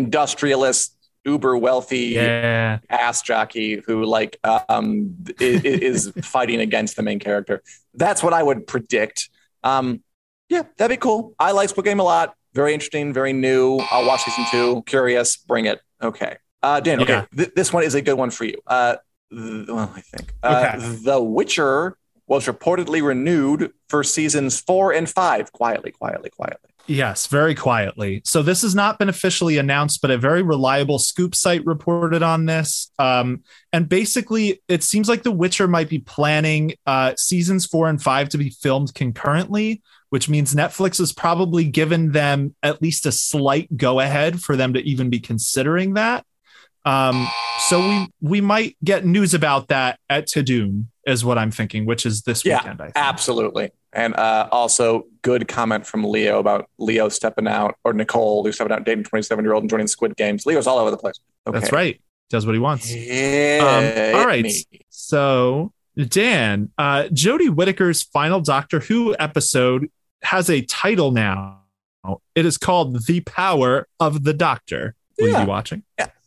industrialist, 0.05 0.95
uber 1.23 1.55
wealthy 1.57 1.99
Yeah. 2.15 2.79
ass 2.89 3.21
jockey 3.21 3.81
who 3.85 4.03
like 4.05 4.37
um 4.69 5.15
i- 5.39 5.43
i- 5.43 5.61
is 5.63 6.11
fighting 6.23 6.59
against 6.59 6.95
the 6.95 7.03
main 7.03 7.19
character. 7.19 7.61
That's 7.93 8.23
what 8.23 8.33
I 8.33 8.41
would 8.43 8.65
predict. 8.67 9.29
Um, 9.63 10.03
yeah, 10.49 10.63
that'd 10.77 10.93
be 10.95 10.99
cool. 10.99 11.35
I 11.39 11.51
like 11.51 11.69
Squid 11.69 11.85
Game 11.85 11.99
a 11.99 12.03
lot. 12.03 12.35
Very 12.53 12.73
interesting. 12.73 13.13
Very 13.13 13.31
new. 13.33 13.77
I'll 13.91 14.05
watch 14.05 14.23
season 14.23 14.45
two. 14.51 14.83
Curious. 14.85 15.37
Bring 15.37 15.65
it. 15.65 15.79
Okay. 16.01 16.35
Uh, 16.63 16.79
Dan. 16.81 17.01
Okay. 17.01 17.13
Yeah. 17.13 17.25
Th- 17.35 17.51
this 17.55 17.71
one 17.71 17.83
is 17.83 17.95
a 17.95 18.01
good 18.01 18.15
one 18.15 18.29
for 18.31 18.43
you. 18.43 18.57
Uh, 18.67 18.95
well, 19.31 19.91
I 19.95 20.01
think 20.01 20.33
uh, 20.43 20.73
Okay. 20.75 20.95
The 21.03 21.21
Witcher 21.21 21.97
was 22.27 22.47
reportedly 22.47 23.03
renewed 23.03 23.73
for 23.89 24.03
seasons 24.03 24.59
four 24.59 24.93
and 24.93 25.09
five. 25.09 25.51
Quietly, 25.51 25.91
quietly, 25.91 26.29
quietly. 26.29 26.69
Yes, 26.87 27.27
very 27.27 27.55
quietly. 27.55 28.21
So 28.25 28.41
this 28.41 28.63
has 28.63 28.73
not 28.73 28.97
been 28.97 29.09
officially 29.09 29.57
announced, 29.57 30.01
but 30.01 30.11
a 30.11 30.17
very 30.17 30.41
reliable 30.41 30.97
scoop 30.99 31.35
site 31.35 31.65
reported 31.65 32.23
on 32.23 32.45
this. 32.45 32.91
Um, 32.97 33.43
and 33.71 33.87
basically, 33.87 34.61
it 34.67 34.83
seems 34.83 35.07
like 35.07 35.23
The 35.23 35.31
Witcher 35.31 35.67
might 35.67 35.89
be 35.89 35.99
planning 35.99 36.73
uh, 36.85 37.13
seasons 37.17 37.65
four 37.65 37.87
and 37.87 38.01
five 38.01 38.29
to 38.29 38.37
be 38.37 38.49
filmed 38.49 38.93
concurrently, 38.93 39.81
which 40.09 40.27
means 40.27 40.55
Netflix 40.55 40.97
has 40.97 41.13
probably 41.13 41.65
given 41.65 42.11
them 42.11 42.55
at 42.63 42.81
least 42.81 43.05
a 43.05 43.11
slight 43.11 43.75
go 43.77 43.99
ahead 43.99 44.41
for 44.41 44.55
them 44.55 44.73
to 44.73 44.81
even 44.81 45.09
be 45.09 45.19
considering 45.19 45.93
that. 45.93 46.25
Um, 46.85 47.27
so 47.67 47.79
we 47.79 48.07
we 48.21 48.41
might 48.41 48.75
get 48.83 49.05
news 49.05 49.33
about 49.33 49.67
that 49.67 49.99
at 50.09 50.27
Tudum, 50.27 50.85
is 51.05 51.23
what 51.23 51.37
I'm 51.37 51.51
thinking, 51.51 51.85
which 51.85 52.05
is 52.05 52.23
this 52.23 52.43
Yeah, 52.45 52.57
weekend. 52.57 52.81
I 52.81 52.85
think. 52.85 52.93
Absolutely. 52.95 53.69
And 53.93 54.15
uh, 54.15 54.47
also, 54.51 55.03
good 55.21 55.47
comment 55.47 55.85
from 55.85 56.03
Leo 56.05 56.39
about 56.39 56.69
Leo 56.79 57.09
stepping 57.09 57.47
out, 57.47 57.75
or 57.83 57.93
Nicole, 57.93 58.43
who's 58.43 58.55
stepping 58.55 58.71
out 58.73 58.85
dating 58.85 59.03
27 59.03 59.43
year 59.43 59.53
old 59.53 59.63
and 59.63 59.69
joining 59.69 59.87
Squid 59.87 60.15
Games. 60.15 60.45
Leo's 60.45 60.65
all 60.65 60.77
over 60.79 60.89
the 60.91 60.97
place. 60.97 61.19
Okay. 61.45 61.59
That's 61.59 61.71
right. 61.73 62.01
Does 62.29 62.45
what 62.45 62.55
he 62.55 62.59
wants. 62.59 62.89
Yeah. 62.93 64.13
Um, 64.13 64.19
all 64.19 64.25
right. 64.25 64.49
So, 64.89 65.73
Dan, 65.97 66.71
uh, 66.77 67.03
Jodie 67.11 67.49
Whittaker's 67.53 68.01
final 68.01 68.39
Doctor 68.39 68.79
Who 68.79 69.13
episode 69.19 69.91
has 70.23 70.49
a 70.49 70.61
title 70.61 71.11
now. 71.11 71.57
It 72.33 72.45
is 72.45 72.57
called 72.57 73.05
The 73.05 73.19
Power 73.19 73.87
of 73.99 74.23
the 74.23 74.33
Doctor. 74.33 74.95
Will 75.19 75.27
you 75.27 75.33
Yeah. 75.33 75.43
be 75.43 75.49
watching? 75.49 75.83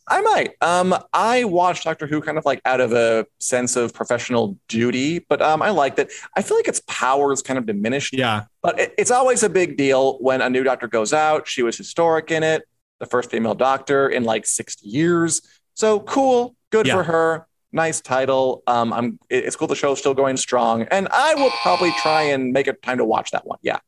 I 0.06 0.20
might. 0.20 0.52
Um, 0.60 0.94
I 1.12 1.44
watch 1.44 1.82
Doctor 1.84 2.06
Who 2.06 2.20
kind 2.20 2.36
of 2.36 2.44
like 2.44 2.60
out 2.66 2.80
of 2.80 2.92
a 2.92 3.26
sense 3.40 3.74
of 3.76 3.94
professional 3.94 4.58
duty, 4.68 5.24
but 5.28 5.40
um, 5.40 5.62
I 5.62 5.70
like 5.70 5.96
that. 5.96 6.10
I 6.36 6.42
feel 6.42 6.56
like 6.58 6.68
its 6.68 6.82
power 6.86 7.32
is 7.32 7.40
kind 7.40 7.58
of 7.58 7.64
diminished, 7.66 8.12
Yeah. 8.12 8.44
but 8.62 8.78
it, 8.78 8.94
it's 8.98 9.10
always 9.10 9.42
a 9.42 9.48
big 9.48 9.76
deal 9.78 10.18
when 10.18 10.42
a 10.42 10.50
new 10.50 10.62
doctor 10.62 10.88
goes 10.88 11.12
out. 11.14 11.48
She 11.48 11.62
was 11.62 11.76
historic 11.78 12.30
in 12.30 12.42
it, 12.42 12.64
the 13.00 13.06
first 13.06 13.30
female 13.30 13.54
doctor 13.54 14.08
in 14.08 14.24
like 14.24 14.44
60 14.46 14.86
years. 14.88 15.40
So 15.74 16.00
cool, 16.00 16.54
good 16.70 16.86
Yeah. 16.86 16.96
for 16.96 17.02
her. 17.04 17.46
Nice 17.72 18.00
title. 18.00 18.62
Um, 18.66 18.92
I'm. 18.92 19.18
it- 19.30 19.44
It's 19.46 19.56
cool. 19.56 19.66
The 19.68 19.74
show's 19.74 19.98
still 19.98 20.14
going 20.14 20.36
strong, 20.36 20.82
and 20.82 21.08
I 21.12 21.34
will 21.34 21.50
probably 21.62 21.92
try 22.02 22.22
and 22.24 22.52
make 22.52 22.68
it 22.68 22.80
time 22.82 22.98
to 22.98 23.04
watch 23.04 23.30
that 23.32 23.46
one. 23.46 23.58
Yeah. 23.62 23.78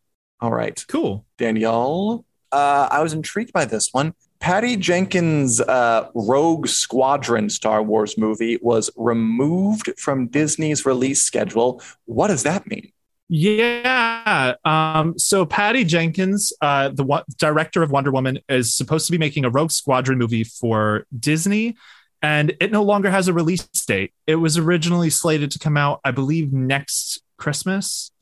All 0.41 0.51
right. 0.51 0.83
Cool. 0.89 1.25
Danielle. 1.39 2.25
Uh, 2.51 2.89
I 2.91 3.03
was 3.03 3.13
intrigued 3.13 3.53
by 3.53 3.65
this 3.65 3.91
one. 3.93 4.15
Patty 4.39 4.77
Jenkins' 4.77 5.61
uh, 5.61 6.09
Rogue 6.15 6.69
Squadron 6.69 7.49
Star 7.51 7.83
Wars 7.83 8.19
movie 8.19 8.59
was 8.61 8.91
removed 8.97 9.93
from 9.99 10.29
Disney's 10.29 10.85
release 10.85 11.23
schedule. 11.23 11.83
What 12.05 12.29
does 12.29 12.43
that 12.43 12.67
mean? 12.67 12.93
Yeah. 13.29 14.55
Um, 14.65 15.19
so 15.19 15.47
Patty 15.47 15.85
Jenkins, 15.85 16.53
uh, 16.61 16.91
the 16.91 17.25
director 17.39 17.83
of 17.83 17.91
Wonder 17.91 18.13
Woman, 18.13 18.39
is 18.49 18.75
supposed 18.75 19.07
to 19.07 19.13
be 19.13 19.19
making 19.19 19.45
a 19.45 19.51
Rogue 19.51 19.73
Squadron 19.73 20.19
movie 20.19 20.45
for 20.45 21.07
Disney, 21.19 21.77
and 22.23 22.55
it 22.61 22.71
no 22.71 22.83
longer 22.83 23.11
has 23.11 23.27
a 23.29 23.33
release 23.33 23.67
date. 23.87 24.13
It 24.27 24.37
was 24.37 24.57
originally 24.59 25.11
slated 25.11 25.51
to 25.53 25.59
come 25.59 25.77
out, 25.77 26.01
I 26.05 26.13
believe, 26.13 26.53
next 26.53 27.21
Christmas. 27.37 28.13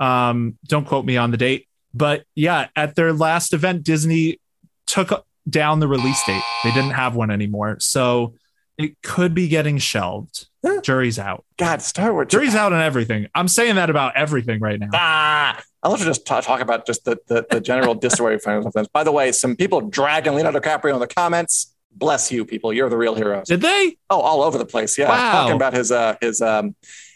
Um, 0.00 0.58
don't 0.66 0.86
quote 0.86 1.04
me 1.04 1.16
on 1.16 1.30
the 1.30 1.36
date, 1.36 1.68
but 1.94 2.24
yeah, 2.34 2.68
at 2.74 2.94
their 2.96 3.12
last 3.12 3.52
event, 3.52 3.84
Disney 3.84 4.40
took 4.86 5.24
down 5.48 5.80
the 5.80 5.88
release 5.88 6.22
date. 6.26 6.42
They 6.64 6.70
didn't 6.72 6.90
have 6.92 7.14
one 7.16 7.30
anymore, 7.30 7.78
so 7.80 8.34
it 8.76 9.00
could 9.02 9.34
be 9.34 9.48
getting 9.48 9.78
shelved. 9.78 10.46
Huh. 10.64 10.80
Jury's 10.82 11.18
out. 11.18 11.44
God, 11.56 11.82
Star 11.82 12.12
Wars. 12.12 12.28
Jury's 12.28 12.54
out 12.54 12.72
on 12.72 12.80
everything. 12.80 13.26
I'm 13.34 13.48
saying 13.48 13.76
that 13.76 13.90
about 13.90 14.16
everything 14.16 14.60
right 14.60 14.78
now. 14.78 14.88
Ah, 14.94 15.60
I'll 15.82 15.96
you 15.98 16.04
just 16.04 16.26
ta- 16.26 16.40
talk 16.40 16.60
about 16.60 16.86
just 16.86 17.04
the, 17.04 17.18
the, 17.28 17.46
the 17.48 17.60
general 17.60 17.94
disarray 17.96 18.34
of 18.34 18.42
Fantasy. 18.42 18.88
By 18.92 19.04
the 19.04 19.12
way, 19.12 19.32
some 19.32 19.56
people 19.56 19.80
dragging 19.82 20.34
Leonardo 20.34 20.60
DiCaprio 20.60 20.94
in 20.94 21.00
the 21.00 21.06
comments. 21.06 21.74
Bless 21.92 22.30
you, 22.30 22.44
people. 22.44 22.72
You're 22.72 22.88
the 22.88 22.96
real 22.96 23.14
heroes. 23.14 23.46
Did 23.48 23.60
they? 23.60 23.96
Oh, 24.10 24.20
all 24.20 24.42
over 24.42 24.58
the 24.58 24.66
place. 24.66 24.96
Yeah, 24.98 25.08
Wow. 25.08 25.32
talking 25.32 25.56
about 25.56 25.74
his 25.74 25.90
uh 25.90 26.16
his 26.20 26.40
um 26.40 26.74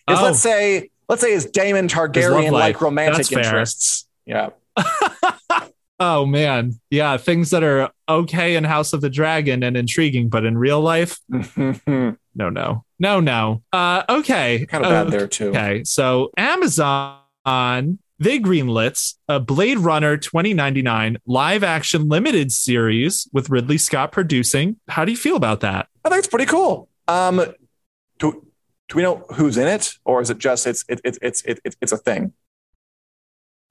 his 0.09 0.19
Oh. 0.19 0.23
let's 0.23 0.41
say 0.41 0.91
let's 1.09 1.21
say 1.21 1.33
his 1.33 1.47
Daemon 1.47 1.89
Targaryen 1.89 2.51
like 2.51 2.81
romantic 2.81 3.31
interests. 3.31 4.09
Yeah. 4.27 4.51
Oh 6.05 6.27
man, 6.27 6.73
yeah, 6.91 7.17
things 7.17 7.51
that 7.51 7.63
are 7.63 7.89
okay 8.09 8.57
in 8.57 8.65
House 8.65 8.93
of 8.93 9.03
the 9.03 9.09
Dragon 9.09 9.63
and 9.63 9.77
intriguing, 9.77 10.29
but 10.29 10.45
in 10.45 10.59
real 10.59 10.81
life, 10.81 11.17
no, 11.57 12.17
no, 12.35 12.85
no, 12.99 13.21
no. 13.21 13.63
Uh, 13.73 14.03
okay, 14.09 14.67
kind 14.67 14.85
of 14.85 14.91
bad 14.91 15.13
there 15.13 15.29
too. 15.29 15.51
Okay, 15.51 15.85
so 15.85 16.33
Amazon 16.37 17.21
they 18.19 18.41
greenlit 18.41 19.15
a 19.29 19.39
Blade 19.39 19.79
Runner 19.79 20.17
2099 20.17 21.19
live 21.25 21.63
action 21.63 22.09
limited 22.09 22.51
series 22.51 23.29
with 23.33 23.49
Ridley 23.49 23.79
Scott 23.79 24.11
producing. 24.11 24.81
How 24.89 25.05
do 25.05 25.13
you 25.13 25.17
feel 25.17 25.37
about 25.37 25.61
that? 25.61 25.87
I 26.05 26.09
think 26.09 26.19
it's 26.19 26.29
pretty 26.29 26.47
cool. 26.47 26.89
Um, 27.07 27.45
do 28.19 28.45
do 28.89 28.97
we 28.97 29.03
know 29.05 29.25
who's 29.35 29.57
in 29.57 29.69
it, 29.69 29.95
or 30.05 30.21
is 30.21 30.31
it 30.31 30.39
just 30.39 30.67
it's 30.67 30.85
it, 30.89 31.01
it, 31.05 31.19
it's 31.23 31.43
it, 31.43 31.61
it, 31.65 31.77
it's 31.81 31.93
a 31.93 31.97
thing? 31.97 32.33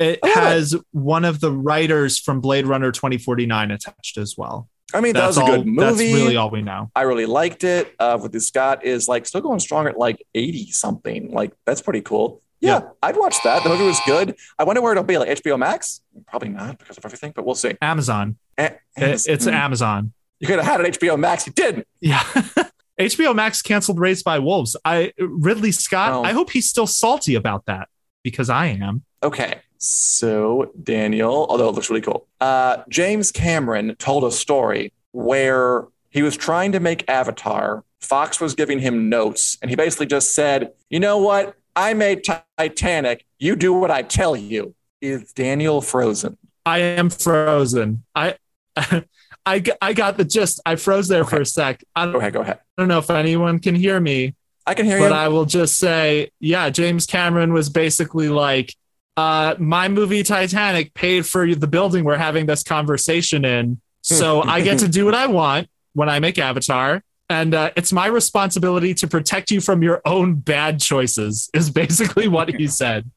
It 0.02 0.20
it. 0.24 0.34
has 0.34 0.76
one 0.92 1.24
of 1.26 1.40
the 1.40 1.52
writers 1.52 2.20
from 2.20 2.42
Blade 2.42 2.66
Runner 2.66 2.92
2049 2.92 3.72
attached 3.72 4.18
as 4.18 4.36
well. 4.38 4.68
I 4.94 5.00
mean, 5.00 5.14
that 5.14 5.28
was 5.28 5.38
a 5.38 5.42
all. 5.42 5.48
good 5.48 5.66
movie. 5.66 5.80
That's 5.86 6.00
really 6.00 6.36
all 6.36 6.50
we 6.50 6.62
know. 6.62 6.92
I 6.96 7.04
really 7.04 7.26
liked 7.26 7.64
it. 7.64 7.96
Uh, 7.98 8.20
with 8.22 8.34
the 8.34 8.42
Scott 8.42 8.84
is 8.84 9.08
like 9.08 9.26
still 9.26 9.40
going 9.40 9.60
strong 9.60 9.88
at 9.88 9.98
like 9.98 10.22
eighty 10.36 10.70
something. 10.72 11.32
Like 11.32 11.54
that's 11.66 11.82
pretty 11.82 12.02
cool. 12.02 12.42
Yeah, 12.60 12.80
Yeah. 12.82 12.90
I'd 13.02 13.16
watch 13.16 13.38
that. 13.46 13.64
The 13.64 13.70
movie 13.70 13.86
was 13.86 14.02
good. 14.06 14.36
I 14.60 14.66
wonder 14.66 14.82
where 14.82 14.92
it'll 14.92 15.04
be. 15.06 15.18
Like 15.18 15.30
HBO 15.42 15.58
Max? 15.58 16.02
Probably 16.28 16.50
not 16.50 16.78
because 16.78 16.98
of 16.98 17.06
everything, 17.06 17.32
but 17.34 17.46
we'll 17.46 17.56
see. 17.56 17.76
Amazon. 17.82 18.38
It- 18.58 18.80
it's 18.98 19.48
Amazon. 19.48 20.12
You 20.42 20.48
could 20.48 20.60
have 20.60 20.66
had 20.66 20.82
it 20.82 21.00
HBO 21.00 21.18
Max. 21.18 21.48
You 21.48 21.54
didn't. 21.54 21.88
Yeah. 22.02 22.22
HBO 23.00 23.34
Max 23.34 23.62
canceled 23.62 24.00
Raised 24.00 24.26
by 24.26 24.40
Wolves. 24.40 24.76
I 24.86 25.14
Ridley 25.18 25.72
Scott, 25.72 26.14
Oh. 26.14 26.24
I 26.24 26.34
hope 26.34 26.52
he's 26.52 26.70
still 26.70 26.86
salty 26.88 27.36
about 27.36 27.66
that 27.66 27.88
because 28.24 28.50
I 28.50 28.68
am. 28.68 29.04
Okay. 29.24 29.56
So, 29.84 30.72
Daniel, 30.82 31.48
although 31.50 31.70
it 31.70 31.74
looks 31.74 31.90
really 31.90 32.02
cool, 32.02 32.28
uh, 32.40 32.84
James 32.88 33.32
Cameron 33.32 33.96
told 33.96 34.24
a 34.24 34.32
story 34.32 34.94
where 35.12 35.88
he 36.12 36.22
was 36.22 36.38
trying 36.38 36.72
to 36.74 36.80
make 36.80 37.10
Avatar. 37.10 37.84
Fox 38.00 38.40
was 38.40 38.54
giving 38.54 38.80
him 38.80 39.10
notes, 39.10 39.58
and 39.62 39.70
he 39.70 39.76
basically 39.76 40.06
just 40.06 40.36
said, 40.36 40.74
You 40.90 41.00
know 41.00 41.18
what? 41.18 41.56
I 41.76 41.96
made 41.96 42.24
Titanic. 42.58 43.26
You 43.40 43.56
do 43.56 43.74
what 43.74 43.90
I 43.90 44.04
tell 44.04 44.36
you. 44.36 44.76
Is 45.02 45.34
Daniel 45.34 45.82
frozen? 45.82 46.38
I 46.66 46.80
am 46.80 47.10
frozen. 47.10 48.04
I. 48.16 48.36
I, 49.44 49.64
I 49.82 49.94
got 49.94 50.18
the 50.18 50.24
gist. 50.24 50.60
I 50.68 50.76
froze 50.76 51.08
there 51.08 51.26
for 51.26 51.42
a 51.42 51.46
sec. 51.48 51.84
I 51.96 52.06
Go 52.06 52.12
don't, 52.12 52.22
ahead. 52.22 52.34
Go 52.34 52.42
ahead. 52.42 52.60
I 52.78 52.82
don't 52.84 52.88
know 52.88 53.00
if 53.00 53.10
anyone 53.10 53.58
can 53.58 53.74
hear 53.74 54.00
me, 54.00 54.36
I 54.68 54.76
can 54.76 54.86
hear 54.86 55.00
but 55.00 55.06
you. 55.06 55.10
But 55.10 55.18
I 55.18 55.28
will 55.30 55.46
just 55.46 55.78
say, 55.78 56.30
yeah, 56.40 56.70
James 56.70 57.06
Cameron 57.08 57.52
was 57.52 57.70
basically 57.70 58.30
like, 58.30 58.76
uh, 59.22 59.56
my 59.60 59.88
movie 59.88 60.24
Titanic 60.24 60.94
paid 60.94 61.26
for 61.26 61.54
the 61.54 61.68
building 61.68 62.04
we're 62.04 62.18
having 62.18 62.48
this 62.48 62.64
conversation 62.64 63.46
in. 63.46 63.80
So 64.02 64.42
I 64.42 64.62
get 64.62 64.80
to 64.80 64.88
do 64.88 65.06
what 65.06 65.14
I 65.14 65.28
want 65.28 65.70
when 65.94 66.10
I 66.10 66.20
make 66.20 66.40
Avatar. 66.40 67.04
And 67.30 67.54
uh, 67.54 67.72
it's 67.78 67.94
my 67.94 68.08
responsibility 68.08 68.94
to 68.96 69.08
protect 69.08 69.52
you 69.52 69.62
from 69.62 69.84
your 69.84 70.02
own 70.06 70.36
bad 70.36 70.82
choices, 70.82 71.50
is 71.54 71.70
basically 71.70 72.28
what 72.28 72.54
he 72.54 72.68
said. 72.68 73.10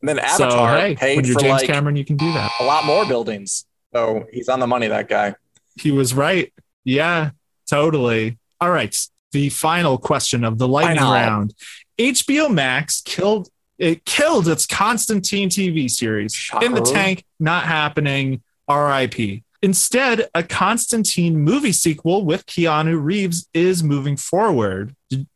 and 0.00 0.08
then 0.08 0.16
so, 0.36 0.44
Avatar 0.44 0.78
hey, 0.78 0.94
paid 0.94 1.16
when 1.16 1.24
you're 1.24 1.34
for 1.34 1.40
James 1.40 1.62
like 1.62 1.66
Cameron, 1.66 1.96
you 1.96 2.04
can 2.04 2.16
do 2.16 2.32
that. 2.32 2.50
a 2.60 2.64
lot 2.64 2.84
more 2.84 3.04
buildings. 3.04 3.66
So 3.92 4.26
he's 4.32 4.48
on 4.48 4.60
the 4.60 4.66
money, 4.66 4.86
that 4.86 5.08
guy. 5.08 5.34
He 5.78 5.90
was 5.90 6.14
right. 6.14 6.52
Yeah, 6.84 7.30
totally. 7.68 8.38
All 8.60 8.70
right. 8.70 8.96
The 9.32 9.48
final 9.50 9.98
question 9.98 10.44
of 10.44 10.56
the 10.58 10.68
lightning 10.68 11.02
round. 11.02 11.52
HBO 11.98 12.52
Max 12.52 13.02
killed 13.02 13.48
it 13.78 14.04
killed 14.04 14.48
its 14.48 14.66
Constantine 14.66 15.48
TV 15.48 15.90
series. 15.90 16.50
In 16.62 16.72
the 16.72 16.80
tank, 16.80 17.24
not 17.38 17.64
happening. 17.64 18.42
RIP. 18.68 19.42
Instead, 19.62 20.28
a 20.34 20.42
Constantine 20.42 21.38
movie 21.38 21.72
sequel 21.72 22.24
with 22.24 22.46
Keanu 22.46 23.02
Reeves 23.02 23.48
is 23.54 23.82
moving 23.82 24.16
forward. 24.16 24.94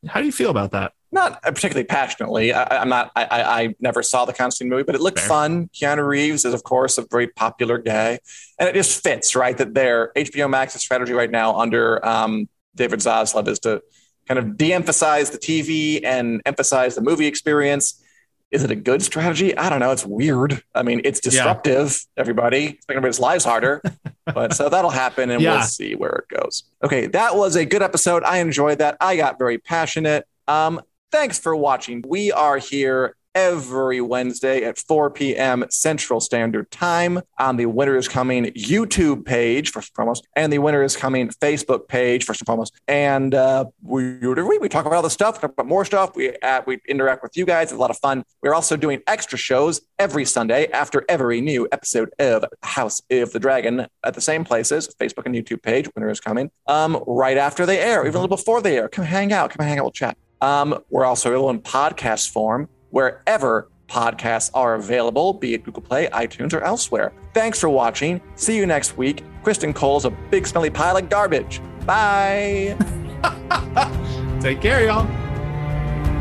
How 0.09 0.21
do 0.21 0.27
you 0.27 0.33
feel 0.33 0.51
about 0.51 0.73
that? 0.73 0.93
not 1.13 1.43
particularly 1.43 1.85
passionately. 1.85 2.53
I, 2.53 2.83
I'm 2.83 2.89
not. 2.89 3.11
I, 3.17 3.25
I, 3.25 3.61
I 3.63 3.75
never 3.81 4.03
saw 4.03 4.25
the 4.25 4.33
Constantine 4.33 4.71
movie, 4.71 4.85
but 4.85 4.95
it 4.95 5.01
looked 5.01 5.19
Fair. 5.19 5.29
fun. 5.29 5.69
Keanu 5.75 6.07
Reeves 6.07 6.45
is, 6.45 6.55
of 6.55 6.63
course, 6.63 6.99
a 6.99 7.07
very 7.11 7.27
popular 7.27 7.79
guy, 7.79 8.19
and 8.59 8.69
it 8.69 8.75
just 8.75 9.03
fits 9.03 9.35
right 9.35 9.57
that 9.59 9.75
their 9.75 10.13
HBO 10.17 10.49
Max's 10.49 10.83
strategy 10.83 11.13
right 11.13 11.31
now 11.31 11.59
under 11.59 12.05
um, 12.07 12.49
David 12.75 13.01
Zaslav 13.01 13.49
is 13.49 13.59
to 13.61 13.83
kind 14.29 14.39
of 14.39 14.57
de-emphasize 14.57 15.31
the 15.31 15.39
TV 15.39 16.05
and 16.05 16.41
emphasize 16.47 16.95
the 16.95 17.01
movie 17.01 17.27
experience. 17.27 18.03
Is 18.51 18.65
it 18.65 18.71
a 18.71 18.75
good 18.77 19.03
strategy? 19.03 19.57
I 19.57 19.71
don't 19.71 19.79
know. 19.81 19.93
It's 19.93 20.05
weird. 20.05 20.63
I 20.75 20.83
mean, 20.83 21.01
it's 21.05 21.21
disruptive. 21.21 22.05
Everybody, 22.17 22.67
it's 22.67 22.89
making 22.89 22.99
everybody's 22.99 23.21
lives 23.21 23.45
harder. 23.45 23.81
but 24.27 24.55
so 24.55 24.69
that'll 24.69 24.91
happen, 24.91 25.31
and 25.31 25.41
Yeah. 25.41 25.55
we'll 25.55 25.63
see 25.63 25.95
where 25.95 26.25
it 26.29 26.37
goes. 26.37 26.65
Okay, 26.83 27.07
that 27.09 27.37
was 27.37 27.55
a 27.57 27.65
good 27.65 27.83
episode. 27.83 28.25
I 28.25 28.39
enjoyed 28.39 28.79
that. 28.79 28.97
I 29.01 29.17
got 29.17 29.39
very 29.39 29.59
passionate. 29.59 30.27
Um, 30.49 30.81
Thanks 31.13 31.41
for 31.41 31.57
watching. 31.57 32.05
We 32.07 32.31
are 32.31 32.59
here 32.59 33.17
every 33.35 34.01
Wednesday 34.01 34.65
at 34.65 34.79
4 34.79 35.11
p.m. 35.11 35.65
Central 35.71 36.21
Standard 36.21 36.71
Time 36.71 37.21
on 37.39 37.57
the 37.57 37.67
Winter 37.67 37.97
is 37.97 38.09
Coming 38.09 38.47
YouTube 38.47 39.25
page, 39.25 39.71
first 39.71 39.91
and 39.91 39.95
foremost, 39.95 40.27
and 40.37 40.53
the 40.53 40.59
Winter 40.59 40.83
is 40.83 40.97
Coming 40.97 41.29
Facebook 41.29 41.89
page, 41.89 42.25
first 42.25 42.41
and 42.41 42.47
foremost. 42.47 42.75
And 42.89 43.35
uh, 43.35 43.67
we, 43.83 44.19
we 44.59 44.69
talk 44.69 44.87
about 44.87 44.97
all 44.97 45.03
the 45.03 45.11
stuff, 45.11 45.41
talk 45.41 45.53
about 45.53 45.67
more 45.67 45.85
stuff. 45.85 46.15
We, 46.15 46.37
uh, 46.39 46.63
we 46.67 46.81
interact 46.89 47.23
with 47.23 47.37
you 47.37 47.45
guys. 47.45 47.65
It's 47.65 47.73
a 47.73 47.77
lot 47.77 47.91
of 47.91 47.99
fun. 47.99 48.25
We're 48.43 48.55
also 48.55 48.77
doing 48.77 49.01
extra 49.07 49.39
shows 49.39 49.81
every 49.99 50.25
Sunday 50.25 50.69
after 50.69 51.05
every 51.09 51.41
new 51.41 51.69
episode 51.73 52.11
of 52.19 52.45
House 52.63 53.01
of 53.11 53.33
the 53.33 53.39
Dragon 53.39 53.87
at 54.05 54.15
the 54.15 54.21
same 54.21 54.45
places, 54.45 54.89
Facebook 55.01 55.27
and 55.27 55.35
YouTube 55.35 55.63
page, 55.63 55.89
Winter 55.95 56.11
is 56.11 56.21
Coming, 56.21 56.51
um, 56.67 57.03
right 57.07 57.37
after 57.37 57.67
they 57.67 57.79
air, 57.79 58.03
even 58.03 58.17
a 58.17 58.21
little 58.21 58.37
before 58.37 58.61
they 58.61 58.77
air. 58.77 58.89
Come 58.89 59.05
hang 59.05 59.33
out. 59.33 59.51
Come 59.51 59.67
hang 59.67 59.79
out. 59.79 59.85
We'll 59.85 59.93
chat. 59.93 60.17
Um, 60.41 60.83
we're 60.89 61.05
also 61.05 61.29
available 61.29 61.51
in 61.51 61.61
podcast 61.61 62.31
form 62.31 62.69
wherever 62.91 63.69
podcasts 63.89 64.51
are 64.55 64.75
available, 64.75 65.33
be 65.33 65.55
it 65.55 65.65
Google 65.65 65.83
Play, 65.83 66.07
iTunes, 66.09 66.53
or 66.55 66.63
elsewhere. 66.63 67.13
Thanks 67.35 67.59
for 67.59 67.69
watching. 67.69 68.21
See 68.37 68.57
you 68.57 68.67
next 68.67 68.97
week. 68.97 69.25
Criston 69.43 69.75
Cole's 69.75 70.05
a 70.05 70.11
big 70.11 70.47
smelly 70.47 70.71
pile 70.71 70.97
of 70.97 71.09
garbage. 71.09 71.61
Bye. 71.87 72.77
Take 74.41 74.61
care, 74.61 74.85
y'all. 74.87 75.07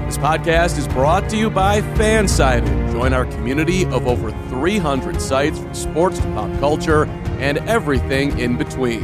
This 0.05 0.17
podcast 0.17 0.80
is 0.80 0.88
brought 0.88 1.30
to 1.30 1.38
you 1.38 1.51
by 1.51 1.82
Fansided. 1.82 2.91
Join 2.91 3.13
our 3.13 3.26
community 3.26 3.86
of 3.86 4.07
over 4.07 4.32
300 4.49 5.22
sites 5.22 5.59
from 5.59 5.74
sports 5.76 6.17
to 6.17 6.26
pop 6.34 6.59
culture 6.59 7.05
and 7.39 7.59
everything 7.70 8.39
in 8.39 8.57
between. 8.57 9.03